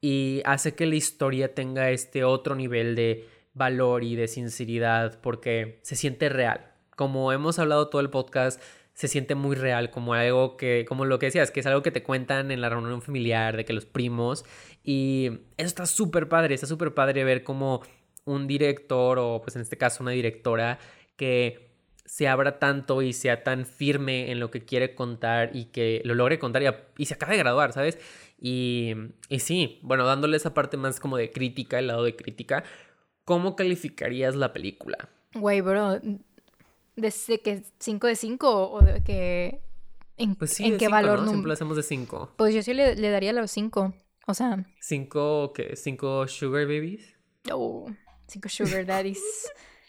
y 0.00 0.42
hace 0.44 0.74
que 0.74 0.86
la 0.86 0.94
historia 0.96 1.54
tenga 1.54 1.90
este 1.90 2.24
otro 2.24 2.54
nivel 2.54 2.94
de 2.94 3.28
valor 3.54 4.04
y 4.04 4.16
de 4.16 4.28
sinceridad 4.28 5.20
porque 5.20 5.80
se 5.82 5.96
siente 5.96 6.28
real. 6.28 6.72
Como 6.96 7.32
hemos 7.32 7.58
hablado 7.58 7.88
todo 7.88 8.00
el 8.00 8.10
podcast, 8.10 8.60
se 8.92 9.08
siente 9.08 9.34
muy 9.34 9.56
real, 9.56 9.90
como 9.90 10.14
algo 10.14 10.56
que, 10.56 10.84
como 10.86 11.04
lo 11.04 11.18
que 11.18 11.26
decías, 11.26 11.50
que 11.50 11.60
es 11.60 11.66
algo 11.66 11.82
que 11.82 11.90
te 11.90 12.02
cuentan 12.02 12.50
en 12.50 12.60
la 12.60 12.68
reunión 12.68 13.02
familiar, 13.02 13.56
de 13.56 13.64
que 13.64 13.72
los 13.72 13.86
primos, 13.86 14.44
y 14.84 15.40
eso 15.56 15.66
está 15.66 15.86
súper 15.86 16.28
padre, 16.28 16.54
está 16.54 16.66
súper 16.66 16.94
padre 16.94 17.24
ver 17.24 17.42
cómo 17.42 17.82
un 18.24 18.46
director 18.46 19.18
o 19.18 19.40
pues 19.42 19.56
en 19.56 19.62
este 19.62 19.76
caso 19.76 20.02
una 20.02 20.12
directora 20.12 20.78
que 21.16 21.74
se 22.04 22.28
abra 22.28 22.58
tanto 22.58 23.02
y 23.02 23.12
sea 23.12 23.42
tan 23.42 23.64
firme 23.64 24.30
en 24.30 24.38
lo 24.38 24.50
que 24.50 24.64
quiere 24.64 24.94
contar 24.94 25.54
y 25.56 25.66
que 25.66 26.02
lo 26.04 26.14
logre 26.14 26.38
contar 26.38 26.62
y, 26.96 27.06
se 27.06 27.14
acaba 27.14 27.32
de 27.32 27.38
graduar, 27.38 27.72
¿sabes? 27.72 27.98
Y, 28.38 28.94
y, 29.28 29.40
sí, 29.40 29.80
bueno, 29.82 30.04
dándole 30.04 30.36
esa 30.36 30.52
parte 30.52 30.76
más 30.76 31.00
como 31.00 31.16
de 31.16 31.30
crítica, 31.30 31.78
el 31.78 31.86
lado 31.86 32.04
de 32.04 32.14
crítica, 32.14 32.62
¿cómo 33.24 33.56
calificarías 33.56 34.36
la 34.36 34.52
película? 34.52 35.08
Güey, 35.34 35.62
bro, 35.62 35.98
¿desde 36.94 37.40
que 37.40 37.62
5 37.78 38.06
de 38.06 38.16
5 38.16 38.70
o 38.70 38.80
de 38.80 39.02
que... 39.02 39.60
¿En, 40.16 40.36
pues 40.36 40.52
sí, 40.52 40.66
¿en 40.66 40.78
qué 40.78 40.88
valor? 40.88 41.22
¿no? 41.22 41.28
Siempre 41.28 41.48
lo 41.48 41.54
hacemos 41.54 41.76
de 41.76 41.82
5. 41.82 42.34
Pues 42.36 42.54
yo 42.54 42.62
sí 42.62 42.74
le, 42.74 42.94
le 42.94 43.10
daría 43.10 43.32
los 43.32 43.50
5, 43.50 43.94
o 44.26 44.34
sea... 44.34 44.64
¿5 44.80 45.52
qué? 45.52 45.74
¿5 45.74 46.28
sugar 46.28 46.66
babies? 46.66 47.14
Oh... 47.50 47.86
Cinco 48.26 48.48
sugar 48.48 48.86
daddies. 48.86 49.22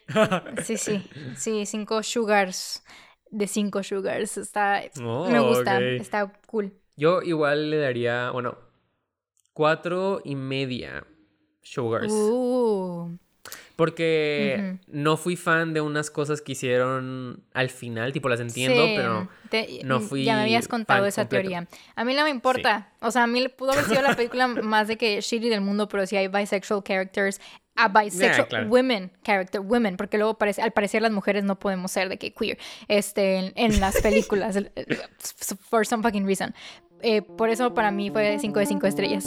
Sí, 0.64 0.78
sí. 0.78 1.10
Sí, 1.36 1.66
cinco 1.66 2.04
sugars. 2.04 2.84
De 3.32 3.48
cinco 3.48 3.82
sugars. 3.82 4.38
Está. 4.38 4.84
Oh, 5.02 5.28
me 5.28 5.40
gusta. 5.40 5.82
Está 5.82 6.32
cool. 6.46 6.72
Yo 6.96 7.24
igual 7.24 7.72
le 7.72 7.78
daría, 7.78 8.30
bueno, 8.30 8.56
cuatro 9.54 10.22
y 10.24 10.36
media 10.36 11.06
sugars. 11.64 12.14
Uh. 12.14 13.18
Porque 13.76 14.78
no 14.88 15.18
fui 15.18 15.36
fan 15.36 15.74
de 15.74 15.82
unas 15.82 16.10
cosas 16.10 16.42
que 16.42 16.54
hicieron 16.54 17.44
al 17.54 17.70
final, 17.70 18.14
tipo 18.14 18.30
las 18.30 18.40
entiendo, 18.40 18.84
pero 18.96 19.30
no 19.84 20.00
fui. 20.00 20.24
Ya 20.24 20.36
me 20.36 20.44
habías 20.44 20.68
contado 20.68 21.06
esa 21.06 21.28
teoría. 21.28 21.68
A 21.96 22.06
mí 22.06 22.14
no 22.14 22.24
me 22.24 22.30
importa. 22.30 22.94
O 23.02 23.12
sea, 23.12 23.24
a 23.24 23.28
mí 23.28 23.46
pudo 23.50 23.72
haber 23.74 23.86
sido 23.86 24.02
la 24.02 24.16
película 24.16 24.48
más 24.64 24.88
de 24.88 24.98
que 24.98 25.20
shitty 25.20 25.50
del 25.50 25.62
mundo, 25.62 25.90
pero 25.90 26.08
si 26.08 26.16
hay 26.16 26.28
bisexual 26.30 26.84
characters, 26.84 27.42
a 27.76 27.90
bisexual 27.90 28.68
women 28.70 29.12
character, 29.24 29.62
women, 29.62 29.98
porque 29.98 30.18
luego 30.18 30.36
parece, 30.36 30.62
al 30.62 30.72
parecer 30.72 31.02
las 31.02 31.12
mujeres 31.12 31.44
no 31.44 31.60
podemos 31.60 31.92
ser 31.92 32.10
de 32.10 32.18
que 32.18 32.34
queer 32.34 32.58
este, 32.88 33.54
en, 33.56 33.80
las 33.80 34.02
películas, 34.02 34.58
for 35.70 35.86
some 35.86 36.04
fucking 36.04 36.26
reason. 36.26 36.54
Eh, 37.02 37.22
por 37.22 37.50
eso 37.50 37.74
para 37.74 37.92
mí 37.92 38.10
fue 38.10 38.40
5 38.40 38.60
de 38.60 38.66
5 38.66 38.88
estrellas. 38.88 39.26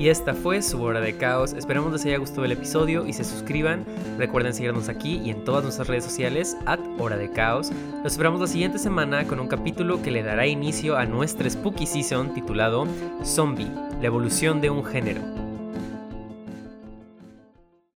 Y 0.00 0.08
esta 0.08 0.32
fue 0.32 0.62
su 0.62 0.80
hora 0.82 1.02
de 1.02 1.18
caos. 1.18 1.52
Esperamos 1.52 1.92
les 1.92 2.06
haya 2.06 2.16
gustado 2.16 2.46
el 2.46 2.52
episodio 2.52 3.06
y 3.06 3.12
se 3.12 3.22
suscriban. 3.22 3.84
Recuerden 4.16 4.54
seguirnos 4.54 4.88
aquí 4.88 5.20
y 5.22 5.28
en 5.28 5.44
todas 5.44 5.62
nuestras 5.62 5.88
redes 5.88 6.04
sociales, 6.04 6.56
at 6.64 6.80
hora 6.98 7.18
de 7.18 7.30
caos. 7.30 7.70
Los 8.02 8.12
esperamos 8.12 8.40
la 8.40 8.46
siguiente 8.46 8.78
semana 8.78 9.26
con 9.26 9.40
un 9.40 9.48
capítulo 9.48 10.00
que 10.00 10.10
le 10.10 10.22
dará 10.22 10.46
inicio 10.46 10.96
a 10.96 11.04
nuestra 11.04 11.50
spooky 11.50 11.84
season 11.84 12.32
titulado 12.32 12.86
Zombie, 13.22 13.70
la 14.00 14.06
evolución 14.06 14.62
de 14.62 14.70
un 14.70 14.86
género. 14.86 15.49